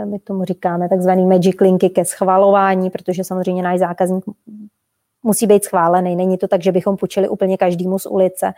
my 0.06 0.20
tomu 0.24 0.44
říkáme 0.44 0.90
takzvaný 0.90 1.26
magic 1.26 1.62
linky 1.62 1.90
ke 1.90 2.06
schvalování, 2.06 2.90
protože 2.90 3.24
samozřejmě 3.24 3.64
náš 3.64 3.80
zákazník 3.80 4.26
musí 5.24 5.48
být 5.48 5.64
schválený. 5.64 6.16
Není 6.16 6.38
to 6.38 6.48
tak, 6.48 6.64
že 6.64 6.72
bychom 6.72 6.98
půjčili 6.98 7.30
úplně 7.30 7.58
každému 7.58 8.00
z 8.00 8.06
ulice. 8.06 8.54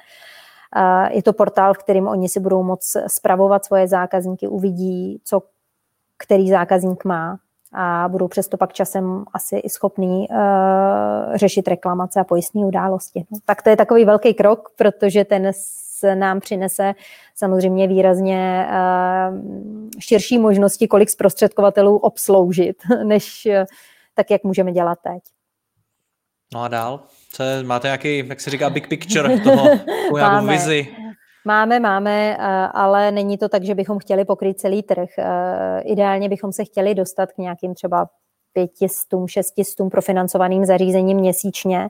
Je 1.09 1.24
to 1.24 1.34
portál, 1.34 1.74
v 1.74 1.78
kterým 1.78 2.07
oni 2.07 2.30
si 2.30 2.39
budou 2.39 2.64
moct 2.64 2.97
spravovat 3.07 3.66
svoje 3.66 3.88
zákazníky, 3.88 4.47
uvidí, 4.47 5.22
co 5.24 5.41
který 6.18 6.49
zákazník 6.49 7.05
má 7.05 7.38
a 7.74 8.07
budou 8.09 8.28
přesto 8.28 8.57
pak 8.57 8.74
časem 8.74 9.26
asi 9.34 9.57
i 9.57 9.70
schopný 9.70 10.28
uh, 10.30 11.36
řešit 11.36 11.68
reklamace 11.68 12.20
a 12.20 12.24
pojistné 12.24 12.66
události. 12.66 13.26
No, 13.32 13.38
tak 13.45 13.62
to 13.62 13.70
je 13.70 13.78
takový 13.78 14.05
velký 14.05 14.34
krok, 14.34 14.70
protože 14.76 15.26
ten 15.26 15.51
nám 16.14 16.39
přinese 16.39 16.93
samozřejmě 17.36 17.88
výrazně 17.88 18.68
širší 19.99 20.38
možnosti, 20.38 20.88
kolik 20.88 21.09
zprostředkovatelů 21.09 21.97
obsloužit, 21.97 22.78
než 23.03 23.47
tak, 24.14 24.32
jak 24.32 24.43
můžeme 24.43 24.72
dělat 24.72 24.99
teď. 25.03 25.24
No 26.54 26.64
a 26.64 26.68
dál? 26.68 26.99
Co, 27.30 27.43
máte 27.64 27.88
nějaký, 27.88 28.28
jak 28.28 28.41
se 28.41 28.49
říká, 28.49 28.70
big 28.70 28.88
picture 28.88 29.39
toho, 29.39 29.66
nějakou 30.16 30.47
vizi? 30.47 30.88
Máme, 31.45 31.80
máme, 31.80 32.38
ale 32.74 33.12
není 33.12 33.38
to 33.38 33.49
tak, 33.49 33.64
že 33.64 33.76
bychom 33.76 33.99
chtěli 33.99 34.26
pokryt 34.26 34.60
celý 34.60 34.84
trh. 34.84 35.10
Ideálně 35.84 36.30
bychom 36.30 36.52
se 36.52 36.66
chtěli 36.66 36.95
dostat 36.95 37.32
k 37.32 37.38
nějakým 37.38 37.74
třeba 37.74 38.10
pětistům, 38.54 39.28
šestistům 39.28 39.89
profinancovaným 39.89 40.66
zařízením 40.66 41.18
měsíčně 41.18 41.89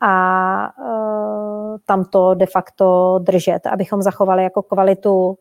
a 0.00 0.78
uh, 0.78 1.76
tam 1.86 2.04
to 2.04 2.34
de 2.34 2.46
facto 2.46 3.18
držet, 3.22 3.66
abychom 3.66 4.02
zachovali 4.02 4.42
jako 4.42 4.62
kvalitu 4.62 5.38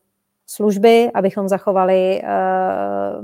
služby, 0.47 1.11
abychom 1.13 1.47
zachovali 1.47 2.21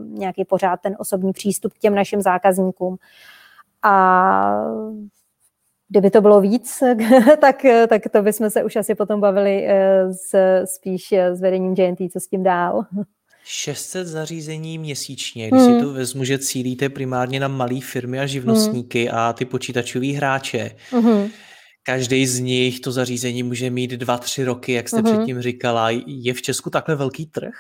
nějaký 0.08 0.46
pořád 0.46 0.80
ten 0.82 0.96
osobní 1.00 1.34
přístup 1.34 1.74
k 1.74 1.80
těm 1.80 1.96
našim 1.96 2.22
zákazníkům. 2.22 2.98
A 3.84 4.66
kdyby 5.94 6.12
to 6.12 6.22
bylo 6.22 6.42
víc, 6.42 6.84
tak, 7.42 7.66
tak 7.90 8.02
to 8.12 8.22
bychom 8.22 8.50
se 8.50 8.64
už 8.64 8.76
asi 8.76 8.96
potom 8.96 9.22
bavili 9.22 9.64
uh, 9.64 10.12
s, 10.12 10.36
spíš 10.76 11.12
s 11.12 11.42
vedením 11.42 11.76
JNT, 11.78 12.12
co 12.14 12.20
s 12.20 12.28
tím 12.28 12.44
dál. 12.44 12.86
600 13.44 14.08
zařízení 14.08 14.78
měsíčně, 14.78 15.48
když 15.48 15.62
hmm. 15.62 15.80
si 15.80 15.86
to 15.86 15.94
vezmu, 15.94 16.24
že 16.24 16.40
cílíte 16.40 16.90
primárně 16.90 17.40
na 17.40 17.48
malé 17.48 17.80
firmy 17.82 18.20
a 18.20 18.26
živnostníky 18.26 19.06
hmm. 19.06 19.18
a 19.18 19.34
ty 19.34 19.46
počítačové 19.46 20.08
hráče. 20.08 20.72
Hmm. 20.92 21.30
Každý 21.84 22.28
z 22.28 22.40
nich 22.40 22.80
to 22.80 22.92
zařízení 22.92 23.44
může 23.44 23.70
mít 23.70 23.92
dva, 23.92 24.18
tři 24.18 24.44
roky, 24.44 24.74
jak 24.74 24.90
jste 24.90 24.98
hmm. 24.98 25.14
předtím 25.14 25.42
říkala. 25.42 25.90
Je 26.08 26.34
v 26.34 26.42
Česku 26.42 26.70
takhle 26.70 26.96
velký 26.96 27.26
trh? 27.26 27.54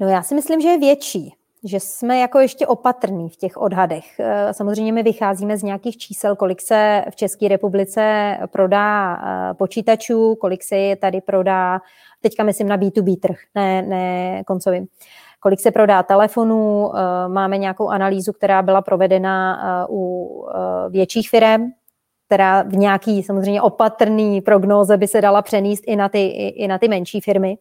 No 0.00 0.08
já 0.08 0.22
si 0.22 0.34
myslím, 0.34 0.60
že 0.60 0.68
je 0.68 0.78
větší 0.78 1.32
že 1.64 1.80
jsme 1.80 2.18
jako 2.18 2.38
ještě 2.38 2.66
opatrní 2.66 3.28
v 3.28 3.36
těch 3.36 3.56
odhadech. 3.56 4.04
Eh, 4.20 4.54
samozřejmě 4.54 4.92
my 4.92 5.02
vycházíme 5.02 5.56
z 5.56 5.62
nějakých 5.62 5.96
čísel, 5.96 6.36
kolik 6.36 6.60
se 6.60 7.04
v 7.10 7.16
České 7.16 7.48
republice 7.48 8.36
prodá 8.52 9.16
eh, 9.16 9.54
počítačů, 9.54 10.34
kolik 10.40 10.64
se 10.64 10.76
je 10.76 10.96
tady 10.96 11.20
prodá, 11.20 11.80
teďka 12.20 12.44
myslím 12.44 12.68
na 12.68 12.78
B2B 12.78 13.20
trh, 13.20 13.36
ne, 13.54 13.82
ne 13.82 14.42
koncovým, 14.44 14.86
kolik 15.40 15.60
se 15.60 15.70
prodá 15.70 16.02
telefonů, 16.02 16.92
eh, 16.96 17.28
máme 17.28 17.58
nějakou 17.58 17.88
analýzu, 17.88 18.32
která 18.32 18.62
byla 18.62 18.82
provedena 18.82 19.86
u 19.90 20.30
větších 20.88 21.30
firm, 21.30 21.70
která 22.26 22.62
v 22.62 22.76
nějaký 22.76 23.22
samozřejmě 23.22 23.62
opatrný 23.62 24.40
prognóze 24.40 24.96
by 24.96 25.08
se 25.08 25.20
dala 25.20 25.42
přenést 25.42 25.84
i 25.86 25.96
na 25.96 26.08
ty, 26.08 26.26
i 26.26 26.68
na 26.68 26.78
ty 26.78 26.88
menší 26.88 27.20
firmy. 27.20 27.58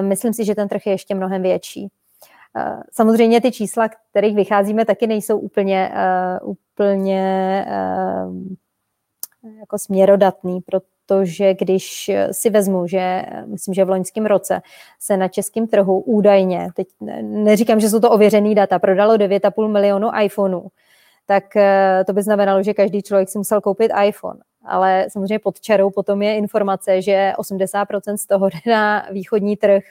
Myslím 0.00 0.32
si, 0.32 0.44
že 0.44 0.54
ten 0.54 0.68
trh 0.68 0.86
je 0.86 0.92
ještě 0.92 1.14
mnohem 1.14 1.42
větší. 1.42 1.88
Eh, 2.58 2.82
samozřejmě 2.92 3.40
ty 3.40 3.52
čísla, 3.52 3.88
kterých 4.10 4.36
vycházíme, 4.36 4.84
taky 4.84 5.06
nejsou 5.06 5.38
úplně, 5.38 5.92
uh, 6.42 6.50
úplně 6.50 7.66
uh, 7.68 8.36
jako 9.58 9.78
směrodatný, 9.78 10.60
protože 10.60 11.54
když 11.54 12.10
si 12.32 12.50
vezmu, 12.50 12.86
že 12.86 13.22
myslím, 13.46 13.74
že 13.74 13.84
v 13.84 13.90
loňském 13.90 14.26
roce 14.26 14.60
se 15.00 15.16
na 15.16 15.28
českém 15.28 15.66
trhu 15.66 16.00
údajně, 16.00 16.68
teď 16.74 16.88
neříkám, 17.22 17.80
že 17.80 17.88
jsou 17.88 18.00
to 18.00 18.10
ověřený 18.10 18.54
data, 18.54 18.78
prodalo 18.78 19.14
9,5 19.14 19.68
milionu 19.68 20.08
iPhoneů, 20.22 20.68
tak 21.26 21.44
to 22.06 22.12
by 22.12 22.22
znamenalo, 22.22 22.62
že 22.62 22.74
každý 22.74 23.02
člověk 23.02 23.28
si 23.28 23.38
musel 23.38 23.60
koupit 23.60 23.92
iPhone. 24.04 24.40
Ale 24.64 25.06
samozřejmě 25.08 25.38
pod 25.38 25.60
čarou 25.60 25.90
potom 25.90 26.22
je 26.22 26.36
informace, 26.36 27.02
že 27.02 27.32
80% 27.38 28.16
z 28.16 28.26
toho 28.26 28.48
jde 28.48 28.72
na 28.72 29.06
východní 29.10 29.56
trh, 29.56 29.82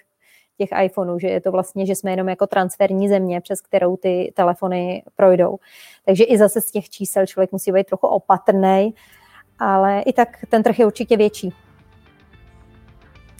těch 0.57 0.69
iPhoneů, 0.83 1.19
že 1.19 1.27
je 1.27 1.41
to 1.41 1.51
vlastně, 1.51 1.85
že 1.85 1.95
jsme 1.95 2.11
jenom 2.11 2.29
jako 2.29 2.47
transferní 2.47 3.09
země, 3.09 3.41
přes 3.41 3.61
kterou 3.61 3.97
ty 3.97 4.33
telefony 4.35 5.03
projdou. 5.15 5.57
Takže 6.05 6.23
i 6.23 6.37
zase 6.37 6.61
z 6.61 6.71
těch 6.71 6.89
čísel 6.89 7.25
člověk 7.25 7.51
musí 7.51 7.71
být 7.71 7.87
trochu 7.87 8.07
opatrný, 8.07 8.93
ale 9.59 10.01
i 10.01 10.13
tak 10.13 10.29
ten 10.49 10.63
trh 10.63 10.79
je 10.79 10.85
určitě 10.85 11.17
větší. 11.17 11.53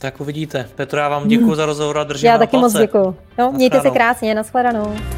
Tak 0.00 0.20
uvidíte. 0.20 0.68
Petro, 0.74 1.00
já 1.00 1.08
vám 1.08 1.28
děkuji 1.28 1.54
za 1.54 1.66
rozhovor 1.66 1.98
a 1.98 2.04
držím 2.04 2.26
Já 2.26 2.38
taky 2.38 2.50
palce. 2.50 2.78
moc 2.78 2.86
děkuji. 2.86 3.16
No, 3.38 3.52
mějte 3.52 3.80
se 3.80 3.90
krásně, 3.90 4.34
nashledanou. 4.34 5.17